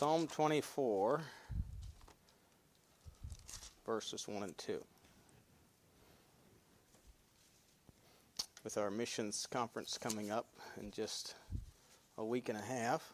Psalm 0.00 0.26
24, 0.28 1.20
verses 3.84 4.26
1 4.26 4.42
and 4.44 4.56
2. 4.56 4.82
With 8.64 8.78
our 8.78 8.90
missions 8.90 9.46
conference 9.50 9.98
coming 9.98 10.30
up 10.30 10.46
in 10.80 10.90
just 10.90 11.34
a 12.16 12.24
week 12.24 12.48
and 12.48 12.56
a 12.56 12.62
half, 12.62 13.12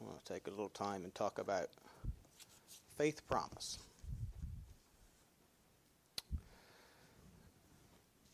I 0.00 0.04
want 0.04 0.24
to 0.24 0.32
take 0.32 0.46
a 0.46 0.50
little 0.50 0.68
time 0.68 1.02
and 1.02 1.12
talk 1.16 1.40
about 1.40 1.66
faith 2.96 3.20
promise. 3.28 3.78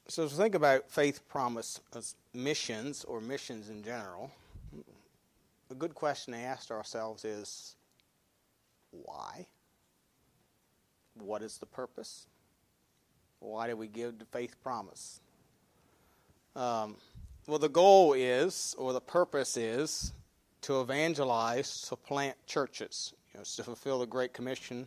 So, 0.07 0.29
think 0.29 0.55
about 0.55 0.91
faith 0.91 1.27
promise 1.31 1.81
as 1.97 2.15
missions 2.35 3.05
or 3.05 3.23
missions 3.23 3.71
in 3.71 3.83
general, 3.83 4.31
a 5.71 5.75
good 5.75 5.95
question 5.95 6.33
to 6.35 6.39
ask 6.39 6.71
ourselves 6.71 7.25
is 7.25 7.77
why? 8.91 9.47
What 11.15 11.43
is 11.43 11.59
the 11.59 11.67
purpose? 11.67 12.27
Why 13.41 13.69
do 13.69 13.77
we 13.77 13.89
give 13.89 14.19
the 14.19 14.25
faith 14.27 14.57
promise? 14.63 15.21
Um, 16.55 16.97
well, 17.47 17.59
the 17.59 17.69
goal 17.69 18.13
is, 18.15 18.75
or 18.79 18.93
the 18.93 19.01
purpose 19.01 19.57
is, 19.57 20.13
to 20.63 20.81
evangelize, 20.81 21.83
to 21.83 21.97
plant 21.97 22.37
churches, 22.47 23.13
you 23.33 23.39
know, 23.39 23.45
to 23.45 23.63
fulfill 23.63 24.01
the 24.01 24.07
Great 24.07 24.33
Commission 24.33 24.87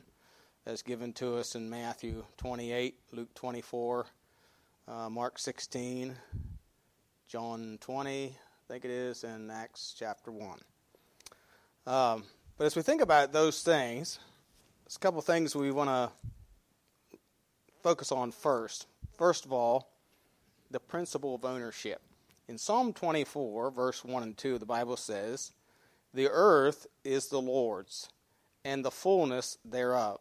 as 0.65 0.81
given 0.81 1.13
to 1.13 1.35
us 1.37 1.55
in 1.55 1.69
Matthew 1.69 2.23
28, 2.37 2.95
Luke 3.13 3.33
24, 3.33 4.05
uh, 4.87 5.09
Mark 5.09 5.39
16, 5.39 6.15
John 7.27 7.77
20, 7.81 8.35
Think 8.69 8.85
it 8.85 8.91
is, 8.91 9.23
in 9.23 9.49
Acts 9.49 9.95
chapter 9.97 10.31
1. 10.31 10.59
Um, 11.87 12.23
but 12.55 12.65
as 12.65 12.75
we 12.75 12.83
think 12.83 13.01
about 13.01 13.33
those 13.33 13.63
things, 13.63 14.19
there's 14.85 14.95
a 14.95 14.99
couple 14.99 15.19
things 15.23 15.55
we 15.55 15.71
want 15.71 15.89
to 15.89 16.11
focus 17.81 18.11
on 18.11 18.31
first. 18.31 18.85
First 19.17 19.45
of 19.45 19.51
all, 19.51 19.89
the 20.69 20.79
principle 20.79 21.33
of 21.33 21.45
ownership. 21.45 21.99
In 22.47 22.59
Psalm 22.59 22.93
24, 22.93 23.71
verse 23.71 24.05
1 24.05 24.21
and 24.21 24.37
2, 24.37 24.59
the 24.59 24.67
Bible 24.67 24.97
says, 24.97 25.51
The 26.13 26.29
earth 26.29 26.85
is 27.03 27.29
the 27.29 27.41
Lord's, 27.41 28.09
and 28.63 28.85
the 28.85 28.91
fullness 28.91 29.57
thereof, 29.65 30.19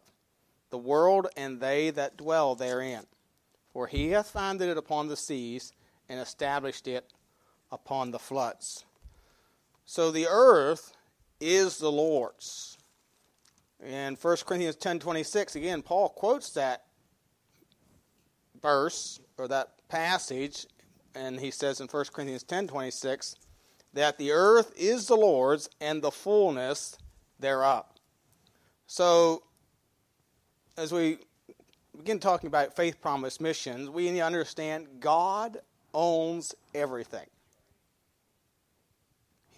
the 0.71 0.79
world 0.79 1.27
and 1.37 1.59
they 1.59 1.91
that 1.91 2.17
dwell 2.17 2.55
therein. 2.55 3.03
For 3.71 3.85
he 3.85 4.09
hath 4.09 4.31
founded 4.31 4.69
it 4.69 4.77
upon 4.77 5.07
the 5.07 5.17
seas, 5.17 5.71
and 6.09 6.19
established 6.19 6.87
it 6.87 7.13
upon 7.71 8.11
the 8.11 8.19
floods. 8.19 8.85
So 9.85 10.11
the 10.11 10.27
earth 10.29 10.93
is 11.39 11.77
the 11.77 11.91
Lord's. 11.91 12.77
In 13.83 14.15
1 14.15 14.45
Corinthians 14.45 14.75
10:26 14.75 15.55
again 15.55 15.81
Paul 15.81 16.09
quotes 16.09 16.51
that 16.51 16.85
verse 18.61 19.19
or 19.37 19.47
that 19.47 19.87
passage 19.87 20.67
and 21.15 21.39
he 21.39 21.49
says 21.49 21.79
in 21.79 21.87
1 21.87 22.05
Corinthians 22.13 22.43
10:26 22.43 23.35
that 23.93 24.17
the 24.17 24.31
earth 24.31 24.73
is 24.75 25.07
the 25.07 25.15
Lord's 25.15 25.69
and 25.79 26.01
the 26.01 26.11
fullness 26.11 26.97
thereof. 27.39 27.85
So 28.85 29.43
as 30.77 30.91
we 30.91 31.19
begin 31.97 32.19
talking 32.19 32.47
about 32.47 32.75
faith 32.75 33.01
promise 33.01 33.39
missions, 33.39 33.89
we 33.89 34.09
need 34.09 34.19
to 34.19 34.25
understand 34.25 34.99
God 34.99 35.59
owns 35.93 36.53
everything. 36.73 37.27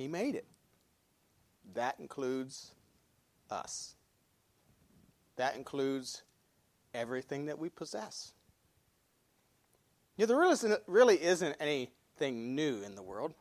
He 0.02 0.08
made 0.08 0.34
it. 0.34 0.48
That 1.76 2.00
includes 2.00 2.72
us. 3.52 3.94
That 5.36 5.56
includes 5.56 6.24
everything 6.92 7.46
that 7.46 7.60
we 7.60 7.70
possess. 7.70 8.34
You 10.18 10.26
know, 10.26 10.28
there 10.30 10.38
really 10.38 10.54
isn't, 10.54 10.82
really 10.88 11.22
isn't 11.22 11.56
anything 11.60 12.56
new 12.56 12.82
in 12.82 12.96
the 12.96 13.04
world. 13.04 13.36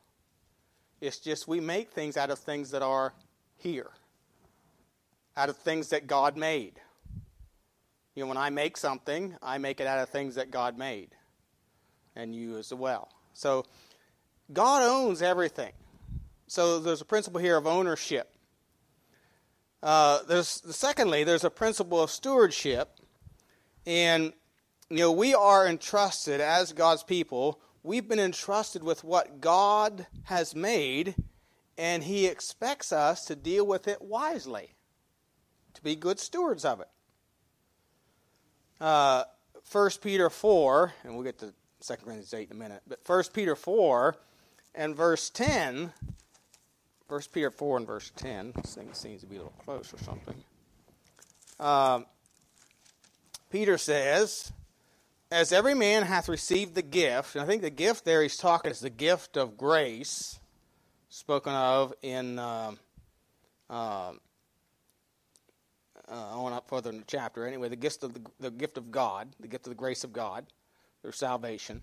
It's 1.00 1.18
just 1.18 1.48
we 1.48 1.60
make 1.60 1.92
things 1.92 2.18
out 2.18 2.28
of 2.28 2.38
things 2.38 2.72
that 2.72 2.82
are 2.82 3.14
here, 3.56 3.92
out 5.38 5.48
of 5.48 5.56
things 5.56 5.88
that 5.88 6.06
God 6.06 6.36
made. 6.36 6.74
You 8.14 8.24
know, 8.24 8.28
when 8.28 8.36
I 8.36 8.50
make 8.50 8.76
something, 8.76 9.34
I 9.42 9.56
make 9.56 9.80
it 9.80 9.86
out 9.86 9.98
of 9.98 10.10
things 10.10 10.34
that 10.34 10.50
God 10.50 10.76
made, 10.76 11.08
and 12.14 12.34
you 12.34 12.58
as 12.58 12.74
well. 12.74 13.08
So, 13.32 13.64
God 14.52 14.82
owns 14.82 15.22
everything. 15.22 15.72
So 16.50 16.80
there's 16.80 17.00
a 17.00 17.04
principle 17.04 17.40
here 17.40 17.56
of 17.56 17.68
ownership. 17.68 18.34
Uh, 19.84 20.24
there's 20.26 20.48
secondly, 20.74 21.22
there's 21.22 21.44
a 21.44 21.50
principle 21.50 22.02
of 22.02 22.10
stewardship, 22.10 22.98
and 23.86 24.32
you 24.88 24.96
know 24.96 25.12
we 25.12 25.32
are 25.32 25.68
entrusted 25.68 26.40
as 26.40 26.72
God's 26.72 27.04
people. 27.04 27.60
We've 27.84 28.08
been 28.08 28.18
entrusted 28.18 28.82
with 28.82 29.04
what 29.04 29.40
God 29.40 30.08
has 30.24 30.56
made, 30.56 31.14
and 31.78 32.02
He 32.02 32.26
expects 32.26 32.92
us 32.92 33.26
to 33.26 33.36
deal 33.36 33.64
with 33.64 33.86
it 33.86 34.02
wisely, 34.02 34.74
to 35.74 35.82
be 35.84 35.94
good 35.94 36.18
stewards 36.18 36.64
of 36.64 36.80
it. 36.80 36.88
Uh, 38.80 39.22
1 39.70 39.90
Peter 40.02 40.28
4, 40.28 40.94
and 41.04 41.14
we'll 41.14 41.22
get 41.22 41.38
to 41.38 41.54
2 41.86 41.94
Corinthians 41.94 42.34
8 42.34 42.50
in 42.50 42.56
a 42.56 42.58
minute, 42.58 42.82
but 42.88 42.98
1 43.06 43.22
Peter 43.32 43.54
4 43.54 44.16
and 44.74 44.96
verse 44.96 45.30
10 45.30 45.92
1 47.10 47.20
Peter 47.32 47.50
4 47.50 47.78
and 47.78 47.86
verse 47.86 48.12
10. 48.16 48.52
This 48.54 48.76
thing 48.76 48.88
seems 48.92 49.20
to 49.22 49.26
be 49.26 49.34
a 49.34 49.38
little 49.38 49.52
close 49.64 49.92
or 49.92 49.98
something. 49.98 50.36
Um, 51.58 52.06
Peter 53.50 53.76
says, 53.78 54.52
As 55.32 55.52
every 55.52 55.74
man 55.74 56.04
hath 56.04 56.28
received 56.28 56.76
the 56.76 56.82
gift, 56.82 57.34
and 57.34 57.42
I 57.42 57.46
think 57.46 57.62
the 57.62 57.70
gift 57.70 58.04
there 58.04 58.22
he's 58.22 58.36
talking 58.36 58.70
is 58.70 58.78
the 58.78 58.90
gift 58.90 59.36
of 59.36 59.56
grace, 59.56 60.38
spoken 61.08 61.52
of 61.52 61.92
in. 62.02 62.38
Uh, 62.38 62.72
uh, 63.68 64.12
uh, 66.10 66.40
on 66.40 66.52
up 66.52 66.68
further 66.68 66.90
in 66.90 66.98
the 66.98 67.04
chapter. 67.06 67.46
Anyway, 67.46 67.68
the 67.68 67.76
gift 67.76 68.02
of 68.02 68.14
the, 68.14 68.20
the 68.40 68.50
gift 68.50 68.76
of 68.76 68.90
God, 68.90 69.28
the 69.38 69.46
gift 69.46 69.66
of 69.66 69.70
the 69.70 69.76
grace 69.76 70.02
of 70.02 70.12
God, 70.12 70.44
through 71.02 71.12
salvation. 71.12 71.82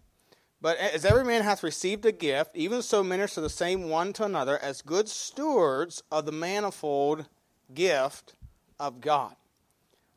But 0.59 0.77
as 0.77 1.05
every 1.05 1.23
man 1.23 1.43
hath 1.43 1.61
received 1.61 2.05
a 2.05 2.11
gift, 2.11 2.55
even 2.55 2.81
so 2.81 3.03
minister 3.03 3.41
the 3.41 3.49
same 3.49 3.89
one 3.89 4.11
to 4.13 4.23
another 4.23 4.57
as 4.57 4.81
good 4.81 5.07
stewards 5.07 6.01
of 6.11 6.25
the 6.25 6.31
manifold 6.31 7.27
gift 7.73 8.33
of 8.79 8.99
God. 9.01 9.35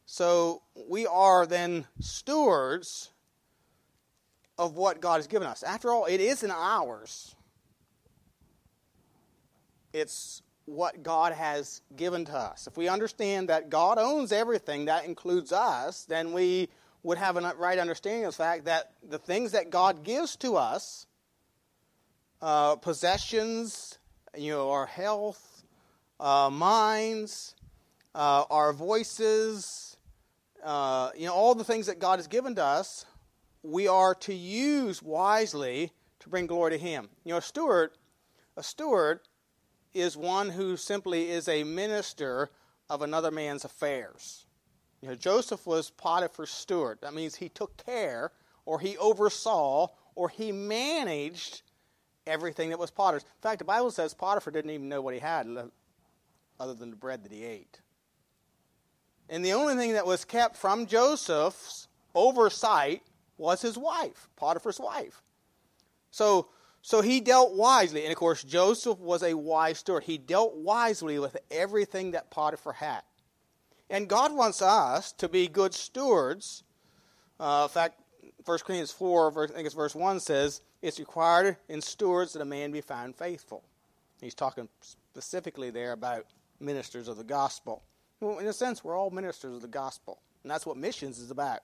So 0.06 0.62
we 0.89 1.06
are 1.06 1.47
then 1.47 1.87
stewards 2.00 3.11
of 4.59 4.77
what 4.77 5.00
God 5.00 5.17
has 5.17 5.27
given 5.27 5.47
us. 5.47 5.62
After 5.62 5.91
all, 5.91 6.06
it 6.06 6.21
isn't 6.21 6.50
ours, 6.50 7.34
it's 9.93 10.43
what 10.65 11.03
God 11.03 11.33
has 11.33 11.83
given 11.97 12.25
to 12.27 12.37
us. 12.37 12.67
If 12.67 12.77
we 12.77 12.89
understand 12.89 13.49
that 13.49 13.71
God 13.71 13.99
owns 13.99 14.33
everything, 14.33 14.87
that 14.87 15.05
includes 15.05 15.53
us, 15.53 16.05
then 16.05 16.33
we 16.33 16.69
would 17.03 17.19
have 17.19 17.37
a 17.37 17.55
right 17.56 17.78
understanding 17.78 18.25
of 18.25 18.33
the 18.33 18.37
fact 18.37 18.65
that 18.66 18.93
the 19.09 19.19
things 19.19 19.53
that 19.53 19.71
God 19.71 20.05
gives 20.05 20.37
to 20.37 20.56
us, 20.56 21.06
uh, 22.43 22.77
possessions, 22.77 23.99
you 24.37 24.53
know, 24.53 24.71
our 24.71 24.87
health, 24.87 25.65
uh, 26.19 26.50
minds, 26.50 27.55
uh, 28.15 28.44
our 28.50 28.72
voices, 28.72 29.97
uh, 30.65 31.11
you 31.16 31.27
know, 31.27 31.33
all 31.33 31.55
the 31.55 31.65
things 31.65 31.87
that 31.87 31.99
God 31.99 32.19
has 32.19 32.27
given 32.27 32.55
to 32.56 32.65
us, 32.65 33.06
we 33.62 33.88
are 33.88 34.15
to 34.17 34.34
use 34.34 35.03
wisely 35.03 35.93
to 36.21 36.28
bring 36.28 36.47
glory 36.47 36.72
to 36.72 36.78
Him. 36.78 37.09
You 37.25 37.32
know, 37.32 37.38
a 37.38 37.43
steward, 37.43 37.93
a 38.56 38.62
steward 38.62 39.21
is 39.94 40.17
one 40.17 40.50
who 40.50 40.76
simply 40.76 41.31
is 41.31 41.49
a 41.49 41.64
minister 41.64 42.50
of 42.88 43.02
another 43.02 43.31
man's 43.31 43.64
affairs. 43.64 44.47
You 45.02 45.08
know, 45.08 45.14
Joseph 45.14 45.67
was 45.67 45.91
Potiphar's 45.91 46.50
steward. 46.50 46.99
That 47.00 47.14
means 47.14 47.35
he 47.35 47.49
took 47.49 47.76
care, 47.85 48.32
or 48.67 48.81
he 48.81 48.99
oversaw, 48.99 49.88
or 50.14 50.29
he 50.29 50.52
managed 50.52 51.62
everything 52.26 52.70
that 52.70 52.79
was 52.79 52.91
Potiphar's. 52.91 53.23
In 53.23 53.41
fact, 53.43 53.61
the 53.61 53.64
Bible 53.64 53.91
says 53.91 54.12
Potiphar 54.12 54.52
didn't 54.52 54.70
even 54.73 54.88
know 54.88 55.00
what 55.00 55.14
he 55.14 55.20
had 55.20 55.47
other 56.58 56.75
than 56.75 56.91
the 56.91 56.97
bread 56.97 57.25
that 57.25 57.32
he 57.32 57.44
ate. 57.44 57.81
And 59.31 59.44
the 59.44 59.55
only 59.55 59.75
thing 59.76 59.94
that 59.94 60.06
was 60.06 60.25
kept 60.25 60.56
from 60.56 60.87
Joseph's 60.87 61.88
oversight 62.14 63.02
was 63.38 63.62
his 63.62 63.79
wife, 63.79 64.29
Potiphar's 64.37 64.81
wife. 64.81 65.23
So, 66.11 66.49
so 66.82 67.00
he 67.00 67.20
dealt 67.20 67.55
wisely. 67.55 68.02
And 68.02 68.12
of 68.12 68.19
course, 68.19 68.43
Joseph 68.43 68.99
was 68.99 69.23
a 69.23 69.35
wise 69.35 69.79
steward. 69.79 70.05
He 70.05 70.19
dealt 70.19 70.56
wisely 70.56 71.19
with 71.19 71.37
everything 71.50 72.11
that 72.11 72.31
Potiphar 72.31 72.75
had. 72.75 73.02
And 73.90 74.08
God 74.08 74.32
wants 74.32 74.62
us 74.62 75.12
to 75.14 75.28
be 75.28 75.48
good 75.48 75.75
stewards. 75.75 76.62
Uh, 77.40 77.66
in 77.69 77.75
fact, 77.75 78.00
1 78.44 78.58
Corinthians 78.60 78.92
4, 78.92 79.31
verse, 79.32 79.50
I 79.50 79.54
think 79.54 79.66
it's 79.66 79.75
verse 79.75 79.94
1 79.96 80.20
says, 80.20 80.62
It's 80.81 81.00
required 81.00 81.56
in 81.69 81.82
stewards 81.82 82.32
that 82.32 82.42
a 82.42 82.44
man 82.44 82.70
be 82.70 82.81
found 82.81 83.16
faithful. 83.16 83.64
He's 84.20 84.34
talking 84.34 84.69
specifically 84.81 85.70
there 85.70 85.92
about 85.92 86.26
ministers 86.60 87.08
of 87.08 87.16
the 87.16 87.25
gospel. 87.25 87.82
Well, 88.20 88.38
in 88.38 88.46
a 88.46 88.52
sense, 88.52 88.84
we're 88.84 88.96
all 88.96 89.10
ministers 89.10 89.56
of 89.56 89.62
the 89.62 89.69
gospel, 89.69 90.20
and 90.42 90.50
that's 90.50 90.66
what 90.66 90.76
missions 90.76 91.19
is 91.19 91.31
about. 91.31 91.60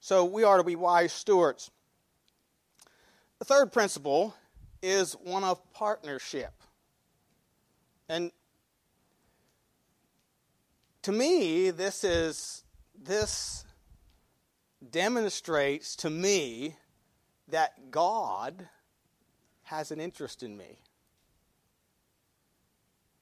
So 0.00 0.24
we 0.24 0.44
are 0.44 0.58
to 0.58 0.64
be 0.64 0.76
wise 0.76 1.12
stewards. 1.12 1.70
The 3.38 3.44
third 3.44 3.72
principle 3.72 4.34
is 4.82 5.14
one 5.14 5.42
of 5.42 5.60
partnership. 5.72 6.52
And 8.08 8.30
to 11.02 11.12
me, 11.12 11.70
this 11.70 12.04
is 12.04 12.64
this 13.00 13.64
demonstrates 14.90 15.96
to 15.96 16.10
me 16.10 16.76
that 17.48 17.90
God 17.90 18.68
has 19.64 19.90
an 19.90 20.00
interest 20.00 20.42
in 20.42 20.56
me. 20.56 20.78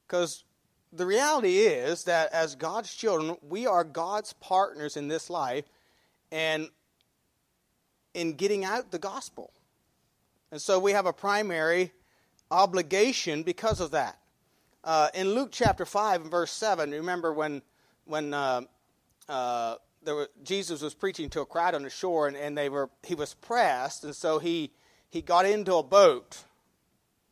Because 0.06 0.44
the 0.92 1.06
reality 1.06 1.58
is 1.58 2.04
that 2.04 2.32
as 2.32 2.54
God's 2.54 2.94
children, 2.94 3.36
we 3.42 3.66
are 3.66 3.84
God's 3.84 4.32
partners 4.34 4.96
in 4.96 5.08
this 5.08 5.30
life 5.30 5.64
and 6.32 6.68
in 8.14 8.34
getting 8.34 8.64
out 8.64 8.90
the 8.90 8.98
gospel. 8.98 9.52
And 10.50 10.60
so 10.60 10.80
we 10.80 10.92
have 10.92 11.06
a 11.06 11.12
primary 11.12 11.92
obligation 12.50 13.42
because 13.42 13.80
of 13.80 13.92
that. 13.92 14.18
Uh, 14.82 15.08
in 15.14 15.34
Luke 15.34 15.50
chapter 15.52 15.84
5 15.84 16.22
and 16.22 16.30
verse 16.30 16.50
7, 16.50 16.90
remember 16.90 17.32
when, 17.32 17.62
when 18.10 18.34
uh, 18.34 18.62
uh, 19.28 19.76
were, 20.04 20.28
Jesus 20.42 20.82
was 20.82 20.94
preaching 20.94 21.30
to 21.30 21.40
a 21.40 21.46
crowd 21.46 21.74
on 21.74 21.82
the 21.82 21.90
shore 21.90 22.26
and, 22.28 22.36
and 22.36 22.58
they 22.58 22.68
were, 22.68 22.90
he 23.04 23.14
was 23.14 23.34
pressed, 23.34 24.04
and 24.04 24.14
so 24.14 24.38
he, 24.38 24.72
he 25.08 25.22
got 25.22 25.46
into 25.46 25.74
a 25.76 25.82
boat 25.82 26.44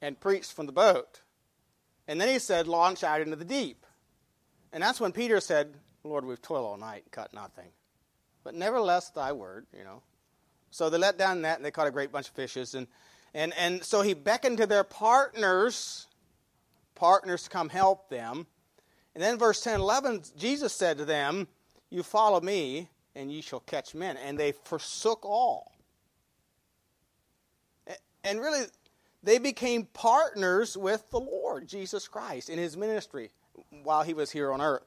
and 0.00 0.18
preached 0.18 0.52
from 0.52 0.66
the 0.66 0.72
boat. 0.72 1.20
And 2.06 2.20
then 2.20 2.28
he 2.28 2.38
said, 2.38 2.66
Launch 2.66 3.04
out 3.04 3.20
into 3.20 3.36
the 3.36 3.44
deep. 3.44 3.84
And 4.72 4.82
that's 4.82 5.00
when 5.00 5.12
Peter 5.12 5.40
said, 5.40 5.74
Lord, 6.04 6.24
we've 6.24 6.40
toiled 6.40 6.64
all 6.64 6.76
night 6.76 7.02
and 7.04 7.12
caught 7.12 7.34
nothing. 7.34 7.68
But 8.44 8.54
nevertheless, 8.54 9.10
thy 9.10 9.32
word, 9.32 9.66
you 9.76 9.84
know. 9.84 10.02
So 10.70 10.88
they 10.88 10.98
let 10.98 11.18
down 11.18 11.42
net 11.42 11.56
and 11.56 11.64
they 11.64 11.70
caught 11.70 11.86
a 11.86 11.90
great 11.90 12.12
bunch 12.12 12.28
of 12.28 12.34
fishes. 12.34 12.74
And, 12.74 12.86
and, 13.34 13.52
and 13.58 13.82
so 13.82 14.02
he 14.02 14.14
beckoned 14.14 14.58
to 14.58 14.66
their 14.66 14.84
partners, 14.84 16.06
partners 16.94 17.44
to 17.44 17.50
come 17.50 17.68
help 17.68 18.08
them. 18.08 18.46
And 19.18 19.24
then 19.24 19.36
verse 19.36 19.60
10 19.62 19.80
11, 19.80 20.22
Jesus 20.36 20.72
said 20.72 20.96
to 20.98 21.04
them, 21.04 21.48
You 21.90 22.04
follow 22.04 22.40
me, 22.40 22.88
and 23.16 23.32
ye 23.32 23.40
shall 23.40 23.58
catch 23.58 23.92
men. 23.92 24.16
And 24.16 24.38
they 24.38 24.52
forsook 24.52 25.24
all. 25.24 25.72
And 28.22 28.40
really, 28.40 28.66
they 29.24 29.38
became 29.38 29.86
partners 29.86 30.76
with 30.76 31.10
the 31.10 31.18
Lord 31.18 31.66
Jesus 31.66 32.06
Christ 32.06 32.48
in 32.48 32.60
his 32.60 32.76
ministry 32.76 33.32
while 33.82 34.04
he 34.04 34.14
was 34.14 34.30
here 34.30 34.52
on 34.52 34.60
earth. 34.60 34.86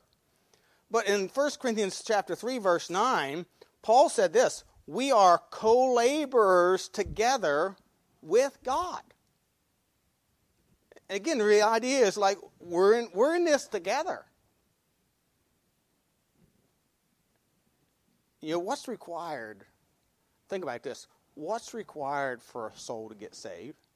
But 0.89 1.07
in 1.07 1.28
1 1.28 1.51
Corinthians 1.60 2.01
chapter 2.01 2.33
3 2.33 2.57
verse 2.60 2.89
9, 2.89 3.45
Paul 3.81 4.07
said 4.07 4.31
this, 4.31 4.63
we 4.88 5.12
are 5.12 5.42
co-laborers 5.50 6.88
together 6.88 7.75
with 8.22 8.60
God. 8.63 9.01
Again, 11.11 11.39
the 11.39 11.61
idea 11.61 12.05
is 12.05 12.15
like 12.15 12.37
we're 12.61 12.93
in, 12.93 13.09
we're 13.13 13.35
in 13.35 13.43
this 13.43 13.67
together. 13.67 14.23
You 18.39 18.53
know, 18.53 18.59
what's 18.59 18.87
required? 18.87 19.65
Think 20.47 20.63
about 20.63 20.83
this. 20.83 21.07
What's 21.35 21.73
required 21.73 22.41
for 22.41 22.69
a 22.69 22.77
soul 22.77 23.09
to 23.09 23.15
get 23.15 23.35
saved? 23.35 23.87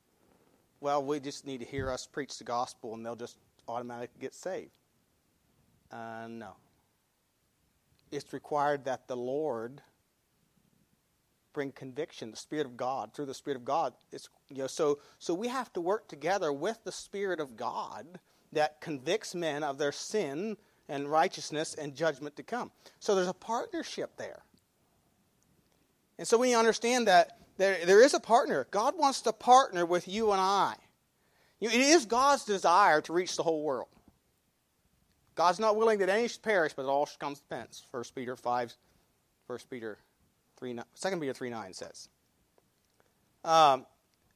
Well, 0.81 1.03
we 1.03 1.21
just 1.21 1.47
need 1.47 1.61
to 1.61 1.65
hear 1.65 1.89
us 1.89 2.05
preach 2.05 2.37
the 2.37 2.43
gospel 2.43 2.93
and 2.93 3.05
they'll 3.05 3.15
just 3.15 3.37
automatically 3.67 4.19
get 4.19 4.33
saved. 4.33 4.77
Uh, 5.91 6.27
no. 6.29 6.51
It's 8.11 8.33
required 8.33 8.83
that 8.85 9.07
the 9.07 9.15
Lord 9.15 9.81
bring 11.55 11.71
conviction, 11.71 12.29
the 12.29 12.37
Spirit 12.37 12.67
of 12.67 12.77
God, 12.77 13.13
through 13.13 13.25
the 13.25 13.33
Spirit 13.33 13.55
of 13.57 13.65
God. 13.65 13.93
It's, 14.11 14.29
you 14.49 14.57
know, 14.57 14.67
so, 14.67 14.99
so 15.17 15.33
we 15.33 15.47
have 15.47 15.71
to 15.73 15.81
work 15.81 16.07
together 16.07 16.53
with 16.53 16.77
the 16.83 16.91
Spirit 16.91 17.39
of 17.39 17.55
God 17.55 18.19
that 18.51 18.81
convicts 18.81 19.33
men 19.33 19.63
of 19.63 19.77
their 19.77 19.93
sin 19.93 20.57
and 20.87 21.09
righteousness 21.09 21.73
and 21.73 21.95
judgment 21.95 22.35
to 22.35 22.43
come. 22.43 22.71
So 22.99 23.15
there's 23.15 23.29
a 23.29 23.33
partnership 23.33 24.17
there. 24.17 24.43
And 26.19 26.27
so 26.27 26.37
we 26.37 26.53
understand 26.53 27.07
that 27.07 27.39
there, 27.57 27.77
there 27.85 28.03
is 28.03 28.13
a 28.13 28.19
partner. 28.19 28.67
God 28.69 28.95
wants 28.97 29.21
to 29.21 29.33
partner 29.33 29.85
with 29.85 30.07
you 30.07 30.33
and 30.33 30.41
I. 30.41 30.75
You 31.59 31.69
know, 31.69 31.73
it 31.73 31.81
is 31.81 32.05
God's 32.05 32.43
desire 32.43 32.99
to 33.01 33.13
reach 33.13 33.37
the 33.37 33.43
whole 33.43 33.63
world. 33.63 33.87
God's 35.35 35.59
not 35.59 35.77
willing 35.77 35.99
that 35.99 36.09
any 36.09 36.27
should 36.27 36.43
perish, 36.43 36.73
but 36.73 36.85
all 36.85 37.05
should 37.05 37.19
come 37.19 37.33
to 37.33 37.41
repentance. 37.49 37.85
1 37.91 38.03
Peter 38.13 38.35
5, 38.35 38.73
1 39.47 39.59
Peter 39.69 39.97
3, 40.57 40.73
2 40.73 41.17
Peter 41.17 41.33
3 41.33 41.49
9 41.49 41.73
says. 41.73 42.09
Um, 43.43 43.85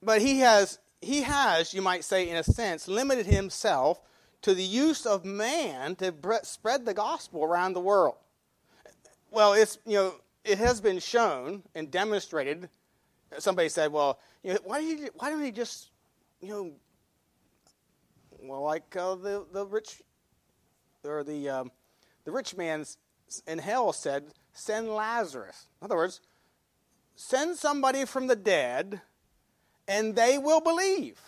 but 0.02 0.22
he 0.22 0.40
has, 0.40 0.80
he 1.02 1.24
has, 1.24 1.74
you 1.74 1.82
might 1.82 2.04
say, 2.04 2.30
in 2.30 2.38
a 2.38 2.44
sense, 2.44 2.88
limited 2.88 3.26
himself 3.26 4.00
to 4.42 4.54
the 4.54 4.64
use 4.64 5.06
of 5.06 5.26
man 5.26 5.96
to 5.96 6.14
spread 6.44 6.86
the 6.86 6.94
gospel 6.94 7.44
around 7.44 7.74
the 7.74 7.80
world. 7.80 8.16
Well, 9.32 9.54
it's, 9.54 9.78
you 9.86 9.96
know, 9.96 10.16
it 10.44 10.58
has 10.58 10.82
been 10.82 11.00
shown 11.00 11.64
and 11.76 11.92
demonstrated. 11.92 12.70
Somebody 13.38 13.70
said, 13.70 13.92
well, 13.92 14.20
you 14.44 14.54
know, 14.54 14.60
why, 14.64 14.82
did 14.82 15.00
he, 15.00 15.06
why 15.16 15.30
don't 15.30 15.44
he 15.44 15.52
just, 15.52 15.90
you 16.42 16.50
know, 16.50 16.72
well, 18.42 18.62
like 18.62 18.96
uh, 18.96 19.16
the, 19.16 19.46
the 19.52 19.66
rich, 19.66 20.02
or 21.04 21.24
the, 21.24 21.50
um, 21.50 21.72
the 22.24 22.32
rich 22.32 22.56
man 22.56 22.86
in 23.48 23.60
hell 23.60 23.92
said, 23.92 24.32
send 24.60 24.90
Lazarus. 24.90 25.68
In 25.82 25.86
other 25.86 25.96
words, 25.96 26.22
send 27.16 27.58
somebody 27.58 28.06
from 28.06 28.28
the 28.28 28.36
dead 28.36 29.02
and 29.88 30.16
they 30.16 30.38
will 30.38 30.62
believe. 30.62 31.20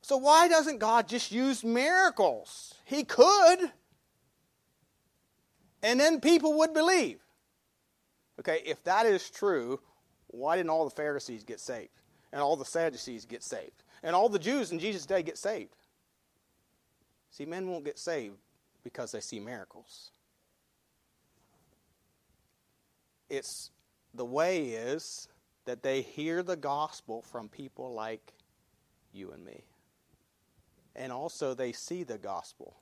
So, 0.00 0.16
why 0.16 0.48
doesn't 0.48 0.78
God 0.78 1.08
just 1.08 1.32
use 1.32 1.64
miracles? 1.64 2.74
He 2.84 3.04
could. 3.04 3.72
And 5.82 6.00
then 6.00 6.20
people 6.20 6.58
would 6.58 6.72
believe. 6.72 7.20
Okay, 8.40 8.62
if 8.64 8.82
that 8.84 9.04
is 9.04 9.28
true, 9.30 9.80
why 10.28 10.56
didn't 10.56 10.70
all 10.70 10.84
the 10.84 10.94
Pharisees 10.94 11.44
get 11.44 11.60
saved? 11.60 11.90
And 12.32 12.40
all 12.40 12.56
the 12.56 12.64
Sadducees 12.64 13.24
get 13.24 13.42
saved? 13.42 13.82
And 14.02 14.14
all 14.14 14.28
the 14.28 14.38
Jews 14.38 14.70
in 14.70 14.78
Jesus' 14.78 15.06
day 15.06 15.22
get 15.22 15.38
saved? 15.38 15.74
See, 17.30 17.44
men 17.44 17.68
won't 17.68 17.84
get 17.84 17.98
saved 17.98 18.36
because 18.84 19.12
they 19.12 19.20
see 19.20 19.40
miracles. 19.40 20.10
It's 23.28 23.70
the 24.14 24.24
way 24.24 24.70
is 24.70 25.28
that 25.64 25.82
they 25.82 26.02
hear 26.02 26.42
the 26.42 26.56
gospel 26.56 27.22
from 27.22 27.48
people 27.48 27.92
like 27.92 28.32
you 29.12 29.32
and 29.32 29.44
me. 29.44 29.64
And 30.96 31.12
also 31.12 31.54
they 31.54 31.72
see 31.72 32.02
the 32.02 32.18
gospel 32.18 32.76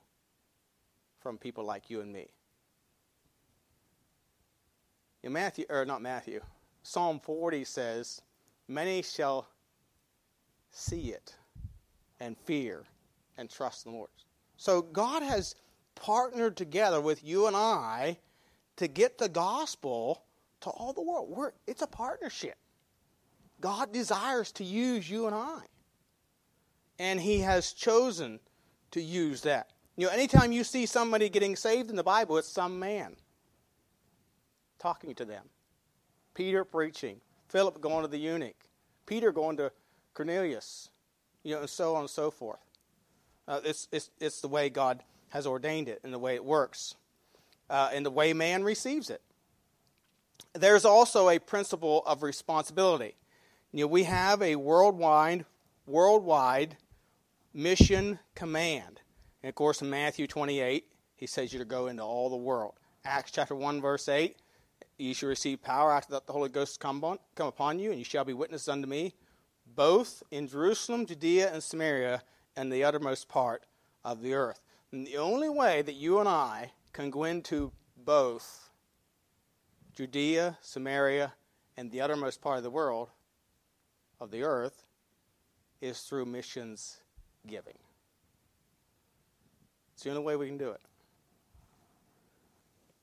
from 1.18 1.38
people 1.38 1.64
like 1.64 1.90
you 1.90 2.00
and 2.00 2.12
me. 2.12 2.28
In 5.22 5.32
Matthew, 5.32 5.64
or 5.68 5.84
not 5.84 6.00
Matthew, 6.00 6.40
Psalm 6.82 7.18
40 7.18 7.64
says, 7.64 8.22
Many 8.68 9.02
shall 9.02 9.48
see 10.70 11.10
it 11.10 11.34
and 12.20 12.38
fear 12.38 12.84
and 13.36 13.50
trust 13.50 13.84
the 13.84 13.90
Lord. 13.90 14.08
So 14.56 14.82
God 14.82 15.22
has 15.22 15.56
partnered 15.96 16.56
together 16.56 17.00
with 17.00 17.24
you 17.24 17.46
and 17.48 17.56
I 17.56 18.18
to 18.76 18.86
get 18.86 19.18
the 19.18 19.28
gospel 19.28 20.22
to 20.66 20.70
all 20.70 20.92
the 20.92 21.00
world. 21.00 21.28
We're, 21.30 21.52
it's 21.68 21.82
a 21.82 21.86
partnership. 21.86 22.56
God 23.60 23.92
desires 23.92 24.50
to 24.52 24.64
use 24.64 25.08
you 25.08 25.26
and 25.26 25.34
I. 25.34 25.60
And 26.98 27.20
He 27.20 27.38
has 27.40 27.72
chosen 27.72 28.40
to 28.90 29.00
use 29.00 29.42
that. 29.42 29.70
You 29.96 30.06
know, 30.06 30.12
anytime 30.12 30.50
you 30.50 30.64
see 30.64 30.84
somebody 30.84 31.28
getting 31.28 31.54
saved 31.54 31.88
in 31.88 31.94
the 31.94 32.02
Bible, 32.02 32.36
it's 32.36 32.48
some 32.48 32.80
man 32.80 33.14
talking 34.80 35.14
to 35.14 35.24
them. 35.24 35.44
Peter 36.34 36.64
preaching, 36.64 37.20
Philip 37.48 37.80
going 37.80 38.02
to 38.02 38.08
the 38.08 38.18
eunuch, 38.18 38.56
Peter 39.06 39.30
going 39.30 39.56
to 39.58 39.70
Cornelius, 40.14 40.90
you 41.44 41.54
know, 41.54 41.60
and 41.60 41.70
so 41.70 41.94
on 41.94 42.02
and 42.02 42.10
so 42.10 42.30
forth. 42.30 42.58
Uh, 43.46 43.60
it's, 43.64 43.86
it's, 43.92 44.10
it's 44.20 44.40
the 44.40 44.48
way 44.48 44.68
God 44.68 45.04
has 45.28 45.46
ordained 45.46 45.88
it 45.88 46.00
and 46.02 46.12
the 46.12 46.18
way 46.18 46.34
it 46.34 46.44
works 46.44 46.96
uh, 47.70 47.90
and 47.92 48.04
the 48.04 48.10
way 48.10 48.32
man 48.32 48.64
receives 48.64 49.10
it 49.10 49.22
there's 50.54 50.84
also 50.84 51.28
a 51.28 51.38
principle 51.38 52.02
of 52.06 52.22
responsibility. 52.22 53.14
You 53.72 53.84
know, 53.84 53.88
we 53.88 54.04
have 54.04 54.40
a 54.42 54.56
worldwide, 54.56 55.44
worldwide 55.86 56.76
mission 57.52 58.18
command. 58.34 59.00
And 59.42 59.48
of 59.48 59.54
course, 59.54 59.82
in 59.82 59.90
Matthew 59.90 60.26
28, 60.26 60.86
he 61.14 61.26
says 61.26 61.52
you 61.52 61.58
to 61.58 61.64
go 61.64 61.86
into 61.86 62.02
all 62.02 62.30
the 62.30 62.36
world. 62.36 62.74
Acts 63.04 63.30
chapter 63.30 63.54
1, 63.54 63.80
verse 63.80 64.08
8, 64.08 64.36
you 64.98 65.14
shall 65.14 65.28
receive 65.28 65.62
power 65.62 65.92
after 65.92 66.12
that 66.12 66.26
the 66.26 66.32
Holy 66.32 66.48
Ghost 66.48 66.80
come, 66.80 67.02
on, 67.04 67.18
come 67.34 67.46
upon 67.46 67.78
you, 67.78 67.90
and 67.90 67.98
you 67.98 68.04
shall 68.04 68.24
be 68.24 68.32
witnesses 68.32 68.68
unto 68.68 68.88
me, 68.88 69.14
both 69.74 70.22
in 70.30 70.48
Jerusalem, 70.48 71.06
Judea, 71.06 71.52
and 71.52 71.62
Samaria, 71.62 72.22
and 72.56 72.72
the 72.72 72.84
uttermost 72.84 73.28
part 73.28 73.64
of 74.04 74.22
the 74.22 74.34
earth. 74.34 74.60
And 74.92 75.06
the 75.06 75.18
only 75.18 75.48
way 75.48 75.82
that 75.82 75.94
you 75.94 76.18
and 76.18 76.28
I 76.28 76.72
can 76.92 77.10
go 77.10 77.24
into 77.24 77.72
both 77.96 78.65
Judea, 79.96 80.58
Samaria, 80.60 81.32
and 81.76 81.90
the 81.90 82.02
uttermost 82.02 82.42
part 82.42 82.58
of 82.58 82.62
the 82.62 82.70
world, 82.70 83.08
of 84.20 84.30
the 84.30 84.42
earth, 84.42 84.84
is 85.80 86.00
through 86.02 86.26
missions 86.26 86.98
giving. 87.46 87.78
It's 89.94 90.02
the 90.02 90.10
only 90.10 90.22
way 90.22 90.36
we 90.36 90.48
can 90.48 90.58
do 90.58 90.68
it. 90.70 90.80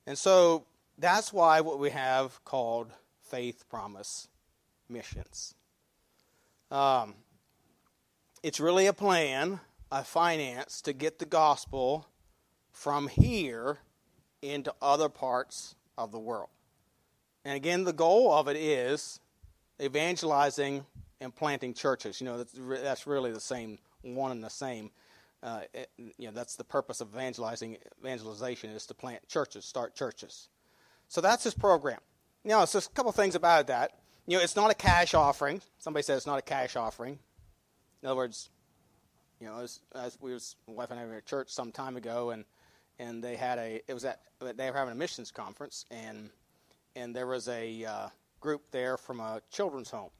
And 0.06 0.16
so 0.16 0.66
that's 0.96 1.32
why 1.32 1.60
what 1.60 1.80
we 1.80 1.90
have 1.90 2.44
called 2.44 2.92
faith 3.22 3.68
promise 3.68 4.28
missions. 4.88 5.56
Um, 6.70 7.14
it's 8.44 8.60
really 8.60 8.86
a 8.86 8.92
plan, 8.92 9.58
a 9.90 10.04
finance 10.04 10.80
to 10.82 10.92
get 10.92 11.18
the 11.18 11.26
gospel 11.26 12.06
from 12.70 13.08
here 13.08 13.78
into 14.42 14.72
other 14.80 15.08
parts 15.08 15.74
of 15.98 16.12
the 16.12 16.20
world. 16.20 16.50
And 17.44 17.56
again, 17.56 17.84
the 17.84 17.92
goal 17.92 18.32
of 18.32 18.48
it 18.48 18.56
is 18.56 19.20
evangelizing 19.80 20.84
and 21.20 21.34
planting 21.34 21.74
churches. 21.74 22.20
You 22.20 22.26
know, 22.26 22.38
that's, 22.38 22.52
that's 22.82 23.06
really 23.06 23.32
the 23.32 23.40
same, 23.40 23.78
one 24.02 24.30
and 24.30 24.42
the 24.42 24.50
same. 24.50 24.90
Uh, 25.42 25.60
it, 25.74 25.90
you 25.96 26.26
know, 26.26 26.32
that's 26.32 26.56
the 26.56 26.64
purpose 26.64 27.00
of 27.00 27.08
evangelizing. 27.14 27.76
Evangelization 28.00 28.70
is 28.70 28.86
to 28.86 28.94
plant 28.94 29.26
churches, 29.28 29.64
start 29.64 29.94
churches. 29.94 30.48
So 31.08 31.20
that's 31.20 31.44
his 31.44 31.54
program. 31.54 32.00
Now, 32.44 32.64
so 32.64 32.78
a 32.78 32.94
couple 32.94 33.12
things 33.12 33.34
about 33.34 33.66
that. 33.66 33.98
You 34.26 34.38
know, 34.38 34.42
it's 34.42 34.56
not 34.56 34.70
a 34.70 34.74
cash 34.74 35.12
offering. 35.12 35.60
Somebody 35.78 36.02
said 36.02 36.16
it's 36.16 36.26
not 36.26 36.38
a 36.38 36.42
cash 36.42 36.76
offering. 36.76 37.18
In 38.02 38.08
other 38.08 38.16
words, 38.16 38.48
you 39.40 39.46
know, 39.46 39.60
as, 39.60 39.80
as 39.94 40.18
we 40.20 40.32
was 40.32 40.56
my 40.66 40.74
wife 40.74 40.90
and 40.90 40.98
I 40.98 41.04
were 41.04 41.14
at 41.14 41.26
church 41.26 41.50
some 41.50 41.72
time 41.72 41.96
ago, 41.96 42.30
and 42.30 42.44
and 42.98 43.22
they 43.22 43.36
had 43.36 43.58
a 43.58 43.82
it 43.86 43.92
was 43.92 44.04
at 44.04 44.20
they 44.40 44.70
were 44.70 44.76
having 44.76 44.92
a 44.92 44.96
missions 44.96 45.30
conference, 45.30 45.84
and 45.90 46.30
and 46.96 47.14
there 47.14 47.26
was 47.26 47.48
a 47.48 47.84
uh, 47.84 48.08
group 48.40 48.62
there 48.70 48.96
from 48.96 49.20
a 49.20 49.40
children's 49.50 49.90
home, 49.90 50.10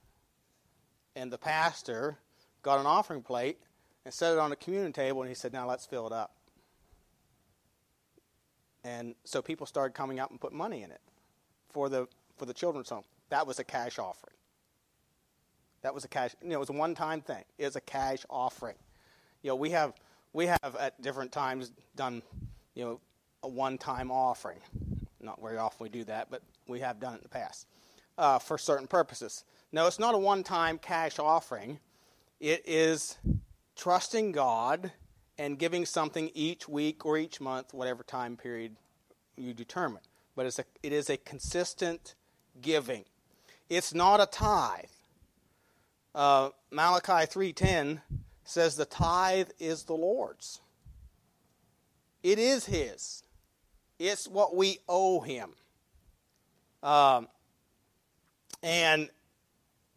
and 1.17 1.33
the 1.33 1.39
pastor 1.39 2.19
got 2.63 2.81
an 2.81 2.87
offering 2.87 3.23
plate 3.23 3.59
and 4.05 4.13
set 4.13 4.33
it 4.33 4.39
on 4.39 4.51
the 4.51 4.57
communion 4.57 4.93
table, 4.93 5.23
and 5.23 5.29
he 5.29 5.35
said, 5.35 5.53
"Now 5.53 5.69
let's 5.69 5.87
fill 5.87 6.07
it 6.07 6.13
up." 6.13 6.35
And 8.85 9.15
so 9.25 9.41
people 9.41 9.67
started 9.67 9.95
coming 9.95 10.21
up 10.21 10.31
and 10.31 10.41
putting 10.41 10.59
money 10.59 10.83
in 10.83 10.91
it 10.91 11.01
for 11.71 11.89
the 11.89 12.07
for 12.37 12.47
the 12.47 12.55
children's 12.55 12.91
home. 12.91 13.05
That 13.31 13.47
was 13.47 13.59
a 13.59 13.65
cash 13.65 13.99
offering. 13.99 14.37
That 15.83 15.95
was 15.95 16.05
a 16.05 16.09
cash. 16.09 16.35
You 16.43 16.51
know, 16.51 16.57
it 16.57 16.61
was 16.61 16.71
a 16.71 16.75
one-time 16.75 17.21
thing. 17.21 17.45
It 17.59 17.65
was 17.65 17.77
a 17.77 17.81
cash 17.81 18.25
offering. 18.29 18.77
You 19.43 19.49
know, 19.49 19.57
we 19.57 19.71
have 19.71 19.95
we 20.33 20.47
have 20.47 20.77
at 20.79 21.01
different 21.01 21.33
times 21.33 21.73
done, 21.97 22.23
you 22.75 22.85
know, 22.85 23.01
a 23.43 23.49
one-time 23.49 24.11
offering. 24.11 24.59
Not 25.21 25.41
very 25.41 25.57
often 25.57 25.83
we 25.85 25.89
do 25.89 26.05
that, 26.05 26.31
but 26.31 26.43
we 26.69 26.81
have 26.81 27.01
done 27.01 27.15
in 27.15 27.21
the 27.23 27.29
past 27.29 27.67
uh, 28.19 28.39
for 28.39 28.59
certain 28.59 28.87
purposes. 28.87 29.45
No, 29.73 29.87
it's 29.87 29.99
not 29.99 30.15
a 30.15 30.19
one-time 30.19 30.79
cash 30.79 31.19
offering. 31.19 31.81
It 32.41 32.63
is 32.67 33.19
trusting 33.77 34.33
God 34.33 34.93
and 35.39 35.59
giving 35.59 35.85
something 35.85 36.31
each 36.35 36.69
week 36.69 37.05
or 37.05 37.19
each 37.19 37.41
month, 37.41 37.75
whatever 37.75 38.03
time 38.03 38.37
period 38.37 38.77
you 39.37 39.53
determine. 39.53 40.03
But 40.37 40.47
it's 40.47 40.59
a, 40.59 40.65
it 40.83 40.93
is 40.93 41.11
a 41.11 41.17
consistent 41.17 42.15
giving. 42.61 43.05
It's 43.69 43.95
not 43.95 44.21
a 44.21 44.27
tithe. 44.27 44.85
Uh, 46.15 46.51
Malachi 46.71 47.27
3:10 47.27 48.01
says 48.45 48.77
the 48.77 48.85
tithe 48.85 49.51
is 49.59 49.85
the 49.85 49.95
Lord's. 49.95 50.61
It 52.23 52.39
is 52.39 52.67
His. 52.67 53.23
It's 53.99 54.29
what 54.29 54.55
we 54.55 54.79
owe 54.89 55.21
Him. 55.21 55.55
Um, 56.85 57.29
and 58.63 59.09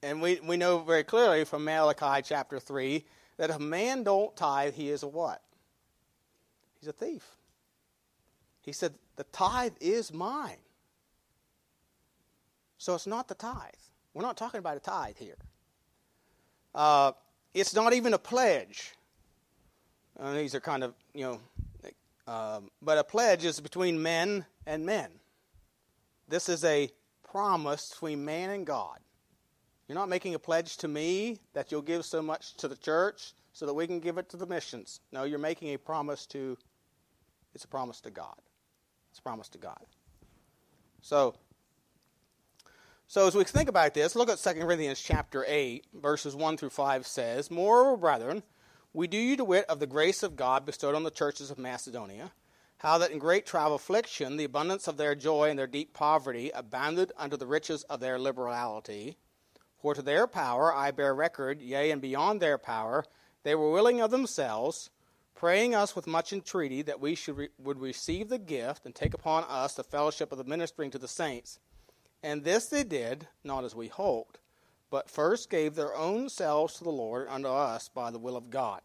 and 0.02 0.22
we, 0.22 0.40
we 0.40 0.58
know 0.58 0.80
very 0.80 1.04
clearly 1.04 1.44
from 1.44 1.66
Malachi 1.66 2.22
chapter 2.24 2.60
3 2.60 3.04
that 3.38 3.50
if 3.50 3.56
a 3.58 3.60
man 3.60 4.04
don't 4.04 4.36
tithe, 4.36 4.74
he 4.74 4.90
is 4.90 5.04
a 5.04 5.08
what? 5.08 5.42
He's 6.80 6.88
a 6.88 6.94
thief. 6.94 7.26
He 8.62 8.72
said, 8.72 8.94
The 9.16 9.24
tithe 9.26 9.74
is 9.82 10.14
mine. 10.14 10.58
So 12.78 12.94
it's 12.94 13.08
not 13.08 13.28
the 13.28 13.36
tithe. 13.36 13.74
We're 14.14 14.22
not 14.22 14.38
talking 14.38 14.60
about 14.60 14.78
a 14.78 14.80
tithe 14.80 15.18
here. 15.18 15.38
Uh, 16.74 17.12
it's 17.54 17.74
not 17.74 17.94
even 17.94 18.14
a 18.14 18.20
pledge. 18.20 18.94
Uh, 20.20 20.34
these 20.34 20.54
are 20.54 20.60
kind 20.60 20.84
of, 20.84 20.94
you 21.14 21.24
know, 21.24 21.40
um, 22.32 22.70
but 22.82 22.98
a 22.98 23.04
pledge 23.04 23.46
is 23.46 23.60
between 23.60 24.02
men 24.02 24.46
and 24.66 24.86
men. 24.86 25.10
This 26.28 26.50
is 26.50 26.64
a 26.64 26.90
promise 27.30 27.90
between 27.90 28.26
man 28.26 28.50
and 28.50 28.66
God. 28.66 29.00
You're 29.88 29.98
not 29.98 30.10
making 30.10 30.34
a 30.34 30.40
pledge 30.40 30.78
to 30.78 30.88
me 30.88 31.40
that 31.54 31.72
you'll 31.72 31.82
give 31.82 32.06
so 32.06 32.22
much 32.22 32.56
to 32.58 32.68
the 32.68 32.76
church 32.76 33.34
so 33.54 33.66
that 33.66 33.74
we 33.74 33.88
can 33.88 34.00
give 34.00 34.18
it 34.18 34.30
to 34.30 34.38
the 34.38 34.46
missions. 34.46 35.00
No, 35.12 35.24
you're 35.24 35.40
making 35.40 35.74
a 35.74 35.78
promise 35.78 36.26
to, 36.28 36.58
it's 37.56 37.64
a 37.64 37.68
promise 37.68 38.02
to 38.02 38.12
God. 38.12 38.36
It's 39.10 39.20
a 39.20 39.24
promise 39.24 39.50
to 39.50 39.58
God. 39.58 39.80
So, 41.02 41.36
so 43.08 43.26
as 43.28 43.36
we 43.36 43.46
think 43.46 43.70
about 43.70 43.94
this, 43.94 44.16
look 44.16 44.30
at 44.30 44.40
2 44.40 44.54
Corinthians 44.62 45.02
chapter 45.02 45.46
8, 45.48 45.86
verses 45.94 46.36
1 46.36 46.58
through 46.58 46.72
5 46.72 47.08
says, 47.08 47.50
Moreover, 47.50 47.96
brethren, 47.96 48.44
we 48.94 49.08
do 49.08 49.18
you 49.18 49.38
to 49.38 49.46
wit 49.46 49.66
of 49.70 49.80
the 49.80 49.88
grace 49.88 50.24
of 50.24 50.36
God 50.36 50.66
bestowed 50.66 50.96
on 50.96 51.04
the 51.04 51.12
churches 51.12 51.50
of 51.50 51.58
Macedonia, 51.58 52.32
how 52.80 52.98
that 53.00 53.12
in 53.12 53.20
great 53.20 53.46
trial 53.46 53.68
of 53.68 53.82
affliction 53.82 54.38
the 54.38 54.44
abundance 54.44 54.88
of 54.88 54.98
their 54.98 55.16
joy 55.16 55.50
and 55.50 55.58
their 55.58 55.68
deep 55.68 55.94
poverty 55.94 56.52
abounded 56.54 57.12
unto 57.18 57.36
the 57.36 57.48
riches 57.48 57.84
of 57.84 58.00
their 58.00 58.20
liberality. 58.20 59.18
For 59.82 59.94
to 59.94 60.02
their 60.02 60.28
power 60.28 60.74
I 60.74 60.92
bear 60.92 61.14
record, 61.14 61.62
yea, 61.62 61.92
and 61.92 62.02
beyond 62.02 62.42
their 62.42 62.58
power, 62.58 63.04
they 63.44 63.56
were 63.56 63.72
willing 63.72 64.02
of 64.02 64.12
themselves, 64.12 64.90
praying 65.36 65.74
us 65.74 65.96
with 65.96 66.08
much 66.08 66.34
entreaty 66.34 66.82
that 66.84 67.00
we 67.00 67.16
should 67.16 67.38
re- 67.38 67.50
would 67.58 67.80
receive 67.80 68.30
the 68.30 68.40
gift 68.40 68.86
and 68.86 68.94
take 68.94 69.14
upon 69.14 69.44
us 69.46 69.74
the 69.74 69.84
fellowship 69.84 70.32
of 70.32 70.38
the 70.38 70.44
ministering 70.44 70.92
to 70.92 70.98
the 70.98 71.08
saints. 71.08 71.60
And 72.24 72.44
this 72.44 72.68
they 72.68 72.84
did, 72.84 73.28
not 73.44 73.64
as 73.64 73.76
we 73.76 73.88
hoped, 73.88 74.40
but 74.90 75.10
first 75.10 75.50
gave 75.50 75.76
their 75.76 75.96
own 75.96 76.30
selves 76.30 76.76
to 76.76 76.84
the 76.84 76.90
Lord 76.90 77.28
unto 77.30 77.50
us 77.50 77.90
by 77.90 78.12
the 78.12 78.20
will 78.20 78.36
of 78.36 78.50
God. 78.50 78.82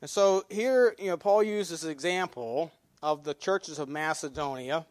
And 0.00 0.08
so 0.08 0.44
here, 0.48 0.94
you 0.98 1.08
know, 1.08 1.16
Paul 1.16 1.42
uses 1.42 1.84
an 1.84 1.90
example 1.90 2.72
of 3.02 3.24
the 3.24 3.34
churches 3.34 3.78
of 3.78 3.88
Macedonia, 3.88 4.86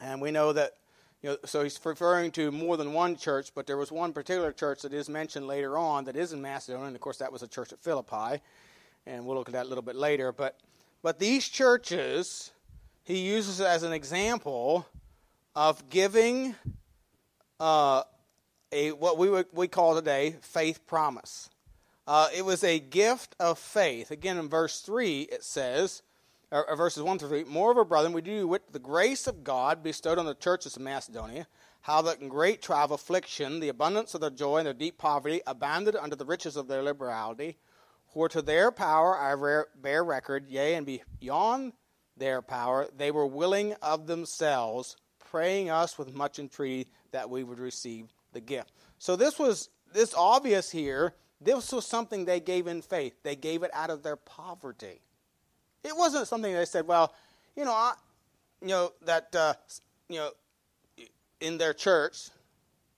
and 0.00 0.20
we 0.20 0.30
know 0.30 0.52
that 0.52 0.72
you 1.22 1.30
know, 1.30 1.36
so 1.44 1.62
he's 1.62 1.80
referring 1.84 2.30
to 2.32 2.52
more 2.52 2.76
than 2.76 2.92
one 2.92 3.16
church, 3.16 3.50
but 3.54 3.66
there 3.66 3.76
was 3.76 3.90
one 3.90 4.12
particular 4.12 4.52
church 4.52 4.82
that 4.82 4.92
is 4.92 5.08
mentioned 5.08 5.46
later 5.46 5.76
on 5.76 6.04
that 6.04 6.16
is 6.16 6.32
in 6.32 6.42
Macedonia, 6.42 6.86
and 6.86 6.96
of 6.96 7.00
course 7.00 7.18
that 7.18 7.32
was 7.32 7.42
a 7.42 7.48
church 7.48 7.72
at 7.72 7.80
Philippi, 7.80 8.40
and 9.06 9.24
we'll 9.24 9.36
look 9.36 9.48
at 9.48 9.54
that 9.54 9.66
a 9.66 9.68
little 9.68 9.82
bit 9.82 9.96
later. 9.96 10.32
But 10.32 10.58
but 11.02 11.18
these 11.18 11.48
churches 11.48 12.50
he 13.06 13.18
uses 13.18 13.60
as 13.60 13.84
an 13.84 13.92
example 13.92 14.84
of 15.54 15.88
giving 15.88 16.56
uh, 17.60 18.02
a 18.72 18.90
what 18.92 19.16
we 19.16 19.30
would 19.30 19.46
we 19.52 19.68
call 19.68 19.94
today 19.94 20.36
faith 20.42 20.86
promise. 20.86 21.48
Uh, 22.06 22.28
it 22.36 22.44
was 22.44 22.62
a 22.62 22.78
gift 22.78 23.34
of 23.40 23.58
faith. 23.58 24.10
Again, 24.10 24.38
in 24.38 24.48
verse 24.48 24.80
three, 24.80 25.22
it 25.22 25.42
says, 25.42 26.02
or, 26.50 26.68
or 26.68 26.76
verses 26.76 27.02
1 27.02 27.18
through 27.18 27.28
3. 27.28 27.44
Moreover, 27.44 27.84
brethren, 27.84 28.12
we 28.12 28.22
do 28.22 28.46
with 28.46 28.62
the 28.72 28.78
grace 28.78 29.26
of 29.26 29.44
God 29.44 29.82
bestowed 29.82 30.18
on 30.18 30.26
the 30.26 30.34
churches 30.34 30.76
of 30.76 30.82
Macedonia, 30.82 31.46
how 31.82 32.02
that 32.02 32.20
in 32.20 32.28
great 32.28 32.62
trial 32.62 32.84
of 32.84 32.90
affliction, 32.92 33.60
the 33.60 33.68
abundance 33.68 34.14
of 34.14 34.20
their 34.20 34.30
joy 34.30 34.58
and 34.58 34.66
their 34.66 34.74
deep 34.74 34.98
poverty 34.98 35.40
abounded 35.46 35.96
unto 35.96 36.16
the 36.16 36.24
riches 36.24 36.56
of 36.56 36.68
their 36.68 36.82
liberality. 36.82 37.58
For 38.12 38.28
to 38.30 38.42
their 38.42 38.70
power 38.70 39.16
I 39.16 39.64
bear 39.80 40.04
record, 40.04 40.48
yea, 40.48 40.74
and 40.74 40.86
beyond 41.20 41.72
their 42.16 42.40
power, 42.40 42.88
they 42.96 43.10
were 43.10 43.26
willing 43.26 43.74
of 43.82 44.06
themselves, 44.06 44.96
praying 45.18 45.70
us 45.70 45.98
with 45.98 46.14
much 46.14 46.38
entreaty 46.38 46.90
that 47.10 47.28
we 47.28 47.44
would 47.44 47.58
receive 47.58 48.06
the 48.32 48.40
gift. 48.40 48.72
So 48.98 49.16
this 49.16 49.38
was 49.38 49.68
this 49.92 50.14
obvious 50.14 50.70
here. 50.70 51.14
This 51.40 51.72
was 51.72 51.86
something 51.86 52.24
they 52.24 52.40
gave 52.40 52.66
in 52.66 52.80
faith. 52.80 53.14
They 53.22 53.36
gave 53.36 53.62
it 53.62 53.70
out 53.74 53.90
of 53.90 54.02
their 54.02 54.16
poverty. 54.16 55.02
It 55.86 55.96
wasn't 55.96 56.26
something 56.26 56.52
they 56.52 56.64
said, 56.64 56.86
well, 56.86 57.14
you 57.56 57.64
know, 57.64 57.72
I, 57.72 57.94
you 58.60 58.68
know 58.68 58.92
that 59.04 59.34
uh, 59.34 59.54
you 60.08 60.16
know 60.16 60.30
in 61.40 61.58
their 61.58 61.72
church, 61.72 62.30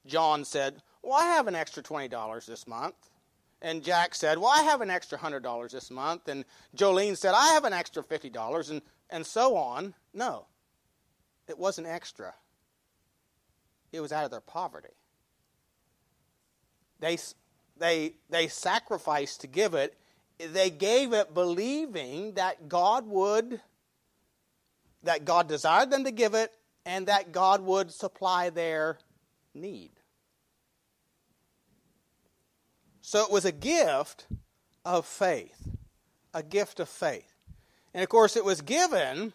John 0.07 0.45
said, 0.45 0.83
"Well, 1.03 1.19
I 1.19 1.27
have 1.27 1.47
an 1.47 1.55
extra 1.55 1.83
twenty 1.83 2.09
dollars 2.09 2.47
this 2.47 2.67
month," 2.67 2.97
and 3.61 3.83
Jack 3.83 4.15
said, 4.15 4.39
"Well, 4.39 4.51
I 4.51 4.63
have 4.63 4.81
an 4.81 4.91
extra 4.91 5.19
hundred 5.19 5.43
dollars 5.43 5.73
this 5.73 5.91
month," 5.91 6.29
and 6.29 6.45
Jolene 6.77 7.17
said, 7.17 7.35
"I 7.35 7.49
have 7.55 7.65
an 7.65 7.73
extra 7.73 8.03
fifty 8.03 8.31
dollars," 8.31 8.71
and 8.71 8.83
and 9.11 9.27
so 9.27 9.57
on. 9.57 9.95
No, 10.15 10.47
it 11.49 11.59
wasn't 11.59 11.87
extra. 11.87 12.35
It 13.93 14.01
was 14.01 14.13
out 14.13 14.25
of 14.25 14.31
their 14.31 14.41
poverty. 14.41 14.95
They 17.01 17.19
they 17.77 18.15
they 18.31 18.49
sacrificed 18.49 19.41
to 19.43 19.47
give 19.47 19.75
it 19.75 19.99
they 20.39 20.71
gave 20.71 21.13
it 21.13 21.35
believing 21.35 22.35
that 22.35 22.69
God 22.69 23.07
would, 23.07 23.61
that 25.03 25.25
God 25.25 25.49
desired 25.49 25.91
them 25.91 26.05
to 26.05 26.11
give 26.11 26.35
it, 26.35 26.53
and 26.87 27.07
that 27.07 27.33
God 27.33 27.61
would 27.63 27.91
supply 27.91 28.51
their 28.51 28.99
need. 29.55 29.91
So 33.03 33.23
it 33.25 33.31
was 33.31 33.45
a 33.45 33.53
gift 33.53 34.27
of 34.85 35.07
faith, 35.07 35.69
a 36.35 36.43
gift 36.43 36.79
of 36.79 36.89
faith. 36.89 37.33
And 37.95 38.03
of 38.03 38.09
course, 38.09 38.37
it 38.37 38.45
was 38.45 38.61
given 38.61 39.33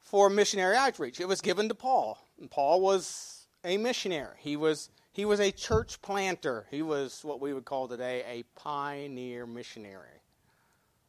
for 0.00 0.28
missionary 0.28 0.76
outreach. 0.76 1.20
It 1.20 1.28
was 1.28 1.40
given 1.40 1.68
to 1.68 1.74
Paul. 1.74 2.18
And 2.38 2.50
Paul 2.50 2.80
was 2.80 3.46
a 3.64 3.78
missionary. 3.78 4.36
He 4.38 4.56
was 4.56 4.90
he 5.12 5.24
was 5.24 5.40
a 5.40 5.52
church 5.52 6.00
planter. 6.00 6.66
He 6.70 6.82
was 6.82 7.20
what 7.22 7.40
we 7.40 7.52
would 7.52 7.66
call 7.66 7.86
today 7.86 8.24
a 8.26 8.42
pioneer 8.58 9.46
missionary. 9.46 10.20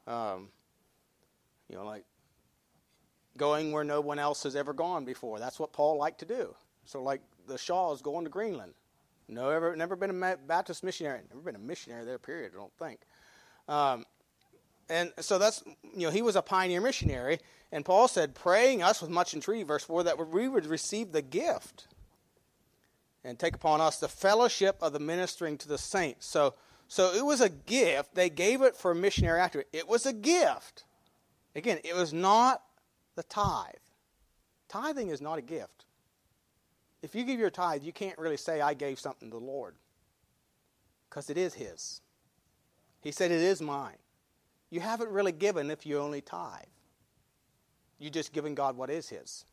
Um, 0.05 0.50
you 1.69 1.77
know, 1.77 1.86
like 1.86 2.03
going 3.38 3.72
where 3.72 3.86
no 3.86 4.01
one 4.01 4.19
else 4.19 4.43
has 4.43 4.55
ever 4.55 4.74
gone 4.74 5.05
before. 5.05 5.39
That's 5.39 5.60
what 5.60 5.72
Paul 5.72 5.98
liked 5.98 6.19
to 6.19 6.25
do. 6.25 6.53
So, 6.86 7.01
like 7.01 7.22
the 7.48 7.57
Shaws 7.57 8.01
going 8.01 8.25
to 8.25 8.29
Greenland. 8.29 8.74
No, 9.29 9.50
ever, 9.50 9.74
never 9.75 9.95
been 9.95 10.10
a 10.10 10.38
Baptist 10.38 10.83
missionary. 10.83 11.22
Never 11.29 11.41
been 11.41 11.55
a 11.55 11.60
missionary 11.60 12.03
there. 12.03 12.19
Period. 12.19 12.51
I 12.53 12.57
don't 12.57 12.77
think. 12.77 13.00
Um, 13.69 14.05
and 14.89 15.13
so 15.22 15.38
that's 15.38 15.63
you 15.95 16.07
know 16.07 16.12
he 16.12 16.22
was 16.22 16.36
a 16.36 16.41
pioneer 16.41 16.81
missionary, 16.81 17.39
and 17.72 17.86
Paul 17.86 18.10
said, 18.10 18.36
praying 18.36 18.83
us 18.83 19.01
with 19.01 19.10
much 19.10 19.33
entreaty, 19.33 19.63
verse 19.63 19.86
four, 19.86 20.03
that 20.03 20.27
we 20.27 20.50
would 20.50 20.65
receive 20.65 21.13
the 21.13 21.22
gift 21.22 21.88
and 23.24 23.39
take 23.39 23.56
upon 23.56 23.82
us 23.82 23.98
the 23.98 24.08
fellowship 24.08 24.77
of 24.82 24.94
the 24.94 25.00
ministering 25.00 25.58
to 25.58 25.68
the 25.68 25.77
saints. 25.77 26.25
So, 26.25 26.56
so 26.88 27.13
it 27.13 27.25
was 27.25 27.42
a 27.42 27.50
gift. 27.50 28.15
They 28.15 28.30
gave 28.30 28.62
it 28.62 28.75
for 28.75 28.94
missionary 28.94 29.39
activity. 29.39 29.70
It 29.74 29.88
was 29.88 30.06
a 30.06 30.13
gift. 30.13 30.84
Again, 31.56 31.80
it 31.84 31.96
was 31.96 32.13
not 32.13 32.63
the 33.15 33.24
tithe. 33.24 33.75
Tithing 34.68 35.10
is 35.10 35.22
not 35.22 35.38
a 35.38 35.42
gift. 35.42 35.86
If 37.01 37.13
you 37.15 37.24
give 37.24 37.39
your 37.39 37.50
tithe, 37.50 37.84
you 37.84 37.94
can't 37.94 38.18
really 38.18 38.38
say, 38.38 38.62
I 38.62 38.74
gave 38.74 39.00
something 39.00 39.30
to 39.30 39.38
the 39.38 39.46
Lord. 39.46 39.75
Because 41.10 41.30
it 41.30 41.38
is 41.38 41.53
His. 41.53 42.01
He 43.01 43.12
said, 43.12 43.30
It 43.30 43.42
is 43.42 43.62
mine. 43.62 43.98
You 44.70 44.80
haven't 44.80 45.10
really 45.10 45.34
given 45.34 45.70
if 45.70 45.86
you 45.86 46.00
only 46.00 46.22
tithe. 46.22 46.63
You're 48.00 48.10
just 48.10 48.34
giving 48.34 48.56
God 48.56 48.75
what 48.75 48.89
is 48.89 49.10
His. 49.10 49.46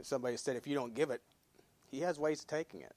And 0.00 0.06
somebody 0.06 0.38
said, 0.38 0.56
if 0.56 0.66
you 0.66 0.74
don't 0.74 0.94
give 0.94 1.10
it, 1.10 1.20
he 1.90 2.00
has 2.00 2.18
ways 2.18 2.40
of 2.40 2.46
taking 2.46 2.80
it. 2.80 2.94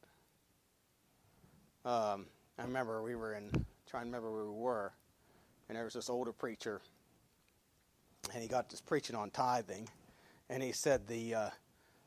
Um, 1.83 2.27
I 2.57 2.63
remember 2.63 3.03
we 3.03 3.15
were 3.15 3.33
in, 3.33 3.49
trying 3.89 4.03
to 4.03 4.05
remember 4.05 4.31
where 4.31 4.45
we 4.45 4.57
were, 4.57 4.93
and 5.67 5.75
there 5.75 5.83
was 5.83 5.95
this 5.95 6.09
older 6.09 6.31
preacher, 6.31 6.79
and 8.33 8.41
he 8.41 8.47
got 8.47 8.69
this 8.69 8.79
preaching 8.79 9.17
on 9.17 9.31
tithing, 9.31 9.89
and 10.49 10.63
he 10.63 10.71
said 10.71 11.05
the 11.05 11.35
uh, 11.35 11.49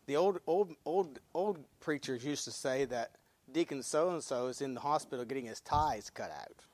the 0.06 0.16
old 0.16 0.40
old 0.46 0.72
old 0.86 1.18
old 1.34 1.58
preachers 1.78 2.24
used 2.24 2.44
to 2.44 2.50
say 2.50 2.86
that 2.86 3.10
Deacon 3.52 3.82
so 3.82 4.08
and 4.08 4.24
so 4.24 4.46
is 4.46 4.62
in 4.62 4.72
the 4.72 4.80
hospital 4.80 5.26
getting 5.26 5.44
his 5.44 5.60
tithes 5.60 6.08
cut 6.08 6.30
out. 6.30 6.64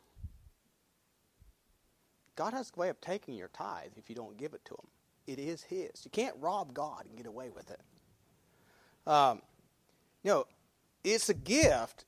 God 2.37 2.53
has 2.53 2.71
a 2.77 2.79
way 2.79 2.89
of 2.89 3.01
taking 3.01 3.35
your 3.35 3.49
tithe 3.49 3.91
if 3.97 4.09
you 4.09 4.15
don't 4.15 4.37
give 4.37 4.55
it 4.55 4.65
to 4.67 4.75
him. 4.75 4.87
It 5.27 5.41
is 5.41 5.65
his. 5.65 6.05
You 6.05 6.13
can't 6.13 6.37
rob 6.39 6.73
God 6.73 7.07
and 7.09 7.17
get 7.17 7.27
away 7.27 7.51
with 7.51 7.69
it. 7.69 7.81
Um, 9.07 9.43
you 10.23 10.31
know, 10.31 10.47
it's 11.05 11.29
a 11.29 11.35
gift. 11.35 12.05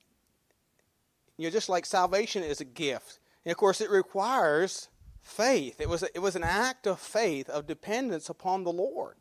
You 1.37 1.47
know, 1.47 1.51
just 1.51 1.69
like 1.69 1.85
salvation 1.85 2.43
is 2.43 2.61
a 2.61 2.65
gift. 2.65 3.19
And 3.43 3.51
of 3.51 3.57
course, 3.57 3.81
it 3.81 3.89
requires 3.89 4.89
faith. 5.21 5.81
It 5.81 5.89
was, 5.89 6.03
it 6.03 6.19
was 6.19 6.35
an 6.35 6.43
act 6.43 6.87
of 6.87 6.99
faith, 6.99 7.49
of 7.49 7.67
dependence 7.67 8.29
upon 8.29 8.63
the 8.63 8.71
Lord. 8.71 9.15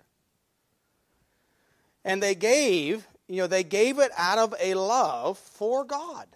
And 2.05 2.23
they 2.23 2.35
gave, 2.35 3.09
you 3.29 3.39
know, 3.39 3.47
they 3.47 3.65
gave 3.65 3.99
it 3.99 4.13
out 4.17 4.39
of 4.39 4.55
a 4.61 4.75
love 4.75 5.39
for 5.39 5.85
God. 5.85 6.29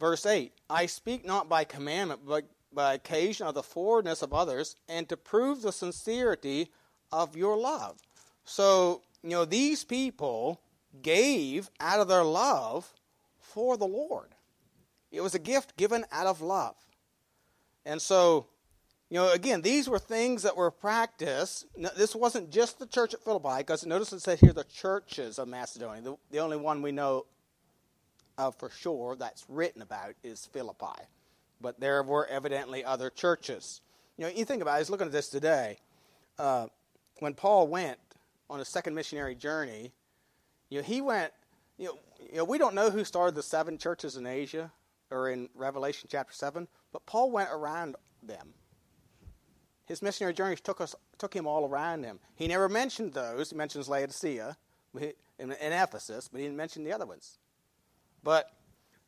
Verse 0.00 0.24
8 0.26 0.52
I 0.70 0.86
speak 0.86 1.24
not 1.24 1.48
by 1.48 1.64
commandment, 1.64 2.20
but 2.26 2.44
by 2.72 2.94
occasion 2.94 3.46
of 3.46 3.54
the 3.54 3.62
forwardness 3.62 4.22
of 4.22 4.32
others, 4.32 4.76
and 4.88 5.08
to 5.08 5.16
prove 5.16 5.62
the 5.62 5.72
sincerity 5.72 6.70
of 7.10 7.36
your 7.36 7.56
love. 7.56 7.98
So 8.44 9.02
you 9.22 9.30
know, 9.30 9.44
these 9.44 9.84
people 9.84 10.60
gave 11.02 11.70
out 11.80 12.00
of 12.00 12.08
their 12.08 12.24
love 12.24 12.92
for 13.40 13.76
the 13.76 13.86
Lord. 13.86 14.28
It 15.10 15.20
was 15.20 15.34
a 15.34 15.38
gift 15.38 15.76
given 15.76 16.04
out 16.12 16.26
of 16.26 16.40
love. 16.40 16.76
And 17.84 18.00
so, 18.00 18.46
you 19.08 19.16
know, 19.16 19.32
again, 19.32 19.62
these 19.62 19.88
were 19.88 19.98
things 19.98 20.42
that 20.42 20.56
were 20.56 20.70
practiced. 20.70 21.66
This 21.96 22.14
wasn't 22.14 22.50
just 22.50 22.78
the 22.78 22.86
church 22.86 23.14
at 23.14 23.22
Philippi, 23.22 23.58
because 23.58 23.86
notice 23.86 24.12
it 24.12 24.20
said 24.20 24.38
here 24.38 24.52
the 24.52 24.64
churches 24.64 25.38
of 25.38 25.48
Macedonia. 25.48 26.02
The, 26.02 26.16
the 26.30 26.38
only 26.38 26.58
one 26.58 26.82
we 26.82 26.92
know 26.92 27.26
of 28.36 28.54
for 28.56 28.70
sure 28.70 29.16
that's 29.16 29.44
written 29.48 29.82
about 29.82 30.14
is 30.22 30.46
Philippi. 30.46 31.02
But 31.60 31.80
there 31.80 32.02
were 32.02 32.26
evidently 32.26 32.84
other 32.84 33.10
churches. 33.10 33.80
You 34.16 34.24
know, 34.24 34.30
you 34.30 34.44
think 34.44 34.62
about 34.62 34.72
it, 34.72 34.76
I 34.76 34.78
was 34.80 34.90
looking 34.90 35.06
at 35.06 35.12
this 35.12 35.28
today. 35.28 35.78
Uh, 36.38 36.66
when 37.20 37.34
Paul 37.34 37.66
went 37.66 37.98
on 38.50 38.60
a 38.60 38.64
second 38.64 38.94
missionary 38.94 39.34
journey, 39.34 39.92
you 40.70 40.78
know, 40.78 40.84
he 40.84 41.00
went, 41.00 41.32
you 41.76 41.86
know, 41.86 41.98
you 42.30 42.38
know, 42.38 42.44
we 42.44 42.58
don't 42.58 42.74
know 42.74 42.90
who 42.90 43.04
started 43.04 43.34
the 43.34 43.42
seven 43.42 43.78
churches 43.78 44.16
in 44.16 44.26
Asia 44.26 44.70
or 45.10 45.30
in 45.30 45.48
Revelation 45.54 46.08
chapter 46.10 46.34
7, 46.34 46.68
but 46.92 47.04
Paul 47.06 47.30
went 47.30 47.50
around 47.52 47.96
them. 48.22 48.52
His 49.86 50.02
missionary 50.02 50.34
journeys 50.34 50.60
took, 50.60 50.80
us, 50.80 50.94
took 51.16 51.32
him 51.32 51.46
all 51.46 51.66
around 51.66 52.02
them. 52.02 52.18
He 52.34 52.46
never 52.46 52.68
mentioned 52.68 53.14
those. 53.14 53.50
He 53.50 53.56
mentions 53.56 53.88
Laodicea 53.88 54.56
in, 55.00 55.12
in 55.38 55.72
Ephesus, 55.72 56.28
but 56.28 56.38
he 56.38 56.46
didn't 56.46 56.58
mention 56.58 56.84
the 56.84 56.92
other 56.92 57.06
ones. 57.06 57.38
But, 58.22 58.50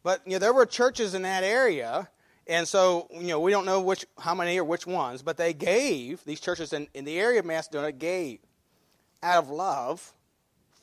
but 0.03 0.23
you 0.25 0.33
know, 0.33 0.39
there 0.39 0.55
were 0.55 0.65
churches 0.65 1.15
in 1.15 1.23
that 1.23 1.45
area, 1.45 2.09
and 2.47 2.67
so 2.67 3.09
you 3.13 3.29
know, 3.29 3.41
we 3.41 3.51
don't 3.51 3.67
know 3.67 3.83
which, 3.83 4.07
how 4.19 4.35
many 4.35 4.59
or 4.59 4.65
which 4.65 4.87
ones, 4.87 5.21
but 5.21 5.37
they 5.37 5.53
gave, 5.53 6.25
these 6.25 6.41
churches 6.41 6.73
in, 6.73 6.89
in 6.95 7.05
the 7.05 7.19
area 7.19 7.41
of 7.41 7.45
Macedonia 7.45 7.93
gave 7.93 8.39
out 9.23 9.45
of 9.45 9.51
love 9.51 10.13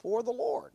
for 0.01 0.23
the 0.23 0.31
Lord. 0.31 0.71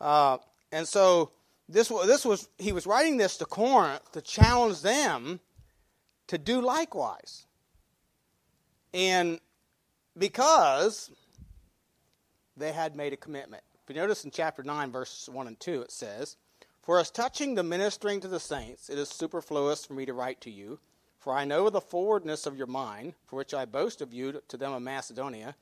Uh, 0.00 0.38
and 0.70 0.86
so 0.86 1.30
this, 1.68 1.88
this 1.88 2.24
was 2.24 2.48
he 2.58 2.72
was 2.72 2.86
writing 2.86 3.16
this 3.16 3.36
to 3.38 3.44
Corinth 3.44 4.12
to 4.12 4.20
challenge 4.20 4.82
them 4.82 5.40
to 6.28 6.38
do 6.38 6.60
likewise. 6.60 7.46
And 8.94 9.40
because 10.16 11.10
they 12.58 12.72
had 12.72 12.96
made 12.96 13.12
a 13.12 13.16
commitment. 13.16 13.62
If 13.82 13.94
you 13.94 14.00
notice 14.00 14.24
in 14.24 14.30
chapter 14.30 14.62
9, 14.62 14.90
verses 14.90 15.28
1 15.28 15.46
and 15.46 15.58
2, 15.58 15.82
it 15.82 15.92
says, 15.92 16.36
For 16.82 16.98
as 16.98 17.10
touching 17.10 17.54
the 17.54 17.62
ministering 17.62 18.20
to 18.20 18.28
the 18.28 18.40
saints, 18.40 18.90
it 18.90 18.98
is 18.98 19.08
superfluous 19.08 19.86
for 19.86 19.94
me 19.94 20.04
to 20.06 20.12
write 20.12 20.40
to 20.42 20.50
you, 20.50 20.78
for 21.18 21.32
I 21.32 21.44
know 21.44 21.70
the 21.70 21.80
forwardness 21.80 22.46
of 22.46 22.56
your 22.56 22.66
mind, 22.66 23.14
for 23.26 23.36
which 23.36 23.54
I 23.54 23.64
boast 23.64 24.02
of 24.02 24.12
you 24.12 24.42
to 24.48 24.56
them 24.56 24.72
of 24.72 24.82
Macedonia, 24.82 25.54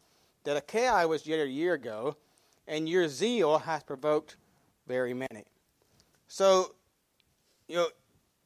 that 0.46 0.56
Achaia 0.56 1.06
was 1.06 1.26
yet 1.26 1.40
a 1.40 1.48
year 1.48 1.74
ago, 1.74 2.16
and 2.66 2.88
your 2.88 3.08
zeal 3.08 3.58
hath 3.58 3.86
provoked 3.86 4.36
very 4.86 5.12
many. 5.12 5.44
So, 6.28 6.74
you 7.68 7.76
know, 7.76 7.88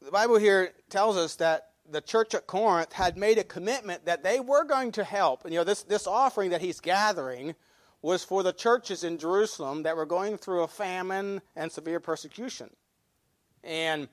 the 0.03 0.11
Bible 0.11 0.37
here 0.37 0.73
tells 0.89 1.15
us 1.15 1.35
that 1.35 1.69
the 1.89 2.01
church 2.01 2.33
at 2.33 2.47
Corinth 2.47 2.91
had 2.91 3.17
made 3.17 3.37
a 3.37 3.43
commitment 3.43 4.05
that 4.05 4.23
they 4.23 4.39
were 4.39 4.63
going 4.63 4.91
to 4.93 5.03
help. 5.03 5.45
And, 5.45 5.53
you 5.53 5.59
know, 5.59 5.63
this, 5.63 5.83
this 5.83 6.07
offering 6.07 6.49
that 6.51 6.61
he's 6.61 6.79
gathering 6.79 7.55
was 8.01 8.23
for 8.23 8.41
the 8.41 8.53
churches 8.53 9.03
in 9.03 9.19
Jerusalem 9.19 9.83
that 9.83 9.95
were 9.95 10.07
going 10.07 10.37
through 10.37 10.63
a 10.63 10.67
famine 10.67 11.41
and 11.55 11.71
severe 11.71 11.99
persecution. 11.99 12.69
And, 13.63 14.07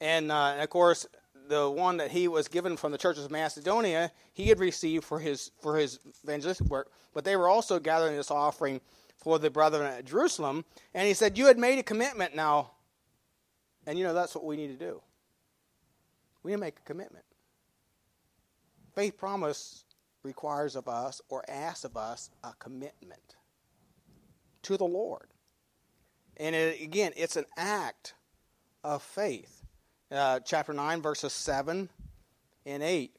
and, 0.00 0.32
uh, 0.32 0.52
and 0.52 0.62
of 0.62 0.70
course, 0.70 1.06
the 1.48 1.70
one 1.70 1.96
that 1.98 2.10
he 2.10 2.28
was 2.28 2.48
given 2.48 2.76
from 2.76 2.92
the 2.92 2.98
churches 2.98 3.24
of 3.24 3.30
Macedonia, 3.30 4.10
he 4.32 4.48
had 4.48 4.58
received 4.58 5.04
for 5.04 5.18
his 5.18 5.50
for 5.60 5.76
his 5.76 5.98
evangelistic 6.24 6.68
work, 6.68 6.90
but 7.12 7.24
they 7.24 7.36
were 7.36 7.48
also 7.48 7.78
gathering 7.78 8.16
this 8.16 8.30
offering 8.30 8.80
for 9.16 9.38
the 9.38 9.50
brethren 9.50 9.86
at 9.86 10.04
Jerusalem. 10.04 10.64
And 10.92 11.06
he 11.06 11.14
said, 11.14 11.38
You 11.38 11.46
had 11.46 11.58
made 11.58 11.78
a 11.78 11.82
commitment 11.82 12.34
now. 12.34 12.72
And 13.86 13.98
you 13.98 14.04
know, 14.04 14.14
that's 14.14 14.34
what 14.34 14.44
we 14.44 14.56
need 14.56 14.78
to 14.78 14.84
do. 14.84 15.00
We 16.42 16.50
need 16.50 16.56
to 16.56 16.60
make 16.60 16.78
a 16.78 16.82
commitment. 16.82 17.24
Faith 18.94 19.16
promise 19.18 19.84
requires 20.22 20.76
of 20.76 20.88
us 20.88 21.20
or 21.28 21.44
asks 21.48 21.84
of 21.84 21.96
us 21.96 22.30
a 22.42 22.52
commitment 22.58 23.36
to 24.62 24.76
the 24.76 24.84
Lord. 24.84 25.28
And 26.36 26.54
it, 26.54 26.80
again, 26.80 27.12
it's 27.16 27.36
an 27.36 27.44
act 27.56 28.14
of 28.82 29.02
faith 29.02 29.53
uh, 30.14 30.40
chapter 30.40 30.72
9, 30.72 31.02
verses 31.02 31.32
7 31.32 31.88
and 32.66 32.82
8. 32.82 33.16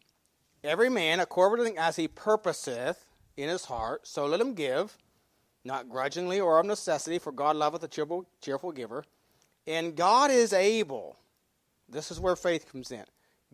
Every 0.64 0.90
man 0.90 1.20
according 1.20 1.78
as 1.78 1.96
he 1.96 2.08
purposeth 2.08 3.06
in 3.38 3.50
his 3.50 3.66
heart, 3.66 4.08
so 4.08 4.26
let 4.26 4.42
him 4.42 4.54
give, 4.54 4.98
not 5.64 5.90
grudgingly 5.90 6.40
or 6.40 6.60
of 6.60 6.66
necessity, 6.66 7.20
for 7.20 7.32
God 7.32 7.56
loveth 7.56 7.84
a 7.84 7.88
cheerful, 7.88 8.26
cheerful 8.42 8.72
giver. 8.72 9.04
And 9.68 9.96
God 9.96 10.32
is 10.32 10.54
able 10.54 11.18
This 11.88 12.10
is 12.10 12.20
where 12.20 12.36
faith 12.36 12.72
comes 12.72 12.92
in. 12.92 13.04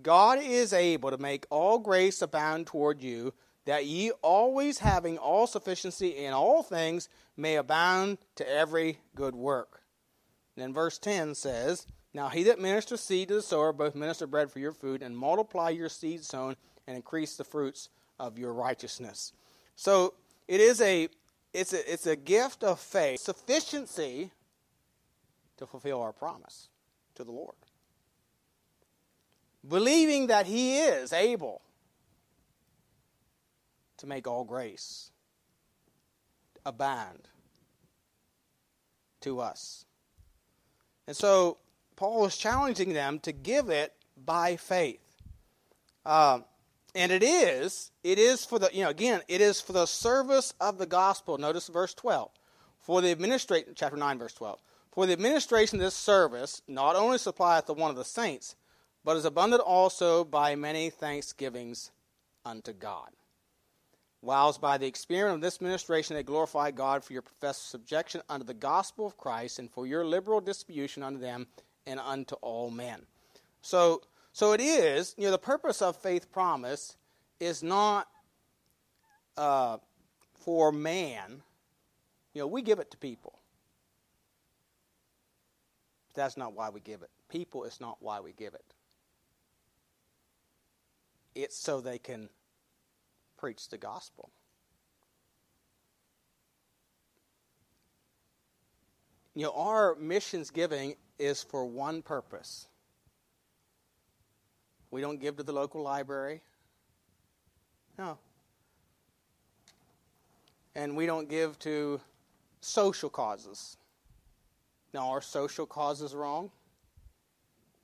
God 0.01 0.39
is 0.41 0.71
able 0.73 1.11
to 1.11 1.17
make 1.17 1.45
all 1.49 1.79
grace 1.79 2.21
abound 2.21 2.67
toward 2.67 3.01
you, 3.01 3.33
that 3.65 3.85
ye 3.85 4.11
always 4.21 4.79
having 4.79 5.17
all 5.17 5.47
sufficiency 5.47 6.09
in 6.09 6.33
all 6.33 6.63
things 6.63 7.09
may 7.35 7.55
abound 7.57 8.17
to 8.35 8.49
every 8.49 8.99
good 9.15 9.35
work. 9.35 9.81
And 10.55 10.63
then 10.63 10.73
verse 10.73 10.97
10 10.97 11.35
says, 11.35 11.85
Now 12.13 12.29
he 12.29 12.43
that 12.43 12.59
ministers 12.59 13.01
seed 13.01 13.29
to 13.29 13.35
the 13.35 13.41
sower 13.41 13.71
both 13.71 13.95
minister 13.95 14.27
bread 14.27 14.51
for 14.51 14.59
your 14.59 14.73
food, 14.73 15.01
and 15.01 15.17
multiply 15.17 15.69
your 15.69 15.89
seed 15.89 16.23
sown, 16.23 16.55
and 16.87 16.95
increase 16.95 17.37
the 17.37 17.43
fruits 17.43 17.89
of 18.19 18.37
your 18.37 18.53
righteousness. 18.53 19.33
So 19.75 20.13
it 20.47 20.59
is 20.59 20.81
a 20.81 21.09
it's 21.53 21.73
a 21.73 21.91
it's 21.91 22.07
a 22.07 22.15
gift 22.15 22.63
of 22.63 22.79
faith, 22.79 23.21
sufficiency 23.21 24.31
to 25.57 25.65
fulfill 25.65 26.01
our 26.01 26.11
promise 26.11 26.69
to 27.15 27.23
the 27.23 27.31
Lord. 27.31 27.55
Believing 29.67 30.27
that 30.27 30.47
he 30.47 30.79
is 30.79 31.13
able 31.13 31.61
to 33.97 34.07
make 34.07 34.27
all 34.27 34.43
grace 34.43 35.11
abound 36.65 37.27
to 39.21 39.39
us. 39.39 39.85
And 41.07 41.15
so 41.15 41.57
Paul 42.01 42.25
is 42.25 42.35
challenging 42.35 42.93
them 42.93 43.19
to 43.19 43.31
give 43.31 43.69
it 43.69 43.93
by 44.17 44.55
faith. 44.55 45.21
Um, 46.03 46.45
and 46.95 47.11
it 47.11 47.21
is, 47.21 47.91
it 48.03 48.17
is 48.17 48.43
for 48.43 48.57
the, 48.57 48.71
you 48.73 48.83
know, 48.83 48.89
again, 48.89 49.21
it 49.27 49.39
is 49.39 49.61
for 49.61 49.73
the 49.73 49.85
service 49.85 50.51
of 50.59 50.79
the 50.79 50.87
gospel. 50.87 51.37
Notice 51.37 51.67
verse 51.67 51.93
12. 51.93 52.31
For 52.79 53.01
the 53.01 53.11
administration, 53.11 53.73
chapter 53.75 53.97
9, 53.97 54.17
verse 54.17 54.33
12. 54.33 54.59
For 54.91 55.05
the 55.05 55.13
administration 55.13 55.77
of 55.77 55.83
this 55.83 55.93
service 55.93 56.63
not 56.67 56.95
only 56.95 57.19
supplieth 57.19 57.67
the 57.67 57.75
one 57.75 57.91
of 57.91 57.97
the 57.97 58.03
saints, 58.03 58.55
but 59.05 59.15
is 59.15 59.25
abundant 59.25 59.61
also 59.61 60.23
by 60.23 60.55
many 60.55 60.89
thanksgivings 60.89 61.91
unto 62.43 62.73
God 62.73 63.11
whilst 64.23 64.61
by 64.61 64.77
the 64.77 64.85
experience 64.87 65.35
of 65.35 65.41
this 65.41 65.61
ministration 65.61 66.15
they 66.15 66.23
glorify 66.23 66.69
God 66.69 67.03
for 67.03 67.13
your 67.13 67.23
professed 67.23 67.69
subjection 67.69 68.21
unto 68.29 68.45
the 68.45 68.53
gospel 68.53 69.07
of 69.07 69.17
Christ 69.17 69.57
and 69.57 69.69
for 69.69 69.87
your 69.87 70.05
liberal 70.05 70.39
distribution 70.39 71.01
unto 71.01 71.19
them 71.19 71.47
and 71.85 71.99
unto 71.99 72.35
all 72.35 72.69
men. 72.69 73.01
So, 73.61 74.01
so 74.33 74.53
it 74.53 74.61
is, 74.61 75.15
you 75.17 75.25
know, 75.25 75.31
the 75.31 75.37
purpose 75.37 75.81
of 75.81 75.95
faith 75.95 76.31
promise 76.31 76.97
is 77.39 77.63
not 77.63 78.07
uh, 79.37 79.77
for 80.33 80.71
man. 80.71 81.41
You 82.33 82.41
know, 82.41 82.47
we 82.47 82.61
give 82.61 82.79
it 82.79 82.91
to 82.91 82.97
people. 82.97 83.39
That's 86.13 86.37
not 86.37 86.53
why 86.53 86.69
we 86.69 86.79
give 86.79 87.01
it. 87.01 87.09
People 87.29 87.63
is 87.63 87.79
not 87.79 87.97
why 87.99 88.19
we 88.19 88.33
give 88.33 88.53
it. 88.53 88.73
It's 91.33 91.57
so 91.57 91.79
they 91.79 91.97
can 91.97 92.29
preach 93.37 93.69
the 93.69 93.77
gospel. 93.77 94.29
You 99.33 99.43
know, 99.43 99.53
our 99.55 99.95
missions 99.95 100.51
giving 100.51 100.95
is 101.21 101.43
for 101.43 101.65
one 101.65 102.01
purpose. 102.01 102.67
We 104.89 104.99
don't 104.99 105.21
give 105.21 105.37
to 105.37 105.43
the 105.43 105.53
local 105.53 105.81
library. 105.81 106.41
No. 107.97 108.17
And 110.75 110.97
we 110.97 111.05
don't 111.05 111.29
give 111.29 111.59
to 111.59 112.01
social 112.59 113.09
causes. 113.09 113.77
Now, 114.93 115.09
are 115.09 115.21
social 115.21 115.65
causes 115.65 116.13
wrong? 116.13 116.51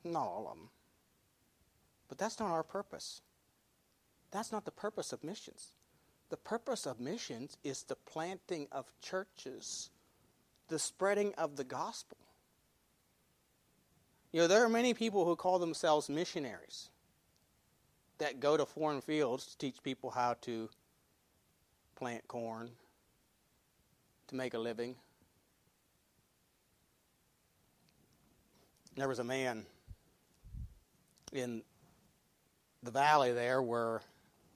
Not 0.04 0.26
all 0.26 0.47
of 0.50 0.58
them. 0.58 0.69
But 2.10 2.17
that's 2.17 2.39
not 2.39 2.50
our 2.50 2.63
purpose. 2.63 3.21
That's 4.32 4.52
not 4.52 4.65
the 4.65 4.71
purpose 4.71 5.13
of 5.13 5.23
missions. 5.23 5.73
The 6.30 6.38
purpose 6.38 6.86
of 6.86 7.00
missions 7.00 7.58
is 7.63 7.84
the 7.84 7.95
planting 7.95 8.67
of 8.71 8.91
churches, 9.02 9.89
the 10.67 10.80
spreading 10.80 11.34
of 11.38 11.56
the 11.56 11.63
gospel. 11.63 12.17
You 14.38 14.43
know, 14.43 14.47
there 14.47 14.63
are 14.63 14.69
many 14.69 14.93
people 14.93 15.26
who 15.26 15.36
call 15.36 15.58
themselves 15.58 16.10
missionaries 16.10 16.89
that 18.19 18.39
go 18.39 18.56
to 18.56 18.67
foreign 18.67 19.02
fields 19.02 19.47
to 19.47 19.58
teach 19.58 19.82
people 19.82 20.12
how 20.12 20.36
to 20.41 20.69
plant 21.95 22.28
corn, 22.28 22.69
to 24.28 24.36
make 24.36 24.54
a 24.54 24.60
living. 24.60 24.93
There 28.95 29.08
was 29.08 29.17
a 29.17 29.23
man 29.23 29.65
in 31.34 31.63
the 32.84 32.91
valley 32.91 33.34
there 33.34 33.63
where 33.63 34.02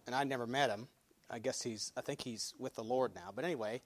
and 0.06 0.13
I'd 0.13 0.30
never 0.30 0.46
met 0.46 0.70
him. 0.70 0.89
I 1.28 1.39
guess 1.39 1.63
he's 1.63 1.91
I 1.98 2.02
think 2.02 2.22
he's 2.22 2.54
with 2.60 2.76
the 2.76 2.84
Lord 2.84 3.15
now. 3.15 3.32
But 3.36 3.46
anyway, 3.46 3.82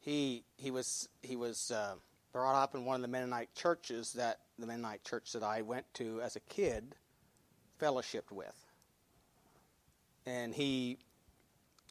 he 0.00 0.44
he 0.58 0.70
was 0.70 1.08
he 1.22 1.34
was 1.34 1.70
uh, 1.70 1.94
brought 2.30 2.62
up 2.62 2.74
in 2.74 2.84
one 2.84 2.96
of 2.96 3.00
the 3.00 3.08
Mennonite 3.08 3.54
churches 3.54 4.12
that 4.12 4.40
the 4.58 4.66
Mennonite 4.66 5.04
church 5.04 5.32
that 5.32 5.42
I 5.42 5.62
went 5.62 5.92
to 5.94 6.20
as 6.20 6.36
a 6.36 6.40
kid 6.40 6.94
fellowshipped 7.80 8.30
with. 8.30 8.54
And 10.26 10.54
he 10.54 10.98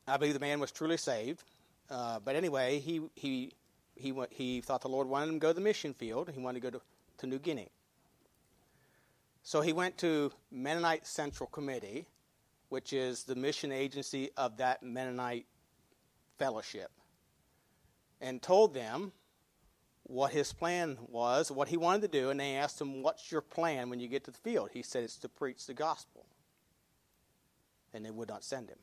I 0.08 0.18
believe 0.18 0.34
the 0.34 0.40
man 0.40 0.60
was 0.60 0.72
truly 0.72 0.98
saved. 0.98 1.44
Uh, 1.90 2.20
but 2.20 2.36
anyway, 2.36 2.80
he 2.80 3.02
he 3.16 3.54
he 3.96 4.12
went, 4.12 4.34
he 4.34 4.62
thought 4.62 4.82
the 4.82 4.90
Lord 4.90 5.08
wanted 5.08 5.30
him 5.30 5.36
to 5.36 5.40
go 5.40 5.48
to 5.50 5.54
the 5.54 5.62
mission 5.62 5.94
field. 5.94 6.32
He 6.34 6.40
wanted 6.40 6.62
to 6.62 6.72
go 6.72 6.78
to, 6.78 6.84
to 7.20 7.28
New 7.28 7.40
Guinea. 7.40 7.70
So 9.44 9.62
he 9.62 9.74
went 9.74 9.98
to 10.00 10.32
Mennonite 10.52 11.06
Central 11.06 11.48
Committee 11.48 12.08
which 12.74 12.92
is 12.92 13.26
the 13.26 13.36
mission 13.36 13.72
agency 13.72 14.32
of 14.36 14.58
that 14.58 14.82
Mennonite 14.82 15.46
fellowship, 16.40 16.90
and 18.20 18.42
told 18.42 18.74
them 18.74 19.12
what 20.04 20.32
his 20.32 20.52
plan 20.52 20.98
was, 21.08 21.52
what 21.52 21.70
he 21.70 21.78
wanted 21.78 22.02
to 22.02 22.08
do, 22.08 22.30
and 22.30 22.40
they 22.40 22.56
asked 22.56 22.80
him, 22.80 23.02
What's 23.02 23.32
your 23.32 23.42
plan 23.42 23.90
when 23.90 24.00
you 24.00 24.08
get 24.08 24.24
to 24.26 24.32
the 24.32 24.38
field? 24.38 24.70
He 24.74 24.84
said, 24.84 25.04
It's 25.04 25.18
to 25.18 25.30
preach 25.30 25.66
the 25.66 25.74
gospel. 25.74 26.26
And 27.94 28.06
they 28.06 28.12
would 28.12 28.30
not 28.30 28.44
send 28.44 28.70
him. 28.70 28.80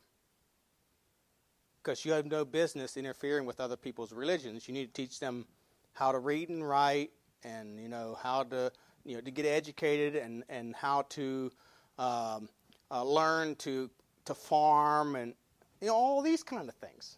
Because 1.83 2.05
you 2.05 2.11
have 2.13 2.25
no 2.25 2.45
business 2.45 2.97
interfering 2.97 3.45
with 3.45 3.59
other 3.59 3.75
people's 3.75 4.13
religions. 4.13 4.67
You 4.67 4.73
need 4.73 4.93
to 4.93 5.01
teach 5.01 5.19
them 5.19 5.45
how 5.93 6.11
to 6.11 6.19
read 6.19 6.49
and 6.49 6.67
write 6.67 7.11
and, 7.43 7.79
you 7.79 7.89
know, 7.89 8.17
how 8.21 8.43
to, 8.43 8.71
you 9.03 9.15
know, 9.15 9.21
to 9.21 9.31
get 9.31 9.45
educated 9.45 10.15
and, 10.15 10.43
and 10.47 10.75
how 10.75 11.03
to 11.09 11.51
um, 11.97 12.49
uh, 12.89 13.03
learn 13.03 13.55
to 13.55 13.89
to 14.25 14.33
farm 14.35 15.15
and 15.15 15.33
you 15.79 15.87
know 15.87 15.95
all 15.95 16.21
these 16.21 16.43
kind 16.43 16.69
of 16.69 16.75
things. 16.75 17.17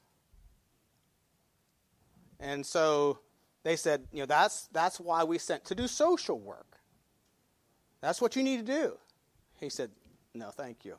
And 2.40 2.66
so 2.66 3.20
they 3.64 3.76
said, 3.76 4.08
you 4.12 4.20
know, 4.20 4.26
that's 4.26 4.68
that's 4.72 5.00
why 5.00 5.24
we 5.24 5.38
sent 5.38 5.66
to 5.66 5.76
do 5.76 5.88
social 5.88 6.40
work. 6.40 6.80
That's 8.02 8.22
what 8.22 8.36
you 8.36 8.44
need 8.44 8.66
to 8.66 8.72
do. 8.74 8.98
He 9.60 9.70
said, 9.70 9.92
no, 10.34 10.50
thank 10.50 10.84
you. 10.84 10.98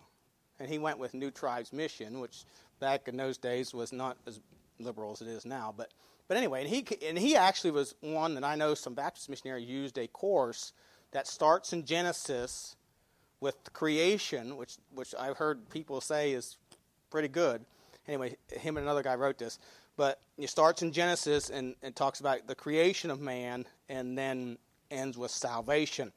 And 0.58 0.68
he 0.68 0.78
went 0.78 0.98
with 0.98 1.12
New 1.12 1.30
Tribes 1.30 1.72
Mission, 1.72 2.20
which 2.20 2.44
back 2.80 3.08
in 3.08 3.16
those 3.16 3.36
days 3.36 3.74
was 3.74 3.92
not 3.92 4.16
as 4.26 4.40
liberal 4.78 5.12
as 5.12 5.20
it 5.20 5.28
is 5.28 5.44
now. 5.44 5.74
But 5.76 5.90
but 6.28 6.36
anyway, 6.36 6.62
and 6.62 6.70
he 6.70 6.86
and 7.06 7.18
he 7.18 7.36
actually 7.36 7.72
was 7.72 7.94
one 8.00 8.34
that 8.34 8.44
I 8.44 8.54
know 8.54 8.74
some 8.74 8.94
Baptist 8.94 9.28
missionary 9.28 9.62
used 9.62 9.98
a 9.98 10.06
course 10.06 10.72
that 11.10 11.26
starts 11.26 11.72
in 11.72 11.84
Genesis 11.84 12.76
with 13.40 13.72
creation, 13.72 14.56
which 14.56 14.76
which 14.94 15.14
I've 15.18 15.36
heard 15.36 15.68
people 15.68 16.00
say 16.00 16.32
is 16.32 16.56
pretty 17.10 17.28
good. 17.28 17.64
Anyway, 18.06 18.36
him 18.52 18.76
and 18.76 18.84
another 18.84 19.02
guy 19.02 19.14
wrote 19.14 19.38
this, 19.38 19.58
but 19.96 20.20
it 20.38 20.50
starts 20.50 20.82
in 20.82 20.92
Genesis 20.92 21.50
and, 21.50 21.74
talks 21.94 22.20
about 22.20 22.46
the 22.46 22.54
creation 22.54 23.10
of 23.10 23.20
man, 23.20 23.64
and 23.88 24.16
then 24.18 24.58
ends 24.90 25.16
with 25.16 25.30
salvation. 25.30 26.12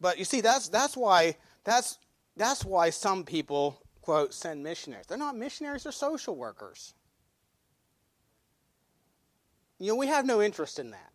But 0.00 0.18
you 0.18 0.24
see, 0.24 0.40
that's 0.40 0.68
that's 0.68 0.96
why 0.96 1.36
that's 1.64 1.98
that's 2.36 2.64
why 2.64 2.90
some 2.90 3.24
people 3.24 3.82
quote 4.00 4.32
send 4.32 4.62
missionaries. 4.62 5.06
They're 5.06 5.18
not 5.18 5.36
missionaries; 5.36 5.82
they're 5.82 5.92
social 5.92 6.36
workers. 6.36 6.94
You 9.78 9.88
know, 9.88 9.96
we 9.96 10.08
have 10.08 10.26
no 10.26 10.42
interest 10.42 10.78
in 10.78 10.90
that. 10.90 11.12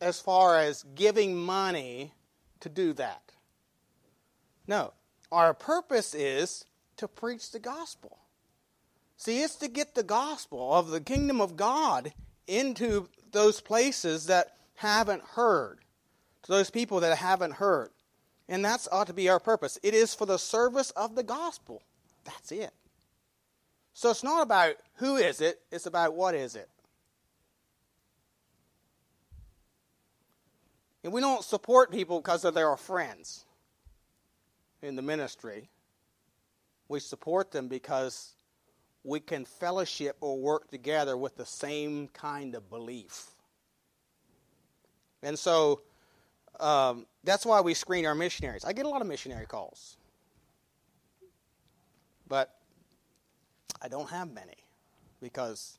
As 0.00 0.20
far 0.20 0.58
as 0.58 0.84
giving 0.94 1.36
money 1.36 2.12
to 2.60 2.68
do 2.68 2.92
that. 2.94 3.22
No, 4.66 4.92
our 5.32 5.54
purpose 5.54 6.14
is 6.14 6.64
to 6.96 7.08
preach 7.08 7.50
the 7.50 7.58
gospel. 7.58 8.19
See, 9.20 9.42
it's 9.42 9.56
to 9.56 9.68
get 9.68 9.94
the 9.94 10.02
gospel 10.02 10.72
of 10.72 10.88
the 10.88 11.00
kingdom 11.02 11.42
of 11.42 11.54
God 11.54 12.14
into 12.46 13.06
those 13.32 13.60
places 13.60 14.24
that 14.28 14.56
haven't 14.76 15.22
heard, 15.22 15.80
to 16.44 16.52
those 16.52 16.70
people 16.70 17.00
that 17.00 17.18
haven't 17.18 17.52
heard. 17.52 17.90
And 18.48 18.64
that's 18.64 18.88
ought 18.90 19.08
to 19.08 19.12
be 19.12 19.28
our 19.28 19.38
purpose. 19.38 19.78
It 19.82 19.92
is 19.92 20.14
for 20.14 20.24
the 20.24 20.38
service 20.38 20.90
of 20.92 21.16
the 21.16 21.22
gospel. 21.22 21.82
That's 22.24 22.50
it. 22.50 22.72
So 23.92 24.08
it's 24.08 24.24
not 24.24 24.42
about 24.42 24.76
who 24.94 25.16
is 25.16 25.42
it, 25.42 25.60
it's 25.70 25.84
about 25.84 26.14
what 26.14 26.34
is 26.34 26.56
it. 26.56 26.70
And 31.04 31.12
we 31.12 31.20
don't 31.20 31.44
support 31.44 31.92
people 31.92 32.22
because 32.22 32.40
they're 32.40 32.70
our 32.70 32.78
friends 32.78 33.44
in 34.80 34.96
the 34.96 35.02
ministry. 35.02 35.68
We 36.88 37.00
support 37.00 37.50
them 37.50 37.68
because 37.68 38.34
we 39.04 39.20
can 39.20 39.44
fellowship 39.44 40.16
or 40.20 40.38
work 40.38 40.68
together 40.68 41.16
with 41.16 41.36
the 41.36 41.46
same 41.46 42.08
kind 42.08 42.54
of 42.54 42.68
belief. 42.68 43.30
And 45.22 45.38
so 45.38 45.82
um, 46.58 47.06
that's 47.24 47.46
why 47.46 47.60
we 47.60 47.74
screen 47.74 48.06
our 48.06 48.14
missionaries. 48.14 48.64
I 48.64 48.72
get 48.72 48.86
a 48.86 48.88
lot 48.88 49.00
of 49.00 49.08
missionary 49.08 49.46
calls, 49.46 49.96
but 52.28 52.54
I 53.80 53.88
don't 53.88 54.10
have 54.10 54.32
many 54.32 54.56
because 55.20 55.78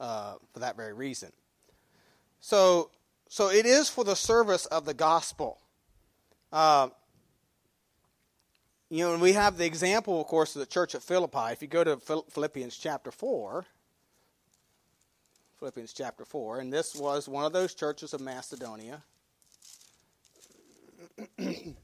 uh, 0.00 0.34
for 0.52 0.60
that 0.60 0.76
very 0.76 0.92
reason. 0.92 1.32
So, 2.40 2.90
so 3.28 3.50
it 3.50 3.66
is 3.66 3.88
for 3.88 4.04
the 4.04 4.16
service 4.16 4.66
of 4.66 4.84
the 4.84 4.94
gospel. 4.94 5.58
Uh, 6.52 6.88
you 8.92 9.02
know, 9.06 9.14
and 9.14 9.22
we 9.22 9.32
have 9.32 9.56
the 9.56 9.64
example, 9.64 10.20
of 10.20 10.26
course, 10.26 10.54
of 10.54 10.60
the 10.60 10.66
church 10.66 10.94
at 10.94 11.02
Philippi. 11.02 11.50
If 11.50 11.62
you 11.62 11.68
go 11.68 11.82
to 11.82 11.96
Philippians 11.96 12.76
chapter 12.76 13.10
4, 13.10 13.64
Philippians 15.58 15.94
chapter 15.94 16.26
4, 16.26 16.58
and 16.58 16.70
this 16.70 16.94
was 16.94 17.26
one 17.26 17.46
of 17.46 17.54
those 17.54 17.74
churches 17.74 18.12
of 18.12 18.20
Macedonia. 18.20 19.02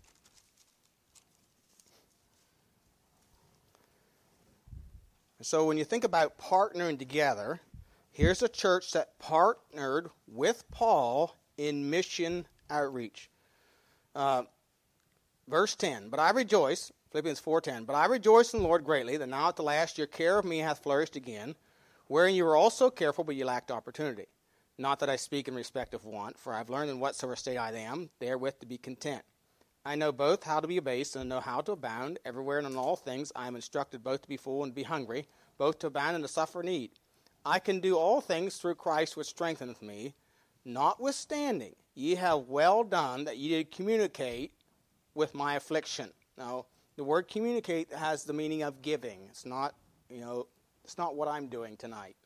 so 5.41 5.65
when 5.65 5.79
you 5.79 5.85
think 5.85 6.05
about 6.05 6.37
partnering 6.39 6.99
together, 6.99 7.59
here's 8.11 8.43
a 8.43 8.51
church 8.51 8.93
that 8.93 9.19
partnered 9.19 10.11
with 10.27 10.63
Paul 10.71 11.35
in 11.57 11.89
mission 11.89 12.47
outreach. 12.69 13.31
Uh, 14.15 14.43
verse 15.49 15.75
10 15.75 16.11
But 16.11 16.21
I 16.21 16.29
rejoice 16.33 16.93
Philippians 17.11 17.41
4:10. 17.41 17.85
But 17.85 17.97
I 17.97 18.07
rejoice 18.07 18.53
in 18.53 18.61
the 18.61 18.67
Lord 18.67 18.85
greatly 18.85 19.17
that 19.17 19.29
now 19.29 19.49
at 19.49 19.57
the 19.57 19.63
last 19.63 19.99
your 19.99 20.07
care 20.07 20.39
of 20.39 20.45
me 20.45 20.59
hath 20.59 20.83
flourished 20.83 21.17
again, 21.17 21.57
wherein 22.07 22.35
you 22.35 22.45
were 22.45 22.57
also 22.57 22.91
careful, 22.91 23.25
but 23.25 23.37
you 23.37 23.45
lacked 23.45 23.71
opportunity. 23.71 24.27
Not 24.77 25.01
that 25.01 25.11
I 25.11 25.17
speak 25.17 25.49
in 25.49 25.55
respect 25.55 25.95
of 25.95 26.05
want, 26.05 26.39
for 26.39 26.55
I 26.55 26.59
have 26.59 26.71
learned 26.71 26.91
in 26.91 27.01
whatsoever 27.01 27.35
state 27.35 27.57
I 27.57 27.73
am, 27.73 28.11
therewith 28.19 28.61
to 28.61 28.67
be 28.67 28.79
content. 28.79 29.25
I 29.85 29.95
know 29.95 30.13
both 30.13 30.45
how 30.45 30.61
to 30.61 30.69
be 30.69 30.77
abased 30.77 31.17
and 31.17 31.29
know 31.29 31.41
how 31.41 31.63
to 31.63 31.73
abound. 31.73 32.19
Everywhere 32.25 32.59
and 32.59 32.67
in 32.67 32.77
all 32.77 32.95
things 32.95 33.33
I 33.35 33.47
am 33.47 33.57
instructed 33.57 34.05
both 34.05 34.23
to 34.23 34.29
be 34.29 34.37
full 34.37 34.63
and 34.63 34.73
to 34.73 34.77
be 34.77 34.83
hungry, 34.83 35.27
both 35.57 35.79
to 35.81 35.87
abound 35.87 36.17
and 36.17 36.25
to 36.25 36.29
suffer 36.29 36.63
need. 36.63 36.91
I 37.45 37.59
can 37.59 37.81
do 37.81 37.97
all 37.97 38.21
things 38.21 38.59
through 38.59 38.75
Christ 38.75 39.17
which 39.17 39.29
strengtheneth 39.29 39.81
me. 39.81 40.15
Notwithstanding, 40.65 41.75
ye 41.95 42.17
have 42.17 42.49
well 42.49 42.85
done 42.85 43.25
that 43.25 43.39
ye 43.39 43.49
did 43.49 43.71
communicate 43.71 44.53
with 45.15 45.35
my 45.35 45.55
affliction. 45.55 46.13
Now, 46.37 46.67
the 46.99 47.05
word 47.05 47.29
communicate 47.29 47.93
has 47.93 48.25
the 48.25 48.33
meaning 48.33 48.65
of 48.65 48.83
giving. 48.83 49.21
It's 49.31 49.47
not, 49.47 49.75
you 50.11 50.21
know, 50.21 50.49
it's 50.85 50.99
not 50.99 51.15
what 51.15 51.29
I'm 51.29 51.47
doing 51.47 51.77
tonight. 51.77 52.17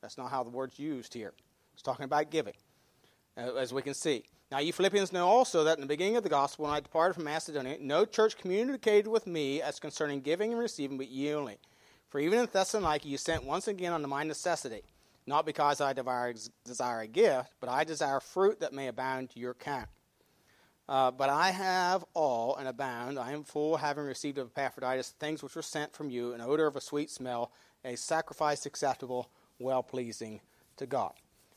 That's 0.00 0.16
not 0.16 0.30
how 0.30 0.42
the 0.42 0.48
word's 0.48 0.78
used 0.78 1.12
here. 1.12 1.34
It's 1.74 1.82
talking 1.82 2.06
about 2.06 2.30
giving, 2.30 2.54
uh, 3.36 3.54
as 3.54 3.74
we 3.74 3.82
can 3.82 3.92
see. 3.92 4.24
Now, 4.50 4.60
you 4.60 4.72
Philippians 4.72 5.12
know 5.12 5.26
also 5.26 5.64
that 5.64 5.76
in 5.76 5.82
the 5.82 5.86
beginning 5.86 6.16
of 6.16 6.22
the 6.22 6.30
gospel, 6.30 6.64
when 6.64 6.74
I 6.74 6.80
departed 6.80 7.14
from 7.14 7.24
Macedonia, 7.24 7.76
no 7.78 8.06
church 8.06 8.38
communicated 8.38 9.06
with 9.06 9.26
me 9.26 9.60
as 9.60 9.78
concerning 9.78 10.22
giving 10.22 10.52
and 10.52 10.60
receiving, 10.60 10.96
but 10.96 11.08
ye 11.08 11.34
only. 11.34 11.58
For 12.08 12.20
even 12.20 12.38
in 12.38 12.48
Thessalonica 12.50 13.06
you 13.06 13.18
sent 13.18 13.44
once 13.44 13.68
again 13.68 13.92
unto 13.92 14.08
my 14.08 14.24
necessity, 14.24 14.82
not 15.26 15.44
because 15.44 15.82
I 15.82 15.92
desire 16.64 17.00
a 17.00 17.06
gift, 17.06 17.52
but 17.60 17.68
I 17.68 17.84
desire 17.84 18.20
fruit 18.20 18.60
that 18.60 18.72
may 18.72 18.88
abound 18.88 19.30
to 19.30 19.40
your 19.40 19.50
account. 19.50 19.88
Uh, 20.88 21.10
but 21.10 21.30
I 21.30 21.50
have 21.50 22.04
all 22.12 22.56
and 22.56 22.68
abound. 22.68 23.18
I 23.18 23.32
am 23.32 23.44
full, 23.44 23.76
having 23.76 24.04
received 24.04 24.38
of 24.38 24.50
Epaphroditus 24.50 25.10
things 25.18 25.42
which 25.42 25.56
were 25.56 25.62
sent 25.62 25.94
from 25.94 26.10
you, 26.10 26.34
an 26.34 26.40
odor 26.40 26.66
of 26.66 26.76
a 26.76 26.80
sweet 26.80 27.10
smell, 27.10 27.52
a 27.84 27.96
sacrifice 27.96 28.66
acceptable, 28.66 29.30
well 29.58 29.82
pleasing 29.82 30.40
to 30.76 30.86
God. 30.86 31.14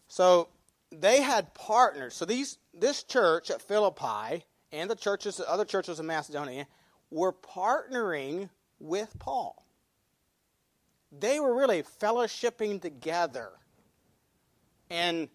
So 0.08 0.48
they 0.92 1.22
had 1.22 1.54
partners. 1.54 2.14
So 2.16 2.26
these 2.26 2.58
this 2.74 3.04
church 3.04 3.52
at 3.52 3.62
Philippi 3.62 4.46
and 4.72 4.90
the 4.90 4.96
churches, 4.96 5.38
the 5.38 5.50
other 5.50 5.66
churches 5.66 6.00
in 6.00 6.06
Macedonia, 6.06 6.68
were 7.10 7.34
partnering 7.34 8.50
with 8.80 9.18
Paul. 9.20 9.66
They 11.12 11.40
were 11.40 11.56
really 11.56 11.84
fellowshipping 11.84 12.82
together 12.82 13.52
and 14.90 15.30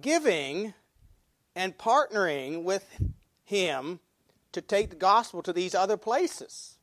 giving 0.00 0.74
and 1.54 1.76
partnering 1.76 2.64
with 2.64 2.84
him 3.44 4.00
to 4.52 4.60
take 4.60 4.90
the 4.90 4.96
gospel 4.96 5.42
to 5.42 5.52
these 5.52 5.74
other 5.74 5.96
places. 5.96 6.76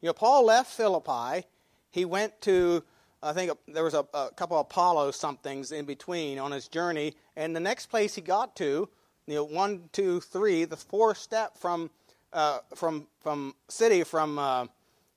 You 0.00 0.08
know, 0.08 0.12
Paul 0.12 0.46
left 0.46 0.70
Philippi. 0.70 1.46
He 1.90 2.04
went 2.04 2.40
to, 2.42 2.82
I 3.22 3.32
think 3.32 3.52
there 3.66 3.84
was 3.84 3.94
a, 3.94 4.06
a 4.12 4.30
couple 4.36 4.58
of 4.58 4.66
Apollo 4.66 5.12
somethings 5.12 5.72
in 5.72 5.84
between 5.84 6.38
on 6.38 6.52
his 6.52 6.68
journey. 6.68 7.14
And 7.36 7.54
the 7.54 7.60
next 7.60 7.86
place 7.86 8.14
he 8.14 8.20
got 8.20 8.56
to, 8.56 8.88
you 9.26 9.34
know, 9.34 9.44
one, 9.44 9.88
two, 9.92 10.20
three, 10.20 10.64
the 10.64 10.76
fourth 10.76 11.18
step 11.18 11.56
from 11.56 11.90
uh, 12.34 12.58
from 12.74 13.06
from 13.22 13.54
city 13.68 14.02
from 14.02 14.38
uh, 14.38 14.66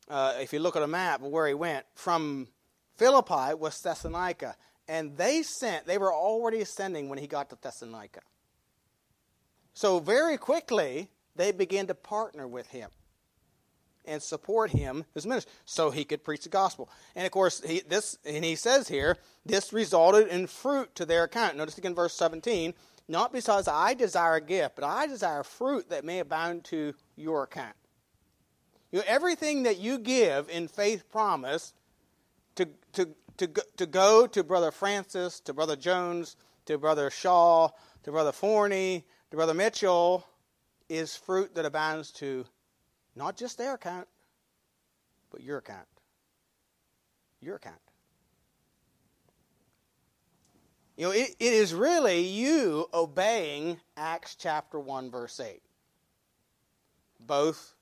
uh, 0.08 0.36
if 0.40 0.54
you 0.54 0.60
look 0.60 0.76
at 0.76 0.84
a 0.84 0.88
map 0.88 1.22
of 1.22 1.32
where 1.32 1.48
he 1.48 1.54
went 1.56 1.84
from 1.96 2.48
Philippi 2.96 3.56
was 3.56 3.80
Thessalonica, 3.82 4.56
and 4.88 5.18
they 5.18 5.42
sent. 5.44 5.86
They 5.86 5.98
were 5.98 6.14
already 6.14 6.62
ascending 6.62 7.10
when 7.10 7.18
he 7.18 7.28
got 7.28 7.50
to 7.50 7.58
Thessalonica. 7.60 8.22
So 9.78 10.00
very 10.00 10.38
quickly, 10.38 11.12
they 11.36 11.52
began 11.52 11.86
to 11.86 11.94
partner 11.94 12.48
with 12.48 12.66
him 12.66 12.90
and 14.06 14.24
support 14.24 14.72
him 14.72 15.06
as 15.16 15.28
minister 15.28 15.52
so 15.66 15.92
he 15.92 16.04
could 16.04 16.24
preach 16.24 16.42
the 16.42 16.50
gospel. 16.50 16.90
And 17.16 17.28
of 17.28 17.32
course, 17.32 17.62
he, 17.64 17.82
this 17.88 18.18
and 18.26 18.44
he 18.44 18.56
says 18.56 18.88
here, 18.88 19.18
this 19.46 19.72
resulted 19.72 20.30
in 20.30 20.48
fruit 20.48 20.96
to 20.96 21.06
their 21.06 21.26
account. 21.26 21.58
Notice 21.58 21.78
again 21.78 21.94
verse 21.94 22.16
17, 22.16 22.74
not 23.08 23.32
because 23.32 23.68
I 23.68 23.94
desire 23.94 24.38
a 24.38 24.42
gift, 24.42 24.76
but 24.76 24.84
I 24.84 25.06
desire 25.06 25.44
fruit 25.44 25.92
that 25.92 26.04
may 26.04 26.18
abound 26.18 26.64
to 26.66 26.96
your 27.16 27.44
account. 27.44 27.76
You 28.92 28.98
know, 28.98 29.06
everything 29.06 29.62
that 29.62 29.78
you 29.78 30.00
give 30.00 30.50
in 30.50 30.68
faith 30.68 31.08
promise 31.08 31.76
to, 32.56 32.68
to, 32.94 33.10
to, 33.38 33.48
to 33.76 33.86
go 33.86 34.26
to 34.26 34.44
Brother 34.44 34.72
Francis, 34.72 35.40
to 35.42 35.54
Brother 35.54 35.76
Jones, 35.76 36.36
to 36.66 36.80
Brother 36.80 37.12
Shaw, 37.12 37.70
to 38.02 38.12
Brother 38.12 38.32
Forney, 38.32 39.06
to 39.32 39.36
Brother 39.36 39.54
Mitchell 39.54 40.26
is 40.90 41.16
fruit 41.16 41.54
that 41.56 41.66
abounds 41.66 42.12
to 42.14 42.46
not 43.16 43.36
just 43.36 43.58
their 43.58 43.74
account, 43.74 44.08
but 45.32 45.42
your 45.42 45.58
account. 45.58 45.88
Your 47.42 47.56
account. 47.56 47.76
You 50.96 51.06
know, 51.06 51.12
it, 51.12 51.36
it 51.40 51.54
is 51.54 51.74
really 51.74 52.22
you 52.22 52.88
obeying 52.94 53.80
Acts 53.98 54.36
chapter 54.36 54.80
1, 54.80 55.12
verse 55.12 55.40
8. 55.40 55.62
Both 57.20 57.76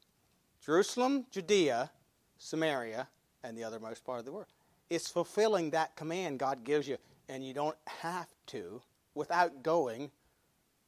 Jerusalem, 0.66 1.26
Judea, 1.32 1.92
Samaria, 2.38 3.08
and 3.44 3.58
the 3.58 3.62
othermost 3.62 4.04
part 4.04 4.20
of 4.20 4.26
the 4.26 4.34
world. 4.34 4.48
It's 4.90 5.10
fulfilling 5.10 5.70
that 5.70 5.96
command 5.96 6.40
God 6.40 6.64
gives 6.64 6.88
you, 6.88 6.98
and 7.30 7.46
you 7.46 7.54
don't 7.54 7.78
have 7.86 8.28
to 8.48 8.82
without 9.14 9.64
going 9.64 10.12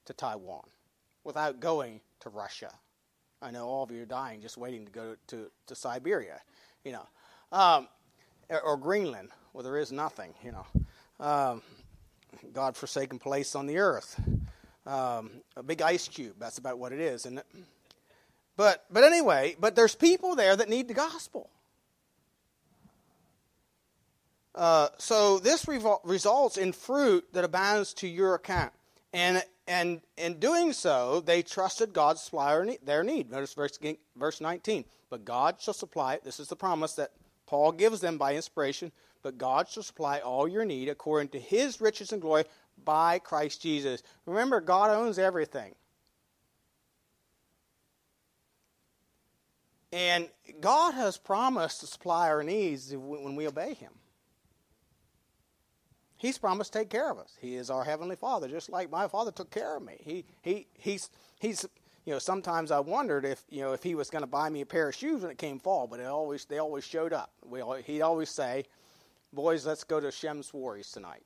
to 0.08 0.14
Taiwan 0.14 0.66
without 1.24 1.60
going 1.60 2.02
to 2.22 2.30
Russia. 2.30 2.72
I 3.42 3.52
know 3.52 3.68
all 3.68 3.84
of 3.84 3.92
you 3.92 4.02
are 4.02 4.06
dying 4.06 4.42
just 4.42 4.58
waiting 4.58 4.86
to 4.86 4.92
go 4.92 5.16
to, 5.28 5.52
to 5.68 5.76
Siberia, 5.76 6.42
you 6.84 6.92
know, 6.92 7.08
um, 7.52 7.88
or 8.50 8.78
Greenland, 8.78 9.30
where 9.54 9.64
there 9.64 9.78
is 9.78 9.92
nothing, 9.92 10.34
you 10.44 10.52
know, 10.52 10.66
um, 11.26 11.62
God-forsaken 12.54 13.20
place 13.20 13.56
on 13.56 13.68
the 13.68 13.78
earth. 13.78 14.20
Um, 14.86 15.32
a 15.56 15.64
big 15.64 15.82
ice 15.82 16.08
cube. 16.08 16.36
That's 16.40 16.58
about 16.58 16.80
what 16.80 16.94
it 16.94 17.00
is, 17.00 17.26
isn't 17.26 17.40
it? 17.40 17.46
But 18.56 18.86
but 18.90 19.04
anyway, 19.04 19.56
but 19.60 19.76
there's 19.76 19.96
people 19.96 20.36
there 20.36 20.56
that 20.56 20.70
need 20.70 20.88
the 20.88 20.94
gospel. 20.94 21.50
Uh, 24.56 24.88
so 24.98 25.38
this 25.38 25.66
revol- 25.66 26.00
results 26.04 26.58
in 26.58 26.74
fruit 26.74 27.26
that 27.34 27.44
abounds 27.44 27.94
to 27.94 28.08
your 28.08 28.34
account. 28.34 28.74
And, 29.14 29.44
and 29.68 30.02
in 30.16 30.40
doing 30.40 30.72
so, 30.72 31.20
they 31.20 31.42
trusted 31.42 31.92
God 31.94 32.16
to 32.16 32.22
supply 32.22 32.78
their 32.84 33.04
need. 33.04 33.30
Notice 33.30 33.54
verse, 33.54 33.78
verse 34.16 34.42
19. 34.42 34.86
But 35.10 35.26
God 35.26 35.56
shall 35.60 35.74
supply, 35.74 36.20
this 36.24 36.40
is 36.40 36.48
the 36.48 36.56
promise 36.56 36.94
that 36.94 37.12
Paul 37.46 37.74
gives 37.74 38.00
them 38.00 38.18
by 38.18 38.36
inspiration, 38.36 38.92
but 39.24 39.38
God 39.38 39.68
shall 39.68 39.84
supply 39.84 40.20
all 40.20 40.48
your 40.48 40.66
need 40.66 40.90
according 40.90 41.30
to 41.30 41.40
his 41.40 41.82
riches 41.82 42.14
and 42.14 42.22
glory 42.22 42.46
by 42.84 43.20
Christ 43.20 43.62
Jesus. 43.62 44.04
Remember, 44.26 44.62
God 44.62 44.90
owns 44.90 45.20
everything. 45.20 45.76
And 49.92 50.30
God 50.60 50.94
has 50.94 51.18
promised 51.18 51.80
to 51.82 51.88
supply 51.88 52.30
our 52.30 52.44
needs 52.44 52.94
when 52.96 53.36
we 53.36 53.48
obey 53.48 53.74
him. 53.74 53.92
He's 56.18 56.38
promised 56.38 56.74
to 56.74 56.80
take 56.80 56.90
care 56.90 57.12
of 57.12 57.20
us. 57.20 57.38
He 57.40 57.56
is 57.56 57.70
our 57.70 57.84
heavenly 57.84 58.16
Father, 58.16 58.48
just 58.48 58.70
like 58.70 58.90
my 58.90 59.08
Father 59.08 59.32
took 59.32 59.52
care 59.52 59.78
of 59.78 59.84
me. 59.84 59.98
He 60.00 60.26
he 60.42 60.68
he's 60.74 61.10
he's 61.40 61.66
you 62.06 62.14
know 62.14 62.20
sometimes 62.20 62.72
I 62.72 62.80
wondered 62.80 63.24
if 63.24 63.44
you 63.50 63.62
know 63.62 63.74
if 63.74 63.84
he 63.84 63.94
was 63.94 64.10
going 64.10 64.24
to 64.24 64.28
buy 64.28 64.50
me 64.50 64.62
a 64.62 64.66
pair 64.66 64.90
of 64.90 64.96
shoes 64.96 65.22
when 65.22 65.32
it 65.32 65.38
came 65.38 65.60
fall, 65.60 65.86
but 65.86 66.00
it 66.00 66.08
always 66.08 66.46
they 66.46 66.58
always 66.58 66.84
showed 66.84 67.14
up. 67.14 67.32
We 67.46 67.62
he'd 67.86 68.02
always 68.02 68.30
say, 68.30 68.66
"Boys, 69.32 69.66
let's 69.66 69.84
go 69.84 70.00
to 70.00 70.12
Shem 70.12 70.42
Swarry's 70.42 70.92
tonight." 70.92 71.24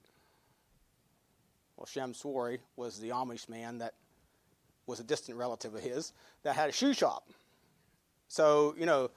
Well, 1.77 1.86
Shem 1.86 2.13
Swarry 2.13 2.60
was 2.75 2.99
the 2.99 3.10
Amish 3.10 3.47
man 3.47 3.77
that 3.77 3.93
was 4.88 4.99
a 4.99 5.04
distant 5.06 5.38
relative 5.38 5.73
of 5.73 5.82
his 5.82 6.12
that 6.43 6.56
had 6.56 6.69
a 6.69 6.73
shoe 6.73 6.93
shop. 6.93 7.30
So 8.27 8.75
you 8.77 8.86
know, 8.86 9.10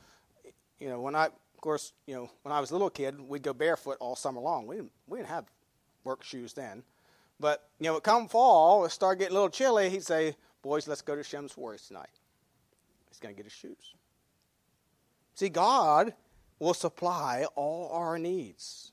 you 0.79 0.89
know 0.89 1.01
when 1.01 1.17
I 1.17 1.27
of 1.27 1.61
course 1.61 1.95
you 2.07 2.15
know 2.15 2.31
when 2.43 2.53
I 2.53 2.61
was 2.61 2.71
a 2.71 2.75
little 2.75 2.91
kid, 2.91 3.21
we'd 3.21 3.43
go 3.43 3.53
barefoot 3.53 3.97
all 3.99 4.15
summer 4.15 4.41
long. 4.41 4.69
We 4.69 4.77
didn't 4.77 4.93
we 5.09 5.19
didn't 5.19 5.31
have 5.31 5.47
work 6.05 6.23
shoes 6.23 6.53
then. 6.53 6.83
But, 7.41 7.69
you 7.81 7.87
know, 7.87 7.99
come 8.01 8.29
fall, 8.29 8.85
it 8.85 8.91
started 8.91 9.19
getting 9.19 9.33
a 9.33 9.35
little 9.35 9.51
chilly, 9.51 9.91
he'd 9.91 10.05
say, 10.05 10.37
Boys, 10.63 10.89
let's 10.89 11.03
go 11.03 11.15
to 11.15 11.23
Shem's 11.23 11.53
Swarry's 11.53 11.87
tonight. 11.87 12.09
He's 13.11 13.19
going 13.19 13.35
to 13.35 13.37
get 13.37 13.45
his 13.45 13.53
shoes. 13.53 13.95
See, 15.35 15.51
God 15.51 16.15
will 16.59 16.73
supply 16.73 17.45
all 17.55 17.91
our 17.93 18.19
needs. 18.19 18.93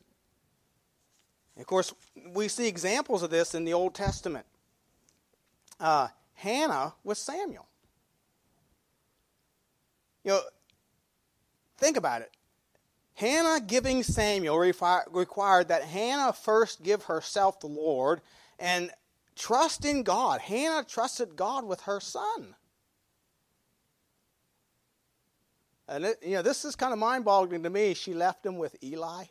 And 1.56 1.62
of 1.62 1.68
course, 1.68 1.94
we 2.34 2.50
see 2.50 2.68
examples 2.68 3.24
of 3.24 3.30
this 3.30 3.56
in 3.56 3.64
the 3.64 3.74
Old 3.74 3.96
Testament. 3.96 4.46
Uh, 5.80 6.10
Hannah 6.34 6.94
with 7.04 7.18
Samuel. 7.18 7.68
You 10.24 10.32
know, 10.32 10.42
think 11.78 11.98
about 11.98 12.22
it. 12.22 12.32
Hannah 13.22 13.62
giving 13.62 14.02
Samuel 14.02 14.58
required 14.58 15.68
that 15.68 15.84
Hannah 15.84 16.34
first 16.34 16.82
give 16.82 17.04
herself 17.04 17.60
to 17.60 17.68
the 17.68 17.74
Lord 17.74 18.20
and 18.58 18.90
trust 19.36 19.86
in 19.86 20.02
God. 20.02 20.42
Hannah 20.42 20.84
trusted 20.84 21.36
God 21.36 21.64
with 21.64 21.82
her 21.82 22.00
son. 22.00 22.56
And 25.88 26.06
it, 26.06 26.18
you 26.24 26.32
know, 26.32 26.42
this 26.42 26.66
is 26.66 26.76
kind 26.76 26.94
of 26.94 26.98
mind-boggling 26.98 27.62
to 27.62 27.70
me. 27.70 27.94
She 27.94 28.16
left 28.16 28.44
him 28.44 28.58
with 28.58 28.76
Eli, 28.84 29.26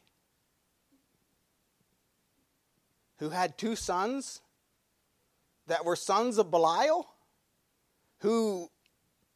who 3.18 3.31
had 3.31 3.59
two 3.59 3.74
sons 3.74 4.40
that 5.66 5.85
were 5.85 5.96
sons 5.96 6.38
of 6.38 6.48
Belial, 6.48 7.12
who 8.20 8.70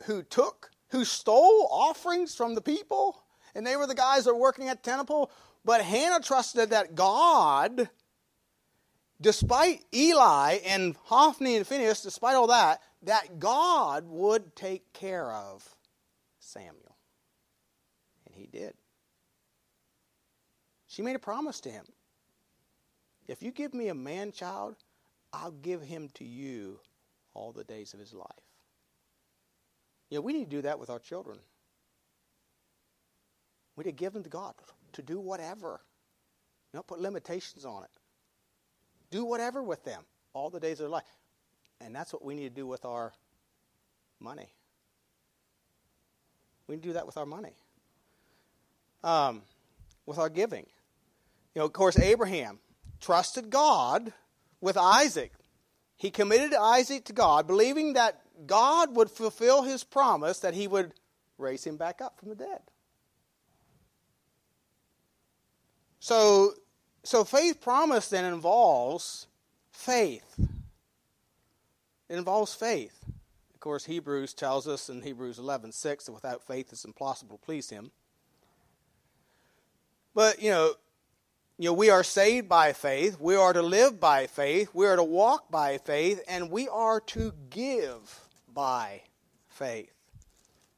who 0.04 0.22
took, 0.22 0.70
who 0.90 1.04
stole 1.04 1.66
offerings 1.72 2.36
from 2.36 2.54
the 2.54 2.60
people 2.60 3.23
and 3.54 3.66
they 3.66 3.76
were 3.76 3.86
the 3.86 3.94
guys 3.94 4.24
that 4.24 4.34
were 4.34 4.40
working 4.40 4.68
at 4.68 4.82
temple. 4.82 5.30
But 5.64 5.82
Hannah 5.82 6.20
trusted 6.20 6.70
that 6.70 6.94
God, 6.94 7.88
despite 9.20 9.84
Eli 9.94 10.58
and 10.66 10.96
Hophni 11.04 11.56
and 11.56 11.66
Phineas, 11.66 12.02
despite 12.02 12.36
all 12.36 12.48
that, 12.48 12.82
that 13.02 13.38
God 13.38 14.04
would 14.06 14.54
take 14.56 14.92
care 14.92 15.32
of 15.32 15.76
Samuel. 16.38 16.96
And 18.26 18.34
he 18.34 18.46
did. 18.46 18.74
She 20.86 21.02
made 21.02 21.16
a 21.16 21.20
promise 21.20 21.60
to 21.62 21.70
him. 21.70 21.86
If 23.26 23.42
you 23.42 23.50
give 23.50 23.72
me 23.72 23.88
a 23.88 23.94
man 23.94 24.32
child, 24.32 24.76
I'll 25.32 25.50
give 25.50 25.82
him 25.82 26.10
to 26.14 26.24
you 26.24 26.78
all 27.32 27.52
the 27.52 27.64
days 27.64 27.94
of 27.94 28.00
his 28.00 28.12
life. 28.12 28.28
Know, 30.10 30.20
we 30.20 30.32
need 30.32 30.44
to 30.44 30.56
do 30.56 30.62
that 30.62 30.78
with 30.78 30.90
our 30.90 31.00
children. 31.00 31.38
We 33.76 33.84
to 33.84 33.92
give 33.92 34.12
them 34.12 34.22
to 34.22 34.30
God 34.30 34.54
to 34.92 35.02
do 35.02 35.18
whatever. 35.20 35.80
Don't 36.72 36.86
put 36.86 37.00
limitations 37.00 37.64
on 37.64 37.84
it. 37.84 37.90
Do 39.10 39.24
whatever 39.24 39.62
with 39.62 39.84
them 39.84 40.02
all 40.32 40.50
the 40.50 40.60
days 40.60 40.72
of 40.74 40.84
their 40.84 40.88
life. 40.88 41.04
And 41.80 41.94
that's 41.94 42.12
what 42.12 42.24
we 42.24 42.34
need 42.34 42.48
to 42.48 42.54
do 42.54 42.66
with 42.66 42.84
our 42.84 43.12
money. 44.20 44.52
We 46.66 46.76
need 46.76 46.82
to 46.82 46.88
do 46.88 46.92
that 46.94 47.06
with 47.06 47.16
our 47.16 47.26
money. 47.26 47.54
Um, 49.02 49.42
with 50.06 50.18
our 50.18 50.28
giving. 50.28 50.66
You 51.54 51.60
know, 51.60 51.66
of 51.66 51.72
course, 51.72 51.98
Abraham 51.98 52.58
trusted 53.00 53.50
God 53.50 54.12
with 54.60 54.76
Isaac. 54.76 55.32
He 55.96 56.10
committed 56.10 56.54
Isaac 56.54 57.04
to 57.06 57.12
God, 57.12 57.46
believing 57.46 57.92
that 57.92 58.20
God 58.46 58.96
would 58.96 59.10
fulfill 59.10 59.62
his 59.62 59.84
promise 59.84 60.40
that 60.40 60.54
he 60.54 60.66
would 60.66 60.92
raise 61.38 61.64
him 61.64 61.76
back 61.76 62.00
up 62.00 62.18
from 62.18 62.30
the 62.30 62.34
dead. 62.34 62.62
So, 66.04 66.52
so 67.02 67.24
faith 67.24 67.62
promise 67.62 68.10
then 68.10 68.26
involves 68.26 69.26
faith. 69.72 70.38
It 72.10 72.18
involves 72.18 72.52
faith. 72.52 73.06
Of 73.54 73.60
course, 73.60 73.86
Hebrews 73.86 74.34
tells 74.34 74.68
us 74.68 74.90
in 74.90 75.00
Hebrews 75.00 75.38
11:6 75.38 76.04
that 76.04 76.12
without 76.12 76.46
faith 76.46 76.74
it's 76.74 76.84
impossible 76.84 77.38
to 77.38 77.42
please 77.42 77.70
Him. 77.70 77.90
But 80.14 80.42
you 80.42 80.50
know, 80.50 80.74
you 81.56 81.70
know, 81.70 81.72
we 81.72 81.88
are 81.88 82.04
saved 82.04 82.50
by 82.50 82.74
faith. 82.74 83.18
We 83.18 83.34
are 83.36 83.54
to 83.54 83.62
live 83.62 83.98
by 83.98 84.26
faith. 84.26 84.74
We 84.74 84.86
are 84.86 84.96
to 84.96 85.02
walk 85.02 85.50
by 85.50 85.78
faith, 85.78 86.22
and 86.28 86.50
we 86.50 86.68
are 86.68 87.00
to 87.00 87.32
give 87.48 88.28
by 88.52 89.04
faith. 89.48 89.94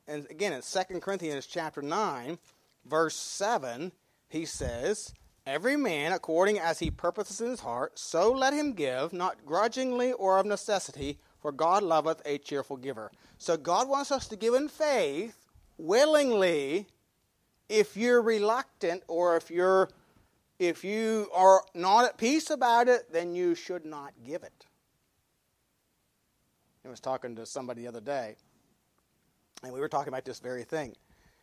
And 0.06 0.24
again, 0.30 0.52
in 0.52 0.62
2 0.62 1.00
Corinthians 1.00 1.48
chapter 1.48 1.82
9, 1.82 2.38
verse 2.84 3.16
7, 3.16 3.90
he 4.28 4.44
says, 4.44 5.12
Every 5.46 5.76
man 5.76 6.12
according 6.12 6.58
as 6.58 6.80
he 6.80 6.90
purposes 6.90 7.40
in 7.40 7.50
his 7.50 7.60
heart, 7.60 7.98
so 7.98 8.32
let 8.32 8.52
him 8.52 8.72
give, 8.72 9.12
not 9.12 9.46
grudgingly 9.46 10.12
or 10.12 10.38
of 10.38 10.46
necessity, 10.46 11.18
for 11.38 11.52
God 11.52 11.84
loveth 11.84 12.20
a 12.24 12.38
cheerful 12.38 12.76
giver. 12.76 13.12
So 13.38 13.56
God 13.56 13.88
wants 13.88 14.10
us 14.10 14.26
to 14.28 14.36
give 14.36 14.54
in 14.54 14.68
faith, 14.68 15.46
willingly. 15.78 16.86
If 17.68 17.96
you're 17.96 18.22
reluctant 18.22 19.04
or 19.06 19.36
if 19.36 19.50
you're 19.50 19.88
if 20.58 20.84
you 20.84 21.28
are 21.34 21.62
not 21.74 22.06
at 22.06 22.16
peace 22.16 22.50
about 22.50 22.88
it, 22.88 23.12
then 23.12 23.34
you 23.34 23.54
should 23.54 23.84
not 23.84 24.12
give 24.24 24.42
it. 24.42 24.66
I 26.84 26.88
was 26.88 27.00
talking 27.00 27.36
to 27.36 27.44
somebody 27.44 27.82
the 27.82 27.88
other 27.88 28.00
day, 28.00 28.36
and 29.62 29.72
we 29.72 29.80
were 29.80 29.88
talking 29.88 30.08
about 30.08 30.24
this 30.24 30.38
very 30.38 30.64
thing. 30.64 30.94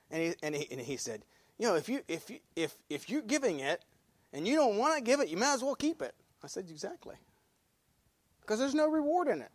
And 0.10 0.22
he, 0.22 0.34
and 0.42 0.56
he, 0.56 0.72
and 0.72 0.80
he 0.80 0.98
said, 0.98 1.24
you 1.58 1.68
know, 1.68 1.76
if 1.76 1.88
you 1.88 2.02
if 2.08 2.30
you, 2.30 2.40
if 2.56 2.76
if 2.90 3.10
you're 3.10 3.22
giving 3.22 3.60
it 3.60 3.84
and 4.32 4.48
you 4.48 4.56
don't 4.56 4.78
want 4.78 4.96
to 4.96 5.02
give 5.02 5.20
it, 5.20 5.30
you 5.30 5.38
might 5.38 5.54
as 5.54 5.64
well 5.64 5.76
keep 5.76 6.02
it. 6.02 6.16
I 6.44 6.48
said, 6.48 6.66
exactly. 6.70 7.16
Because 8.42 8.60
there's 8.60 8.76
no 8.76 8.90
reward 8.90 9.30
in 9.30 9.42
it. 9.42 9.52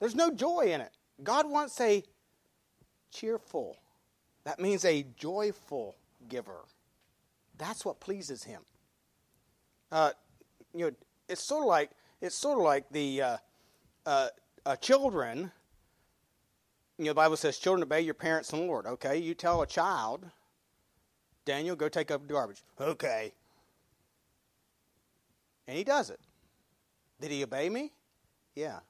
There's 0.00 0.14
no 0.14 0.30
joy 0.30 0.72
in 0.72 0.80
it. 0.80 0.92
God 1.22 1.48
wants 1.50 1.80
a 1.80 2.02
cheerful. 3.10 3.76
That 4.44 4.58
means 4.60 4.84
a 4.84 5.04
joyful 5.16 5.96
giver. 6.28 6.64
That's 7.58 7.84
what 7.84 8.00
pleases 8.00 8.44
Him. 8.44 8.62
Uh, 9.90 10.10
you 10.74 10.86
know, 10.86 10.90
it's 11.28 11.42
sort 11.42 11.62
of 11.62 11.68
like 11.68 11.90
it's 12.20 12.36
sort 12.36 12.58
of 12.58 12.64
like 12.64 12.88
the 12.90 13.22
uh, 13.22 13.36
uh, 14.04 14.28
uh 14.64 14.76
children. 14.76 15.50
You 16.98 17.06
know, 17.06 17.10
the 17.10 17.14
Bible 17.14 17.36
says, 17.36 17.58
"Children, 17.58 17.82
obey 17.82 18.00
your 18.00 18.14
parents 18.14 18.52
and 18.52 18.66
Lord." 18.66 18.86
Okay, 18.86 19.18
you 19.18 19.34
tell 19.34 19.62
a 19.62 19.66
child, 19.66 20.30
Daniel, 21.46 21.76
go 21.76 21.88
take 21.88 22.10
up 22.10 22.26
the 22.26 22.34
garbage. 22.34 22.62
Okay. 22.78 23.32
And 25.66 25.78
he 25.78 25.84
does 25.84 26.10
it. 26.10 26.20
Did 27.20 27.30
he 27.30 27.42
obey 27.42 27.70
me? 27.70 27.92
Yeah. 28.54 28.80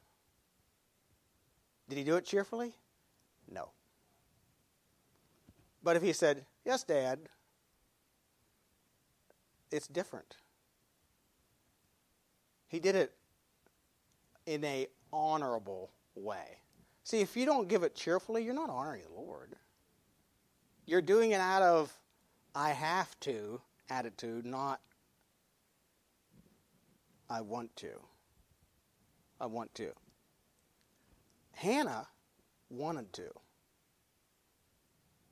Did 1.88 1.98
he 1.98 2.04
do 2.04 2.16
it 2.16 2.24
cheerfully? 2.24 2.72
No. 3.48 3.70
But 5.82 5.94
if 5.96 6.02
he 6.02 6.12
said, 6.12 6.44
Yes, 6.64 6.82
Dad, 6.82 7.20
it's 9.70 9.86
different. 9.86 10.36
He 12.68 12.80
did 12.80 12.96
it 12.96 13.12
in 14.46 14.64
a 14.64 14.88
honorable 15.12 15.90
way. 16.16 16.58
See, 17.04 17.20
if 17.20 17.36
you 17.36 17.46
don't 17.46 17.68
give 17.68 17.84
it 17.84 17.94
cheerfully, 17.94 18.42
you're 18.42 18.54
not 18.54 18.68
honoring 18.68 19.02
the 19.02 19.20
Lord. 19.20 19.54
You're 20.86 21.02
doing 21.02 21.30
it 21.30 21.40
out 21.40 21.62
of 21.62 21.96
I 22.56 22.70
have 22.70 23.20
to 23.20 23.60
attitude, 23.90 24.46
not 24.46 24.80
I 27.28 27.42
want 27.42 27.76
to. 27.76 27.88
I 29.38 29.44
want 29.44 29.74
to. 29.74 29.90
Hannah 31.52 32.06
wanted 32.70 33.12
to. 33.12 33.28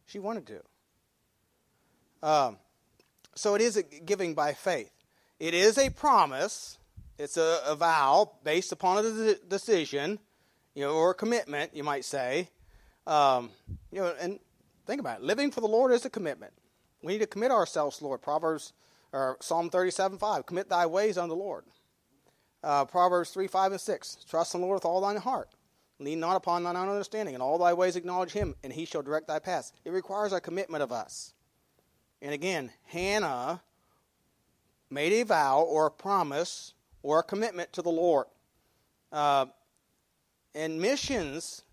She 0.04 0.18
wanted 0.18 0.46
to. 0.48 2.28
Um, 2.28 2.58
so 3.34 3.54
it 3.54 3.62
is 3.62 3.78
a 3.78 3.82
giving 3.82 4.34
by 4.34 4.52
faith. 4.52 4.90
It 5.40 5.54
is 5.54 5.78
a 5.78 5.88
promise. 5.88 6.76
It's 7.18 7.38
a, 7.38 7.60
a 7.66 7.74
vow 7.74 8.32
based 8.44 8.70
upon 8.70 8.98
a 8.98 9.34
decision, 9.48 10.18
you 10.74 10.84
know, 10.84 10.92
or 10.92 11.12
a 11.12 11.14
commitment, 11.14 11.74
you 11.74 11.84
might 11.84 12.04
say. 12.04 12.50
Um, 13.06 13.50
you 13.90 14.00
know, 14.00 14.14
and 14.20 14.40
think 14.84 15.00
about 15.00 15.20
it. 15.20 15.24
Living 15.24 15.50
for 15.50 15.62
the 15.62 15.68
Lord 15.68 15.90
is 15.92 16.04
a 16.04 16.10
commitment. 16.10 16.52
We 17.04 17.12
need 17.12 17.18
to 17.20 17.26
commit 17.26 17.50
ourselves, 17.50 18.00
Lord. 18.00 18.22
Proverbs 18.22 18.72
Or 19.12 19.36
Psalm 19.40 19.68
37 19.68 20.18
5, 20.18 20.46
commit 20.46 20.70
thy 20.70 20.86
ways 20.86 21.18
unto 21.18 21.34
the 21.34 21.40
Lord. 21.40 21.64
Uh, 22.62 22.86
Proverbs 22.86 23.30
3 23.30 23.46
5 23.46 23.72
and 23.72 23.80
6, 23.80 24.16
trust 24.28 24.54
in 24.54 24.62
the 24.62 24.66
Lord 24.66 24.78
with 24.78 24.86
all 24.86 25.02
thine 25.02 25.18
heart. 25.18 25.50
Lean 26.00 26.18
not 26.18 26.34
upon 26.34 26.64
thine 26.64 26.76
own 26.76 26.88
understanding. 26.88 27.34
In 27.34 27.42
all 27.42 27.58
thy 27.58 27.74
ways 27.74 27.94
acknowledge 27.94 28.32
him, 28.32 28.54
and 28.64 28.72
he 28.72 28.86
shall 28.86 29.02
direct 29.02 29.28
thy 29.28 29.38
paths. 29.38 29.72
It 29.84 29.90
requires 29.90 30.32
a 30.32 30.40
commitment 30.40 30.82
of 30.82 30.90
us. 30.90 31.34
And 32.22 32.32
again, 32.32 32.72
Hannah 32.86 33.60
made 34.90 35.12
a 35.12 35.24
vow 35.24 35.60
or 35.60 35.86
a 35.86 35.90
promise 35.90 36.72
or 37.02 37.18
a 37.18 37.22
commitment 37.22 37.72
to 37.74 37.82
the 37.82 37.90
Lord. 37.90 38.26
Uh, 39.12 39.46
and 40.54 40.80
missions, 40.80 41.64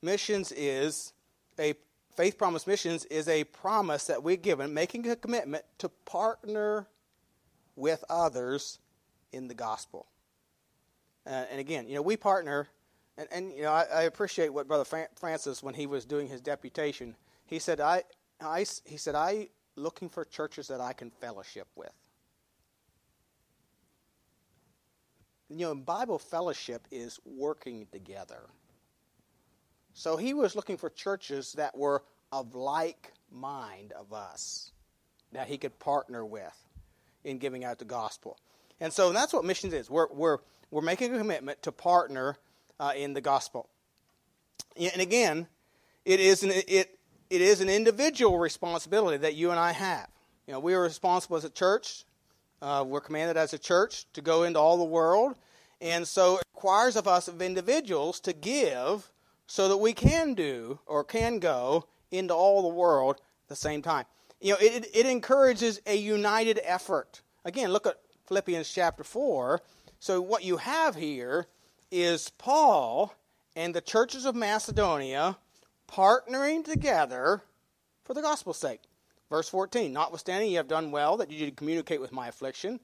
missions 0.00 0.50
is 0.52 1.12
a 1.58 1.74
faith 2.18 2.36
promise 2.36 2.66
missions 2.66 3.04
is 3.04 3.28
a 3.28 3.44
promise 3.44 4.06
that 4.06 4.20
we're 4.20 4.34
given, 4.34 4.74
making 4.74 5.08
a 5.08 5.14
commitment 5.14 5.64
to 5.78 5.88
partner 6.04 6.88
with 7.76 8.04
others 8.10 8.80
in 9.30 9.46
the 9.46 9.54
gospel. 9.54 10.04
Uh, 11.24 11.44
and 11.48 11.60
again, 11.60 11.88
you 11.88 11.94
know, 11.94 12.02
we 12.02 12.16
partner, 12.16 12.66
and, 13.16 13.28
and 13.30 13.52
you 13.52 13.62
know, 13.62 13.70
I, 13.70 13.84
I 13.94 14.02
appreciate 14.02 14.52
what 14.52 14.66
Brother 14.66 14.84
Fran- 14.84 15.06
Francis, 15.14 15.62
when 15.62 15.74
he 15.74 15.86
was 15.86 16.04
doing 16.04 16.26
his 16.26 16.40
deputation, 16.40 17.14
he 17.46 17.60
said, 17.60 17.78
I, 17.80 18.02
I, 18.40 18.66
he 18.84 18.96
said, 18.96 19.14
I 19.14 19.46
looking 19.76 20.08
for 20.08 20.24
churches 20.24 20.66
that 20.66 20.80
I 20.80 20.94
can 20.94 21.10
fellowship 21.10 21.68
with. 21.76 21.92
You 25.50 25.66
know, 25.66 25.74
Bible 25.76 26.18
fellowship 26.18 26.88
is 26.90 27.20
working 27.24 27.86
together. 27.92 28.40
So 29.98 30.16
he 30.16 30.32
was 30.32 30.54
looking 30.54 30.76
for 30.76 30.90
churches 30.90 31.54
that 31.54 31.76
were 31.76 32.04
of 32.30 32.54
like 32.54 33.12
mind 33.32 33.90
of 33.90 34.12
us, 34.12 34.70
that 35.32 35.48
he 35.48 35.58
could 35.58 35.76
partner 35.80 36.24
with 36.24 36.56
in 37.24 37.38
giving 37.38 37.64
out 37.64 37.80
the 37.80 37.84
gospel. 37.84 38.38
And 38.78 38.92
so 38.92 39.12
that's 39.12 39.32
what 39.32 39.44
missions 39.44 39.74
is. 39.74 39.90
We're, 39.90 40.06
we're, 40.12 40.38
we're 40.70 40.82
making 40.82 41.12
a 41.12 41.18
commitment 41.18 41.60
to 41.64 41.72
partner 41.72 42.36
uh, 42.78 42.92
in 42.96 43.12
the 43.12 43.20
gospel. 43.20 43.68
And 44.76 45.02
again, 45.02 45.48
it 46.04 46.20
is, 46.20 46.44
an, 46.44 46.52
it, 46.52 46.96
it 47.28 47.40
is 47.40 47.60
an 47.60 47.68
individual 47.68 48.38
responsibility 48.38 49.16
that 49.16 49.34
you 49.34 49.50
and 49.50 49.58
I 49.58 49.72
have. 49.72 50.06
You 50.46 50.52
know, 50.52 50.60
we 50.60 50.74
are 50.74 50.82
responsible 50.82 51.38
as 51.38 51.44
a 51.44 51.50
church. 51.50 52.04
Uh, 52.62 52.84
we're 52.86 53.00
commanded 53.00 53.36
as 53.36 53.52
a 53.52 53.58
church 53.58 54.06
to 54.12 54.20
go 54.20 54.44
into 54.44 54.60
all 54.60 54.76
the 54.76 54.84
world. 54.84 55.34
And 55.80 56.06
so 56.06 56.36
it 56.36 56.44
requires 56.54 56.94
of 56.94 57.08
us, 57.08 57.26
of 57.26 57.42
individuals, 57.42 58.20
to 58.20 58.32
give 58.32 59.10
so 59.48 59.68
that 59.68 59.78
we 59.78 59.92
can 59.92 60.34
do 60.34 60.78
or 60.86 61.02
can 61.02 61.40
go 61.40 61.86
into 62.12 62.34
all 62.34 62.62
the 62.62 62.74
world 62.74 63.16
at 63.16 63.48
the 63.48 63.56
same 63.56 63.82
time. 63.82 64.04
You 64.40 64.52
know, 64.52 64.58
it, 64.60 64.88
it 64.94 65.06
encourages 65.06 65.80
a 65.86 65.96
united 65.96 66.60
effort. 66.62 67.22
Again, 67.44 67.72
look 67.72 67.86
at 67.86 67.98
Philippians 68.26 68.70
chapter 68.70 69.02
4. 69.02 69.60
So, 69.98 70.20
what 70.20 70.44
you 70.44 70.58
have 70.58 70.94
here 70.94 71.46
is 71.90 72.30
Paul 72.30 73.12
and 73.56 73.74
the 73.74 73.80
churches 73.80 74.26
of 74.26 74.36
Macedonia 74.36 75.38
partnering 75.90 76.64
together 76.64 77.42
for 78.04 78.14
the 78.14 78.22
gospel's 78.22 78.58
sake. 78.58 78.82
Verse 79.30 79.48
14 79.48 79.92
Notwithstanding, 79.92 80.50
you 80.50 80.58
have 80.58 80.68
done 80.68 80.90
well 80.90 81.16
that 81.16 81.30
you 81.30 81.38
did 81.38 81.56
communicate 81.56 82.00
with 82.00 82.12
my 82.12 82.28
affliction. 82.28 82.78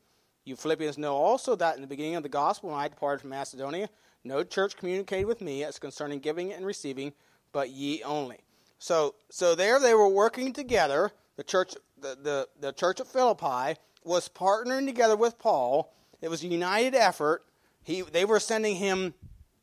You 0.45 0.57
Philippians 0.57 0.99
know 0.99 1.15
also 1.15 1.55
that 1.57 1.77
in 1.77 1.83
the 1.83 1.87
beginning 1.87 2.17
of 2.17 2.23
the 2.23 2.29
gospel, 2.29 2.71
when 2.71 2.79
I 2.79 2.89
departed 2.89 3.21
from 3.21 3.31
Macedonia, 3.31 3.89
no 4.25 4.43
church 4.43 4.77
communicated 4.77 5.27
with 5.27 5.41
me 5.41 5.63
as 5.65 5.79
concerning 5.79 6.19
giving 6.19 6.53
and 6.53 6.65
receiving, 6.65 7.13
but 7.53 7.71
ye 7.71 8.03
only. 8.03 8.39
So, 8.79 9.15
so 9.31 9.55
there 9.55 9.79
they 9.79 9.95
were 9.95 10.09
working 10.09 10.53
together. 10.53 11.13
The 11.37 11.45
church, 11.45 11.75
the, 12.01 12.17
the, 12.21 12.49
the 12.61 12.73
church 12.73 13.01
of 13.01 13.09
Philippi 13.09 13.79
was 14.03 14.29
partnering 14.29 14.87
together 14.87 15.17
with 15.17 15.39
Paul. 15.39 15.95
It 16.21 16.29
was 16.29 16.43
a 16.43 16.49
united 16.49 16.95
effort. 16.95 17.45
He, 17.83 18.03
they 18.03 18.25
were 18.25 18.41
sending 18.41 18.77
him 18.77 19.15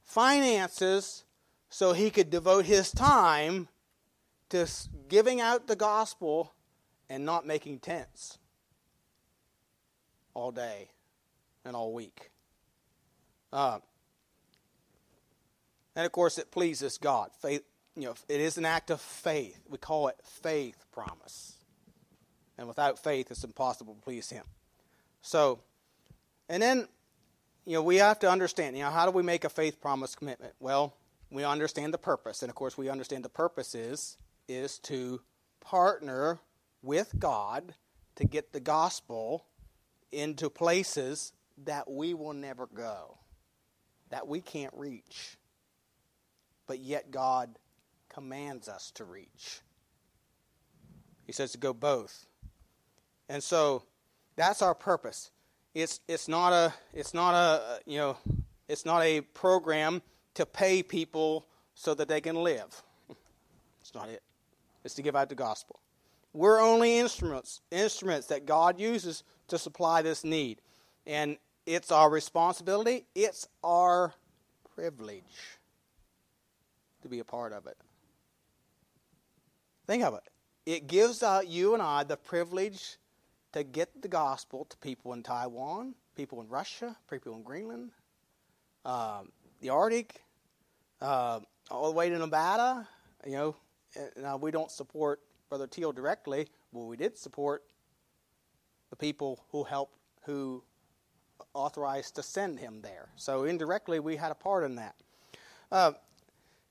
finances 0.04 1.24
so 1.70 1.94
he 1.94 2.10
could 2.10 2.30
devote 2.30 2.66
his 2.66 2.92
time 2.92 3.68
to 4.50 4.68
giving 5.08 5.40
out 5.40 5.68
the 5.68 5.76
gospel 5.76 6.54
and 7.10 7.26
not 7.26 7.46
making 7.46 7.80
tents 7.80 8.38
all 10.34 10.52
day 10.52 10.90
and 11.66 11.76
all 11.76 11.94
week. 11.94 12.32
Uh, 13.52 13.80
and 15.96 16.06
of 16.06 16.12
course, 16.12 16.38
it 16.38 16.52
pleases 16.52 16.98
God. 16.98 17.32
Faith, 17.42 17.64
you 17.96 18.04
know, 18.04 18.16
it 18.30 18.40
is 18.40 18.58
an 18.58 18.66
act 18.66 18.90
of 18.90 19.02
faith. 19.02 19.60
We 19.70 19.78
call 19.78 20.08
it 20.08 20.16
faith 20.24 20.86
promise. 20.92 21.58
And 22.58 22.68
without 22.68 23.00
faith, 23.00 23.32
it's 23.32 23.44
impossible 23.44 23.96
to 23.96 24.02
please 24.02 24.30
Him. 24.30 24.46
So, 25.22 25.60
and 26.48 26.62
then, 26.62 26.88
you 27.66 27.74
know, 27.74 27.84
we 27.84 27.98
have 27.98 28.20
to 28.20 28.30
understand, 28.30 28.78
you 28.78 28.84
know, 28.84 28.90
how 28.90 29.06
do 29.06 29.12
we 29.12 29.24
make 29.24 29.44
a 29.44 29.50
faith 29.50 29.82
promise 29.82 30.16
commitment? 30.16 30.54
Well, 30.60 30.94
we 31.30 31.44
understand 31.44 31.94
the 31.94 31.98
purpose. 31.98 32.42
And 32.42 32.50
of 32.50 32.56
course, 32.56 32.78
we 32.78 32.90
understand 32.90 33.24
the 33.24 33.30
purpose 33.30 33.74
is, 33.74 34.18
is 34.48 34.80
to 34.80 35.22
partner 35.60 36.40
with 36.82 37.14
God 37.18 37.74
to 38.16 38.26
get 38.26 38.52
the 38.52 38.60
gospel 38.60 39.46
into 40.12 40.50
places 40.50 41.34
that 41.66 41.90
we 41.90 42.14
will 42.14 42.34
never 42.34 42.68
go, 42.68 43.18
that 44.10 44.28
we 44.28 44.42
can't 44.42 44.74
reach 44.76 45.38
but 46.72 46.80
yet 46.80 47.12
God 47.12 47.60
commands 48.08 48.70
us 48.70 48.92
to 48.92 49.04
reach. 49.04 49.60
He 51.26 51.34
says 51.34 51.52
to 51.52 51.58
go 51.58 51.74
both. 51.74 52.28
And 53.28 53.44
so 53.44 53.84
that's 54.38 54.62
our 54.62 54.74
purpose. 54.74 55.32
It's 55.76 56.00
it's 56.08 56.30
not 56.30 56.54
a 56.54 56.74
it's 56.94 57.14
not 57.14 57.34
a 57.34 57.82
you 57.86 57.98
know 57.98 58.18
it's 58.70 58.86
not 58.86 59.04
a 59.04 59.20
program 59.20 60.02
to 60.36 60.46
pay 60.46 60.82
people 60.82 61.46
so 61.76 61.94
that 61.94 62.08
they 62.08 62.22
can 62.22 62.38
live. 62.38 62.82
It's 63.82 63.94
not 63.94 64.08
it. 64.08 64.24
It's 64.86 64.96
to 64.96 65.02
give 65.02 65.18
out 65.18 65.28
the 65.28 65.36
gospel. 65.36 65.78
We're 66.32 66.62
only 66.62 67.00
instruments 67.00 67.60
instruments 67.70 68.28
that 68.28 68.46
God 68.46 68.80
uses 68.80 69.26
to 69.50 69.58
supply 69.58 70.04
this 70.04 70.24
need. 70.24 70.62
And 71.06 71.36
it's 71.66 71.92
our 71.92 72.10
responsibility, 72.10 73.08
it's 73.14 73.50
our 73.62 74.14
privilege 74.74 75.60
to 77.02 77.10
be 77.10 77.20
a 77.20 77.24
part 77.24 77.54
of 77.54 77.68
it. 77.68 77.78
Think 79.88 80.04
of 80.04 80.14
it. 80.14 80.24
It 80.66 80.88
gives 80.88 81.24
uh, 81.24 81.42
you 81.46 81.74
and 81.74 81.82
I 81.82 82.04
the 82.04 82.18
privilege 82.18 82.98
to 83.54 83.64
get 83.64 84.02
the 84.02 84.08
gospel 84.08 84.66
to 84.66 84.78
people 84.78 85.14
in 85.14 85.24
Taiwan, 85.24 85.96
people 86.16 86.40
in 86.42 86.48
Russia, 86.48 86.96
people 87.10 87.36
in 87.36 87.44
Greenland, 87.44 87.92
um, 88.86 89.32
the 89.60 89.70
Arctic, 89.70 90.22
uh, 91.02 91.40
all 91.70 91.90
the 91.90 91.98
way 91.98 92.10
to 92.10 92.18
Nevada. 92.18 92.88
You 93.26 93.32
know, 93.32 93.56
now 94.18 94.38
we 94.38 94.52
don't 94.52 94.72
support 94.72 95.20
Brother 95.50 95.68
Teal 95.68 95.92
directly, 95.92 96.48
but 96.72 96.82
we 96.82 96.96
did 96.96 97.18
support 97.18 97.64
the 98.90 98.96
people 98.96 99.44
who 99.52 99.64
helped, 99.64 99.98
who 100.26 100.64
authorized 101.54 102.16
to 102.16 102.24
send 102.24 102.60
him 102.60 102.82
there. 102.82 103.10
So 103.16 103.44
indirectly, 103.44 104.00
we 104.00 104.16
had 104.16 104.32
a 104.32 104.36
part 104.36 104.64
in 104.64 104.76
that. 104.76 104.96
Uh, 105.72 105.92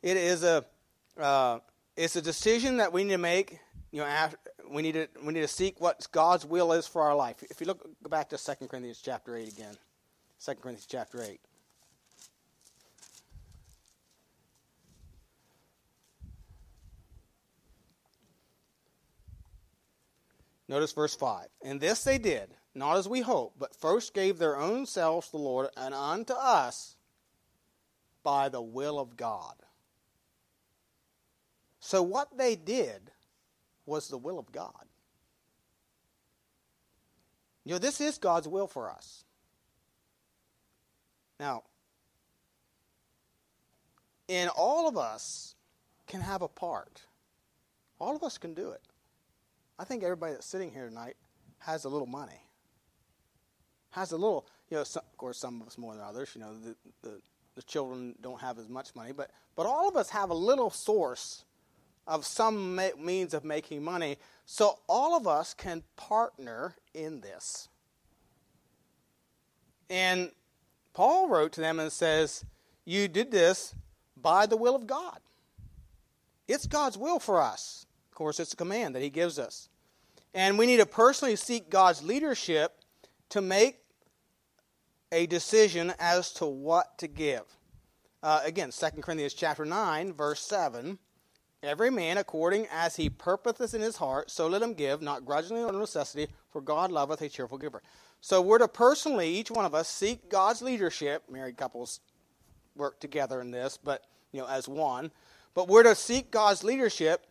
it 0.03 0.17
is 0.17 0.43
a 0.43 0.65
uh, 1.19 1.59
it's 1.97 2.17
a 2.17 2.23
decision 2.23 2.79
that 2.79 2.93
we 2.93 3.05
need 3.05 3.13
to 3.13 3.19
make. 3.19 3.59
You 3.93 4.01
know, 4.01 4.07
after, 4.07 4.39
we 4.71 4.83
need 4.83 4.93
to 4.93 5.09
we 5.23 5.33
need 5.33 5.41
to 5.41 5.49
seek 5.49 5.81
what 5.81 6.07
God's 6.13 6.47
will 6.47 6.73
is 6.73 6.87
for 6.87 7.03
our 7.03 7.15
life. 7.15 7.43
If 7.51 7.61
you 7.61 7.67
look 7.67 7.83
go 8.03 8.09
back 8.09 8.31
to 8.31 8.39
Second 8.39 8.69
Corinthians 8.69 9.01
chapter 9.03 9.37
eight 9.37 9.53
again, 9.53 9.77
Second 10.39 10.63
Corinthians 10.63 10.87
chapter 10.87 11.23
eight. 11.23 11.41
Notice 20.71 20.93
verse 20.93 21.17
5. 21.17 21.49
And 21.65 21.81
this 21.81 22.05
they 22.05 22.17
did, 22.17 22.55
not 22.77 22.97
as 22.97 23.09
we 23.09 23.23
hoped, 23.23 23.59
but 23.59 23.75
first 23.75 24.15
gave 24.15 24.39
their 24.39 24.57
own 24.57 24.87
selves 24.87 25.27
to 25.27 25.33
the 25.33 25.39
Lord 25.39 25.69
and 25.77 25.93
unto 25.93 26.33
us 26.33 26.95
by 28.23 28.49
the 28.49 28.63
will 28.63 29.01
of 29.01 29.17
God. 29.17 29.57
So, 31.81 32.03
what 32.03 32.37
they 32.37 32.57
did 32.57 33.11
was 33.87 34.09
the 34.09 34.19
will 34.19 34.39
of 34.39 34.53
God. 34.53 34.85
You 37.65 37.73
know, 37.73 37.79
this 37.79 38.01
is 38.01 38.19
God's 38.19 38.47
will 38.47 38.67
for 38.67 38.91
us. 38.91 39.25
Now, 41.39 41.65
and 44.29 44.51
all 44.51 44.89
of 44.89 44.97
us 44.97 45.55
can 46.07 46.21
have 46.21 46.43
a 46.43 46.49
part. 46.49 47.03
All 47.99 48.15
of 48.15 48.23
us 48.23 48.39
can 48.39 48.55
do 48.55 48.71
it. 48.71 48.83
I 49.79 49.85
think 49.85 50.03
everybody 50.03 50.35
that's 50.35 50.47
sitting 50.47 50.71
here 50.71 50.89
tonight 50.89 51.17
has 51.59 51.85
a 51.85 51.89
little 51.89 52.07
money. 52.07 52.47
Has 53.91 54.13
a 54.13 54.17
little, 54.17 54.47
you 54.69 54.77
know, 54.77 54.85
some, 54.85 55.03
of 55.11 55.17
course, 55.17 55.39
some 55.39 55.61
of 55.61 55.67
us 55.67 55.79
more 55.79 55.95
than 55.95 56.05
others. 56.05 56.31
You 56.35 56.43
know, 56.43 56.55
the, 56.59 56.77
the, 57.03 57.21
the 57.55 57.63
children 57.63 58.15
don't 58.21 58.41
have 58.41 58.59
as 58.59 58.69
much 58.69 58.95
money, 58.95 59.13
but, 59.13 59.31
but 59.57 59.67
all 59.67 59.89
of 59.89 59.97
us 59.97 60.11
have 60.11 60.31
a 60.31 60.35
little 60.35 60.71
source 60.71 61.45
of 62.11 62.27
some 62.27 62.79
means 62.99 63.33
of 63.33 63.45
making 63.45 63.85
money. 63.85 64.19
So 64.45 64.81
all 64.89 65.17
of 65.17 65.29
us 65.29 65.55
can 65.55 65.85
partner 65.97 66.75
in 66.93 67.21
this. 67.21 67.69
And 69.89 70.33
Paul 70.93 71.29
wrote 71.29 71.53
to 71.53 71.61
them 71.61 71.79
and 71.79 71.91
says, 71.91 72.45
You 72.85 73.07
did 73.07 73.31
this 73.31 73.77
by 74.17 74.47
the 74.47 74.57
will 74.57 74.75
of 74.75 74.89
God. 74.89 75.21
It's 76.49 76.67
God's 76.67 76.99
will 76.99 77.21
for 77.21 77.41
us. 77.41 77.87
Of 78.11 78.17
course, 78.17 78.41
it's 78.41 78.55
a 78.55 78.57
command 78.57 78.97
that 78.97 79.03
He 79.03 79.11
gives 79.11 79.39
us. 79.39 79.69
And 80.35 80.59
we 80.59 80.67
need 80.67 80.79
to 80.79 80.87
personally 80.87 81.37
seek 81.37 81.71
God's 81.71 82.03
leadership 82.03 82.73
to 83.29 83.41
make 83.41 83.79
a 85.13 85.27
decision 85.27 85.93
as 86.01 86.33
to 86.35 86.47
what 86.47 86.99
to 86.99 87.07
give. 87.07 87.45
Uh, 88.21 88.41
again, 88.45 88.71
2 88.73 89.01
Corinthians 89.01 89.33
chapter 89.33 89.65
9, 89.65 90.13
verse 90.13 90.41
7. 90.41 90.99
Every 91.63 91.91
man 91.91 92.17
according 92.17 92.67
as 92.73 92.97
he 92.97 93.11
purposeth 93.11 93.75
in 93.75 93.83
his 93.83 93.97
heart, 93.97 94.31
so 94.31 94.47
let 94.47 94.63
him 94.63 94.73
give, 94.73 95.03
not 95.03 95.27
grudgingly 95.27 95.63
or 95.63 95.73
necessity, 95.73 96.33
for 96.51 96.63
God 96.63 96.91
loveth 96.91 97.21
a 97.21 97.29
cheerful 97.29 97.59
giver. 97.59 97.83
So 98.23 98.41
we're 98.41 98.59
to 98.59 98.69
personally, 98.69 99.29
each 99.29 99.51
one 99.51 99.67
of 99.67 99.75
us, 99.75 99.89
seek 99.89 100.31
God's 100.31 100.63
leadership. 100.63 101.23
Married 101.31 101.59
couples 101.59 102.01
work 102.77 102.99
together 102.99 103.41
in 103.43 103.51
this, 103.51 103.77
but 103.77 104.05
you 104.33 104.41
know, 104.41 104.49
as 104.49 104.69
one. 104.69 105.11
But 105.55 105.69
we're 105.69 105.83
to 105.83 105.95
seek 105.95 106.31
God's 106.31 106.65
leadership 106.65 107.27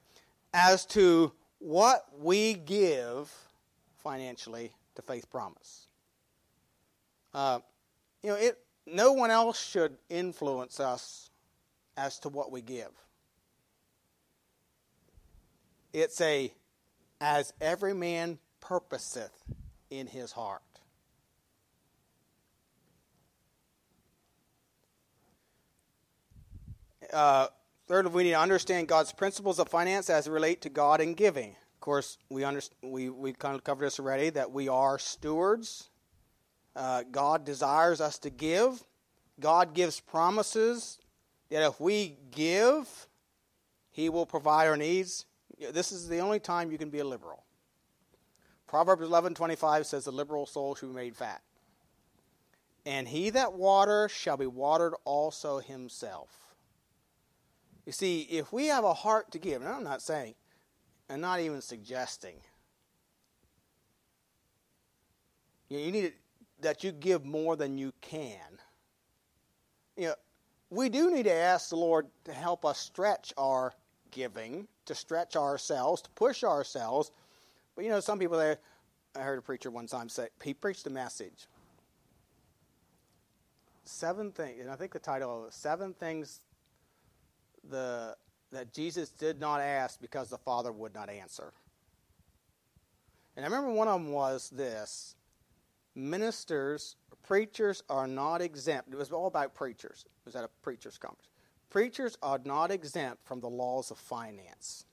as 0.54 0.86
to 0.88 1.32
what 1.60 2.06
we 2.20 2.54
give 2.54 3.32
financially 3.98 4.72
to 4.96 5.02
Faith 5.02 5.30
Promise. 5.32 5.88
Uh, 7.34 7.60
you 8.24 8.30
know, 8.30 8.36
it, 8.36 8.60
no 8.86 9.14
one 9.14 9.32
else 9.32 9.60
should 9.60 9.98
influence 10.10 10.80
us 10.80 11.30
as 11.98 12.20
to 12.20 12.30
what 12.30 12.52
we 12.52 12.62
give. 12.62 12.92
It's 16.00 16.22
a 16.22 16.54
as 17.20 17.52
every 17.60 17.93
man 17.93 18.39
purposeth 18.62 19.43
in 19.89 20.08
his 20.08 20.32
heart. 20.32 20.62
Uh, 27.12 27.47
third, 27.88 28.14
we 28.14 28.24
need 28.24 28.30
to 28.30 28.39
understand 28.39 28.88
God's 28.88 29.12
principles 29.12 29.60
of 29.60 29.68
finance 29.68 30.10
as 30.10 30.30
relate 30.30 30.62
to 30.62 30.70
God 30.70 31.02
and 31.02 31.18
giving. 31.18 31.50
Of 31.50 31.82
course, 31.82 32.18
we, 32.30 32.45
under, 32.45 32.62
we, 32.82 33.10
we 33.10 33.34
kind 33.34 33.56
of 33.56 33.66
covered 33.66 33.86
this 33.86 34.00
already 34.00 34.30
that 34.30 34.52
we 34.52 34.70
are 34.70 34.97
stewards. 34.97 35.89
Uh, 36.78 37.04
God 37.12 37.43
desires 37.43 38.00
us 38.00 38.18
to 38.20 38.30
give. 38.30 38.86
God 39.41 39.74
gives 39.74 40.00
promises 40.00 40.97
that 41.50 41.68
if 41.68 41.82
we 41.82 42.16
give, 42.32 43.08
He 43.91 44.08
will 44.08 44.26
provide 44.26 44.68
our 44.68 44.78
needs. 44.78 45.26
This 45.60 45.91
is 45.91 46.07
the 46.07 46.20
only 46.20 46.39
time 46.39 46.72
you 46.72 46.78
can 46.78 46.89
be 46.89 46.99
a 46.99 47.05
liberal. 47.05 47.43
Proverbs 48.68 49.01
11:25 49.01 49.86
says, 49.86 50.05
"The 50.05 50.12
liberal 50.12 50.45
soul 50.45 50.76
shall 50.76 50.89
be 50.89 50.95
made 50.95 51.18
fat." 51.18 51.43
And 52.86 53.07
he 53.07 53.30
that 53.32 53.53
waters 53.53 54.12
shall 54.12 54.38
be 54.38 54.47
watered 54.47 54.95
also 55.03 55.60
himself. 55.60 56.55
You 57.86 57.91
see, 57.91 58.22
if 58.22 58.53
we 58.53 58.68
have 58.68 58.84
a 58.84 58.93
heart 58.93 59.32
to 59.32 59.39
give, 59.39 59.62
and 59.62 59.70
I'm 59.70 59.84
not 59.84 60.01
saying, 60.01 60.36
and 61.10 61.22
not 61.22 61.39
even 61.39 61.62
suggesting, 61.62 62.41
you 65.68 65.91
need 65.91 66.14
that 66.60 66.84
you 66.84 66.91
give 66.91 67.26
more 67.26 67.55
than 67.55 67.78
you 67.78 67.91
can. 68.01 68.62
You 69.95 70.10
know, 70.10 70.16
we 70.70 70.89
do 70.89 71.12
need 71.12 71.24
to 71.24 71.34
ask 71.34 71.70
the 71.70 71.78
Lord 71.78 72.10
to 72.26 72.34
help 72.34 72.64
us 72.66 72.80
stretch 72.80 73.34
our 73.38 73.74
giving, 74.12 74.68
to 74.86 74.95
stretch 74.95 75.36
ourselves, 75.36 76.01
to 76.01 76.10
push 76.12 76.43
ourselves. 76.43 77.12
But 77.76 77.86
you 77.86 77.91
know, 77.91 77.99
some 77.99 78.20
people 78.20 78.38
there, 78.38 78.57
I 79.16 79.22
heard 79.22 79.39
a 79.39 79.41
preacher 79.41 79.72
one 79.72 79.88
time 79.88 80.10
say, 80.10 80.28
he 80.43 80.53
preached 80.53 80.86
a 80.88 80.89
message. 80.89 81.47
Seven 83.86 84.32
things, 84.32 84.60
and 84.62 84.70
I 84.70 84.76
think 84.76 84.93
the 84.93 84.99
title 84.99 85.45
of 85.47 85.53
Seven 85.53 85.93
Things 85.93 86.41
the, 87.70 88.16
that 88.51 88.74
Jesus 88.74 89.10
did 89.10 89.39
not 89.39 89.62
ask 89.62 89.99
because 89.99 90.30
the 90.30 90.38
Father 90.38 90.72
would 90.72 90.93
not 90.93 91.10
answer. 91.10 91.53
And 93.36 93.45
I 93.45 93.49
remember 93.49 93.72
one 93.72 93.88
of 93.88 94.01
them 94.01 94.12
was 94.12 94.49
this 94.49 95.16
ministers, 95.95 96.95
preachers 97.24 97.84
are 97.89 98.07
not 98.07 98.41
exempt. 98.41 98.91
It 98.91 98.97
was 98.97 99.12
all 99.12 99.28
about 99.28 99.53
preachers. 99.53 100.05
It 100.05 100.26
was 100.26 100.36
at 100.36 100.43
a 100.43 100.49
preacher's 100.62 100.97
conference. 100.97 101.28
Preachers 101.70 102.18
are 102.22 102.40
not 102.44 102.72
exempt 102.72 103.26
from 103.26 103.42
the 103.42 103.50
laws 103.50 103.92
of 103.92 103.98
finance. 103.98 104.86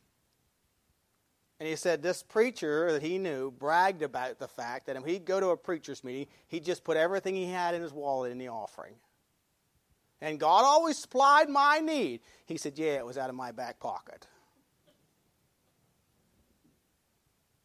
And 1.59 1.69
he 1.69 1.77
said 1.77 2.03
this 2.03 2.23
preacher 2.23 2.93
that 2.93 3.03
he 3.03 3.17
knew 3.17 3.51
bragged 3.51 4.03
about 4.03 4.39
the 4.39 4.49
fact 4.49 4.87
that 4.87 4.97
if 4.97 5.05
he'd 5.05 5.25
go 5.25 5.41
to 5.41 5.49
a 5.49 5.57
preacher's 5.57 6.05
meeting, 6.05 6.27
he'd 6.49 6.65
just 6.65 6.85
put 6.85 6.99
everything 6.99 7.35
he 7.35 7.47
had 7.47 7.75
in 7.75 7.81
his 7.81 7.95
wallet 7.95 8.31
in 8.31 8.39
the 8.39 8.49
offering. 8.49 8.95
And 10.21 10.39
God 10.39 10.65
always 10.65 10.99
supplied 10.99 11.49
my 11.49 11.79
need. 11.79 12.21
He 12.45 12.59
said, 12.59 12.79
Yeah, 12.79 12.97
it 12.97 13.07
was 13.07 13.17
out 13.17 13.31
of 13.31 13.37
my 13.37 13.53
back 13.53 13.81
pocket. 13.81 14.27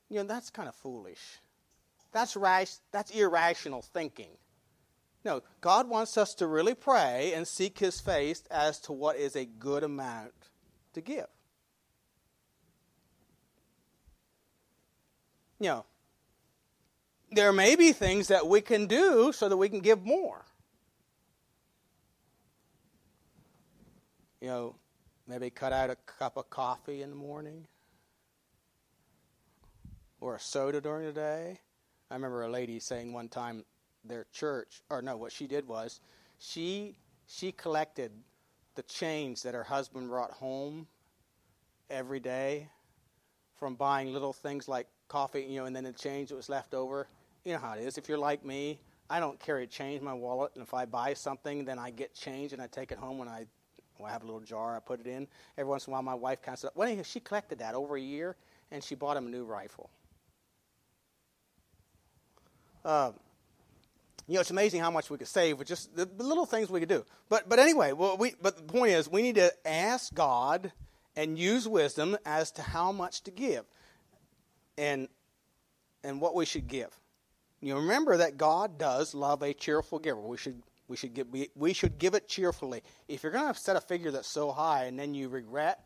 You 0.10 0.18
know, 0.18 0.24
that's 0.24 0.50
kind 0.50 0.68
of 0.70 0.76
foolish. 0.76 1.40
That's, 2.12 2.36
rash, 2.36 2.74
that's 2.92 3.12
irrational 3.12 3.82
thinking. 3.82 4.32
No, 5.24 5.44
God 5.62 5.88
wants 5.88 6.18
us 6.18 6.34
to 6.36 6.48
really 6.48 6.74
pray 6.74 7.34
and 7.34 7.48
seek 7.48 7.80
His 7.80 8.00
face 8.00 8.44
as 8.50 8.80
to 8.82 8.92
what 8.92 9.18
is 9.18 9.36
a 9.36 9.46
good 9.46 9.84
amount 9.84 10.34
to 10.94 11.02
give. 11.02 11.28
You 15.60 15.68
know, 15.68 15.86
there 17.32 17.54
may 17.54 17.76
be 17.76 17.92
things 17.92 18.30
that 18.30 18.48
we 18.48 18.62
can 18.62 18.88
do 18.88 19.32
so 19.32 19.48
that 19.48 19.58
we 19.58 19.70
can 19.70 19.80
give 19.80 20.04
more. 20.04 20.44
You 24.42 24.48
know, 24.48 24.76
maybe 25.28 25.52
cut 25.52 25.72
out 25.72 25.92
a 25.92 25.96
cup 25.96 26.36
of 26.36 26.50
coffee 26.50 27.04
in 27.04 27.12
the 27.12 27.16
morning 27.16 27.68
or 30.20 30.36
a 30.36 30.40
soda 30.40 30.82
during 30.82 31.06
the 31.06 31.14
day. 31.14 31.60
I 32.10 32.16
remember 32.16 32.42
a 32.42 32.50
lady 32.50 32.80
saying 32.80 33.14
one 33.14 33.30
time 33.30 33.64
their 34.06 34.26
church, 34.32 34.82
or 34.90 35.02
no, 35.02 35.18
what 35.18 35.32
she 35.32 35.48
did 35.48 35.68
was 35.68 36.00
she 36.40 36.96
she 37.28 37.52
collected 37.52 38.12
the 38.76 38.84
change 38.84 39.44
that 39.44 39.54
her 39.54 39.64
husband 39.64 40.10
brought 40.10 40.32
home 40.32 40.88
every 41.90 42.20
day 42.20 42.68
from 43.56 43.76
buying 43.76 44.12
little 44.12 44.34
things 44.34 44.68
like 44.68 44.88
coffee, 45.08 45.44
you 45.44 45.60
know, 45.60 45.66
and 45.66 45.76
then 45.76 45.84
the 45.84 45.92
change 45.92 46.30
that 46.30 46.36
was 46.36 46.50
left 46.50 46.74
over. 46.74 47.08
You 47.44 47.54
know 47.54 47.60
how 47.60 47.74
it 47.74 47.82
is. 47.82 47.98
If 47.98 48.10
you're 48.10 48.18
like 48.18 48.46
me, 48.46 48.80
I 49.10 49.20
don't 49.20 49.40
carry 49.40 49.68
change 49.68 50.00
in 50.00 50.06
my 50.06 50.14
wallet, 50.14 50.52
and 50.56 50.64
if 50.64 50.74
I 50.74 50.86
buy 50.86 51.14
something, 51.14 51.66
then 51.66 51.78
I 51.78 51.92
get 51.92 52.16
change 52.16 52.54
and 52.54 52.62
I 52.62 52.68
take 52.68 52.92
it 52.92 52.98
home 52.98 53.18
when 53.18 53.28
I, 53.28 53.46
when 53.98 54.10
I 54.10 54.14
have 54.14 54.24
a 54.24 54.26
little 54.26 54.40
jar, 54.40 54.76
I 54.76 54.80
put 54.80 55.00
it 55.00 55.08
in. 55.08 55.28
Every 55.58 55.70
once 55.70 55.86
in 55.86 55.92
a 55.92 55.94
while, 55.94 56.02
my 56.02 56.16
wife 56.16 56.42
counts 56.42 56.64
it 56.64 56.68
up. 56.68 56.76
Well, 56.76 57.04
she 57.04 57.20
collected 57.20 57.60
that 57.60 57.76
over 57.76 57.98
a 57.98 58.02
year, 58.02 58.36
and 58.72 58.84
she 58.84 58.96
bought 58.96 59.18
him 59.18 59.28
a 59.28 59.30
new 59.30 59.44
rifle. 59.44 59.90
Um, 62.84 63.14
you 64.32 64.36
know, 64.36 64.42
it's 64.42 64.52
amazing 64.52 64.80
how 64.80 64.92
much 64.92 65.10
we 65.10 65.18
could 65.18 65.28
save 65.28 65.60
with 65.60 65.68
just 65.68 65.94
the, 65.94 66.08
little 66.18 66.46
things 66.46 66.70
we 66.70 66.80
could 66.80 66.90
do. 66.90 67.04
But 67.28 67.50
but 67.50 67.60
anyway, 67.60 67.92
well, 67.92 68.16
we 68.16 68.34
but 68.42 68.56
the 68.56 68.64
point 68.64 68.92
is 68.92 69.10
we 69.10 69.22
need 69.22 69.36
to 69.36 69.52
ask 69.68 70.14
God 70.14 70.72
and 71.18 71.38
use 71.38 71.68
wisdom 71.68 72.18
as 72.26 72.52
to 72.54 72.62
how 72.62 72.94
much 72.94 73.24
to 73.24 73.32
give, 73.32 73.66
and 74.78 75.10
and 76.04 76.22
what 76.22 76.34
we 76.34 76.46
should 76.46 76.68
give. 76.68 76.98
You 77.60 77.76
remember 77.76 78.18
that 78.18 78.38
God 78.38 78.78
does 78.78 79.14
love 79.14 79.44
a 79.44 79.54
cheerful 79.54 80.00
giver. 80.00 80.22
We 80.22 80.38
should 80.38 80.64
we 80.88 80.96
should 80.96 81.14
give 81.14 81.28
we, 81.30 81.50
we 81.56 81.74
should 81.74 81.98
give 81.98 82.14
it 82.14 82.30
cheerfully. 82.30 82.84
If 83.10 83.24
you're 83.24 83.34
going 83.34 83.54
to 83.54 83.60
set 83.60 83.76
a 83.76 83.82
figure 83.82 84.12
that's 84.12 84.30
so 84.30 84.52
high 84.52 84.86
and 84.86 84.98
then 84.98 85.14
you 85.14 85.28
regret, 85.28 85.84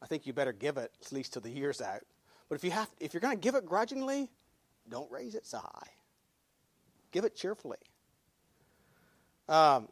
I 0.00 0.06
think 0.06 0.26
you 0.26 0.32
better 0.32 0.52
give 0.52 0.76
it 0.76 0.92
at 1.04 1.12
least 1.12 1.32
till 1.32 1.42
the 1.42 1.50
year's 1.50 1.80
out. 1.80 2.02
But 2.48 2.54
if 2.54 2.64
you 2.64 2.70
have 2.70 2.88
if 3.00 3.14
you're 3.14 3.20
going 3.20 3.36
to 3.36 3.40
give 3.40 3.56
it 3.56 3.66
grudgingly, 3.66 4.30
don't 4.88 5.10
raise 5.10 5.34
it 5.34 5.44
so 5.44 5.58
high. 5.58 5.95
Give 7.16 7.24
it 7.24 7.34
cheerfully. 7.34 7.78
Um, 9.48 9.88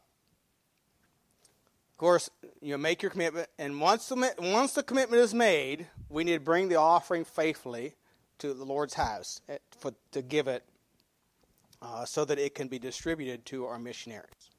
of 1.93 1.97
course, 1.97 2.29
you 2.61 2.77
make 2.77 3.01
your 3.01 3.11
commitment, 3.11 3.49
and 3.59 3.81
once 3.81 4.11
the, 4.11 4.35
once 4.39 4.75
the 4.75 4.83
commitment 4.83 5.23
is 5.23 5.33
made, 5.33 5.87
we 6.11 6.23
need 6.23 6.35
to 6.35 6.41
bring 6.41 6.69
the 6.69 6.75
offering 6.75 7.25
faithfully 7.25 7.95
to 8.41 8.53
the 8.53 8.65
Lord's 8.67 8.93
house 8.93 9.41
eh, 9.49 9.57
for, 9.79 9.95
to 10.13 10.21
give 10.21 10.49
it 10.49 10.65
uh, 11.81 12.05
so 12.05 12.27
that 12.27 12.39
it 12.39 12.55
can 12.55 12.69
be 12.69 12.79
distributed 12.79 13.47
to 13.47 13.65
our 13.65 13.79
missionaries. 13.79 14.51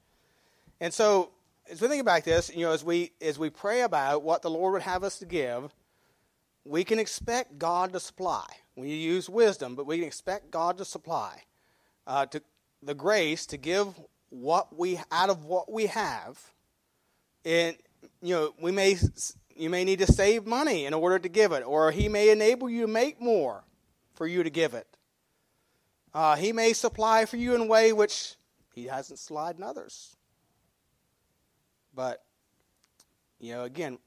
And 0.81 0.91
so, 0.91 1.33
as 1.69 1.79
we 1.79 1.87
think 1.87 2.01
about 2.01 2.23
this, 2.23 2.49
you 2.51 2.65
know, 2.65 2.71
as 2.71 2.83
we 2.83 3.11
as 3.21 3.37
we 3.37 3.51
pray 3.51 3.81
about 3.81 4.23
what 4.23 4.41
the 4.41 4.49
Lord 4.49 4.73
would 4.73 4.81
have 4.81 5.03
us 5.03 5.19
to 5.19 5.27
give, 5.27 5.71
we 6.63 6.83
can 6.83 6.97
expect 6.97 7.59
God 7.59 7.93
to 7.93 7.99
supply. 7.99 8.47
We 8.75 8.89
use 8.89 9.29
wisdom, 9.29 9.75
but 9.75 9.85
we 9.85 9.99
can 9.99 10.07
expect 10.07 10.49
God 10.49 10.79
to 10.79 10.85
supply, 10.85 11.43
uh, 12.07 12.25
to 12.25 12.41
the 12.85 12.93
grace 12.93 13.45
to 13.47 13.57
give 13.57 13.87
what 14.29 14.77
we 14.77 14.99
out 15.11 15.29
of 15.29 15.45
what 15.45 15.71
we 15.71 15.87
have. 15.87 16.39
And 17.43 17.75
you 18.21 18.35
know, 18.35 18.53
we 18.61 18.71
may 18.71 18.97
you 19.55 19.69
may 19.69 19.83
need 19.83 19.99
to 19.99 20.11
save 20.11 20.45
money 20.45 20.85
in 20.85 20.93
order 20.93 21.19
to 21.19 21.29
give 21.29 21.51
it, 21.51 21.63
or 21.65 21.91
He 21.91 22.07
may 22.09 22.29
enable 22.29 22.69
you 22.69 22.81
to 22.81 22.87
make 22.87 23.19
more 23.19 23.63
for 24.13 24.27
you 24.27 24.43
to 24.43 24.49
give 24.49 24.73
it. 24.73 24.87
Uh, 26.13 26.35
he 26.37 26.53
may 26.53 26.71
supply 26.71 27.25
for 27.25 27.35
you 27.35 27.55
in 27.55 27.61
a 27.61 27.65
way 27.65 27.91
which 27.91 28.35
He 28.73 28.85
hasn't 28.85 29.19
supplied 29.19 29.57
in 29.57 29.63
others. 29.63 30.15
But, 31.93 32.23
you 33.39 33.53
know, 33.53 33.63
again, 33.63 33.99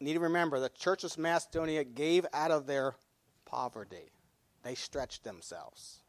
need 0.00 0.14
to 0.14 0.20
remember 0.20 0.60
the 0.60 0.68
Church 0.68 1.04
of 1.04 1.16
Macedonia 1.18 1.84
gave 1.84 2.26
out 2.32 2.50
of 2.50 2.66
their 2.66 2.94
poverty, 3.44 4.10
they 4.62 4.74
stretched 4.74 5.24
themselves. 5.24 6.00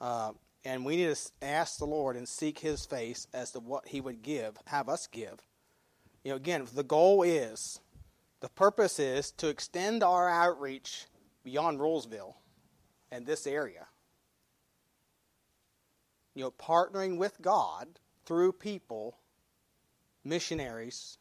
Uh, 0.00 0.32
and 0.64 0.84
we 0.84 0.96
need 0.96 1.14
to 1.14 1.30
ask 1.42 1.78
the 1.78 1.84
Lord 1.86 2.16
and 2.16 2.28
seek 2.28 2.58
His 2.58 2.84
face 2.84 3.26
as 3.32 3.52
to 3.52 3.60
what 3.60 3.88
He 3.88 4.00
would 4.00 4.22
give, 4.22 4.56
have 4.66 4.88
us 4.88 5.06
give. 5.06 5.42
You 6.24 6.32
know, 6.32 6.36
again, 6.36 6.66
the 6.74 6.82
goal 6.82 7.22
is, 7.22 7.80
the 8.40 8.48
purpose 8.48 8.98
is 8.98 9.30
to 9.32 9.48
extend 9.48 10.02
our 10.02 10.28
outreach 10.28 11.06
beyond 11.44 11.78
Rolesville 11.78 12.34
and 13.10 13.24
this 13.24 13.46
area. 13.46 13.86
You 16.34 16.44
know, 16.44 16.50
partnering 16.52 17.16
with 17.16 17.40
God 17.40 17.88
through 18.26 18.52
people, 18.52 19.16
missionaries, 20.24 21.18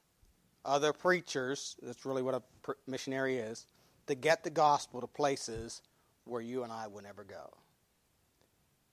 other 0.65 0.93
preachers, 0.93 1.75
that's 1.82 2.05
really 2.05 2.21
what 2.21 2.36
a 2.36 2.73
missionary 2.86 3.38
is, 3.38 3.65
to 4.07 4.15
get 4.15 4.43
the 4.43 4.49
gospel 4.49 5.01
to 5.01 5.07
places 5.07 5.82
where 6.25 6.41
you 6.41 6.63
and 6.63 6.71
I 6.71 6.88
will 6.88 7.01
never 7.01 7.23
go. 7.23 7.57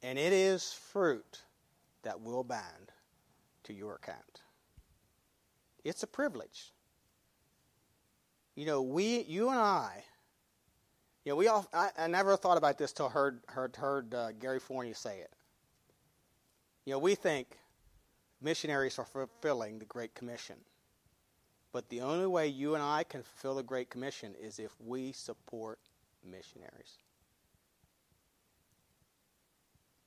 And 0.04 0.18
it 0.18 0.34
is 0.34 0.70
fruit 0.70 1.40
that 2.02 2.20
will 2.20 2.44
bind 2.44 2.92
to 3.62 3.72
your 3.72 3.94
account. 3.94 4.42
It's 5.82 6.02
a 6.02 6.06
privilege. 6.06 6.74
You 8.54 8.66
know, 8.66 8.82
we, 8.82 9.22
you 9.22 9.48
and 9.48 9.58
I, 9.58 10.04
you 11.24 11.32
know, 11.32 11.36
we 11.36 11.48
all, 11.48 11.66
I, 11.72 11.88
I 11.96 12.06
never 12.06 12.36
thought 12.36 12.58
about 12.58 12.76
this 12.76 12.92
till 12.92 13.08
heard, 13.08 13.40
heard, 13.48 13.74
heard 13.76 14.14
uh, 14.14 14.32
Gary 14.32 14.60
Fournier 14.60 14.92
say 14.92 15.20
it. 15.20 15.32
You 16.84 16.92
know, 16.92 16.98
we 16.98 17.14
think 17.14 17.56
missionaries 18.42 18.98
are 18.98 19.06
fulfilling 19.06 19.78
the 19.78 19.86
Great 19.86 20.14
Commission. 20.14 20.56
But 21.72 21.88
the 21.88 22.02
only 22.02 22.26
way 22.26 22.48
you 22.48 22.74
and 22.74 22.82
I 22.84 23.04
can 23.04 23.22
fulfill 23.22 23.54
the 23.54 23.62
Great 23.62 23.88
Commission 23.88 24.34
is 24.38 24.58
if 24.58 24.74
we 24.78 25.12
support 25.12 25.78
missionaries. 26.22 26.98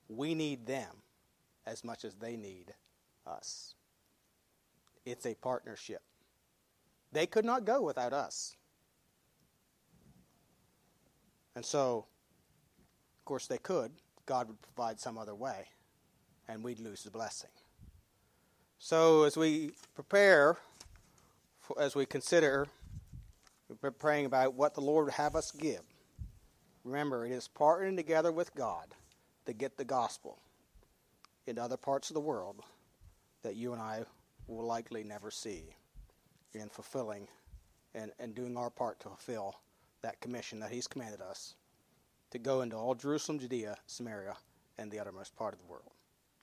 We 0.09 0.35
need 0.35 0.65
them 0.65 0.95
as 1.65 1.83
much 1.83 2.05
as 2.05 2.15
they 2.15 2.37
need 2.37 2.73
us. 3.25 3.75
It's 5.05 5.25
a 5.25 5.35
partnership. 5.35 6.01
They 7.11 7.25
could 7.25 7.45
not 7.45 7.65
go 7.65 7.81
without 7.81 8.13
us. 8.13 8.55
And 11.55 11.65
so, 11.65 12.05
of 13.19 13.25
course, 13.25 13.47
they 13.47 13.57
could. 13.57 13.91
God 14.25 14.47
would 14.47 14.61
provide 14.61 14.99
some 14.99 15.17
other 15.17 15.35
way, 15.35 15.67
and 16.47 16.63
we'd 16.63 16.79
lose 16.79 17.03
the 17.03 17.11
blessing. 17.11 17.49
So, 18.77 19.23
as 19.23 19.37
we 19.37 19.71
prepare 19.95 20.57
as 21.79 21.95
we 21.95 22.05
consider 22.05 22.67
we're 23.81 23.91
praying 23.91 24.25
about 24.25 24.53
what 24.53 24.73
the 24.75 24.81
Lord 24.81 25.05
would 25.05 25.13
have 25.15 25.35
us 25.35 25.51
give. 25.51 25.81
Remember, 26.83 27.25
it 27.25 27.31
is 27.31 27.49
partnering 27.53 27.97
together 27.97 28.31
with 28.31 28.55
God 28.55 28.87
to 29.47 29.53
get 29.53 29.77
the 29.77 29.85
gospel 29.85 30.37
in 31.47 31.57
other 31.57 31.77
parts 31.77 32.09
of 32.09 32.13
the 32.13 32.19
world 32.19 32.61
that 33.43 33.55
you 33.55 33.71
and 33.71 33.81
I 33.81 34.03
will 34.47 34.65
likely 34.65 35.03
never 35.03 35.31
see 35.31 35.63
in 36.53 36.69
fulfilling 36.69 37.27
and, 37.95 38.11
and 38.19 38.35
doing 38.35 38.57
our 38.57 38.69
part 38.69 38.99
to 38.99 39.07
fulfill 39.07 39.55
that 40.01 40.19
commission 40.19 40.59
that 40.59 40.71
He's 40.71 40.87
commanded 40.87 41.21
us 41.21 41.55
to 42.31 42.39
go 42.39 42.61
into 42.61 42.75
all 42.75 42.93
Jerusalem, 42.93 43.39
Judea, 43.39 43.77
Samaria, 43.87 44.35
and 44.77 44.91
the 44.91 44.99
uttermost 44.99 45.35
part 45.37 45.53
of 45.53 45.59
the 45.59 45.65
world. 45.65 45.91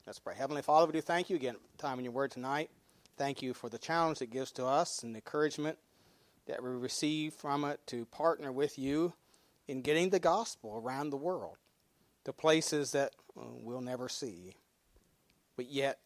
Let's 0.06 0.18
pray. 0.18 0.34
Heavenly 0.34 0.62
Father, 0.62 0.86
we 0.86 0.92
do 0.92 1.00
thank 1.02 1.28
you 1.28 1.36
again 1.36 1.56
time 1.76 1.98
in 1.98 2.04
your 2.04 2.12
word 2.12 2.30
tonight. 2.30 2.70
Thank 3.18 3.42
you 3.42 3.52
for 3.52 3.68
the 3.68 3.78
challenge 3.78 4.22
it 4.22 4.30
gives 4.30 4.50
to 4.52 4.66
us 4.66 5.02
and 5.02 5.14
the 5.14 5.18
encouragement 5.18 5.78
that 6.46 6.62
we 6.62 6.70
receive 6.70 7.34
from 7.34 7.64
it 7.64 7.80
to 7.88 8.06
partner 8.06 8.50
with 8.50 8.78
you 8.78 9.12
in 9.68 9.82
getting 9.82 10.08
the 10.08 10.18
gospel 10.18 10.80
around 10.82 11.10
the 11.10 11.16
world 11.16 11.58
to 12.24 12.32
places 12.32 12.92
that 12.92 13.12
uh, 13.38 13.42
we'll 13.60 13.80
never 13.80 14.08
see. 14.08 14.54
But 15.56 15.70
yet, 15.70 15.98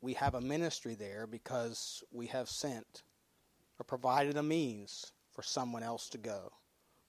we 0.00 0.14
have 0.14 0.34
a 0.34 0.40
ministry 0.40 0.94
there 0.94 1.26
because 1.26 2.02
we 2.10 2.26
have 2.28 2.48
sent 2.48 3.02
or 3.78 3.84
provided 3.84 4.36
a 4.36 4.42
means 4.42 5.12
for 5.32 5.42
someone 5.42 5.82
else 5.82 6.08
to 6.10 6.18
go. 6.18 6.52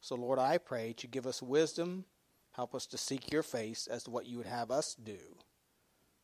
So, 0.01 0.15
Lord, 0.15 0.39
I 0.39 0.57
pray 0.57 0.89
that 0.89 1.03
you 1.03 1.09
give 1.09 1.27
us 1.27 1.41
wisdom, 1.41 2.05
help 2.53 2.75
us 2.75 2.85
to 2.87 2.97
seek 2.97 3.31
your 3.31 3.43
face 3.43 3.87
as 3.87 4.03
to 4.03 4.11
what 4.11 4.25
you 4.25 4.37
would 4.37 4.47
have 4.47 4.71
us 4.71 4.95
do 4.95 5.17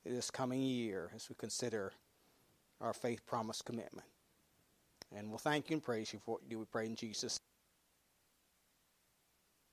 this 0.04 0.32
coming 0.32 0.62
year 0.62 1.12
as 1.16 1.30
we 1.30 1.36
consider 1.36 1.92
our 2.82 2.94
faith 2.94 3.26
promise 3.26 3.62
commitment. 3.62 4.08
And 5.16 5.30
we'll 5.30 5.38
thank 5.38 5.70
you 5.70 5.76
and 5.76 5.84
praise 5.84 6.12
you 6.14 6.20
for 6.20 6.36
what 6.36 6.44
you 6.44 6.50
do. 6.50 6.60
We 6.60 6.66
pray 6.66 6.86
in 6.86 6.96
Jesus' 6.96 7.40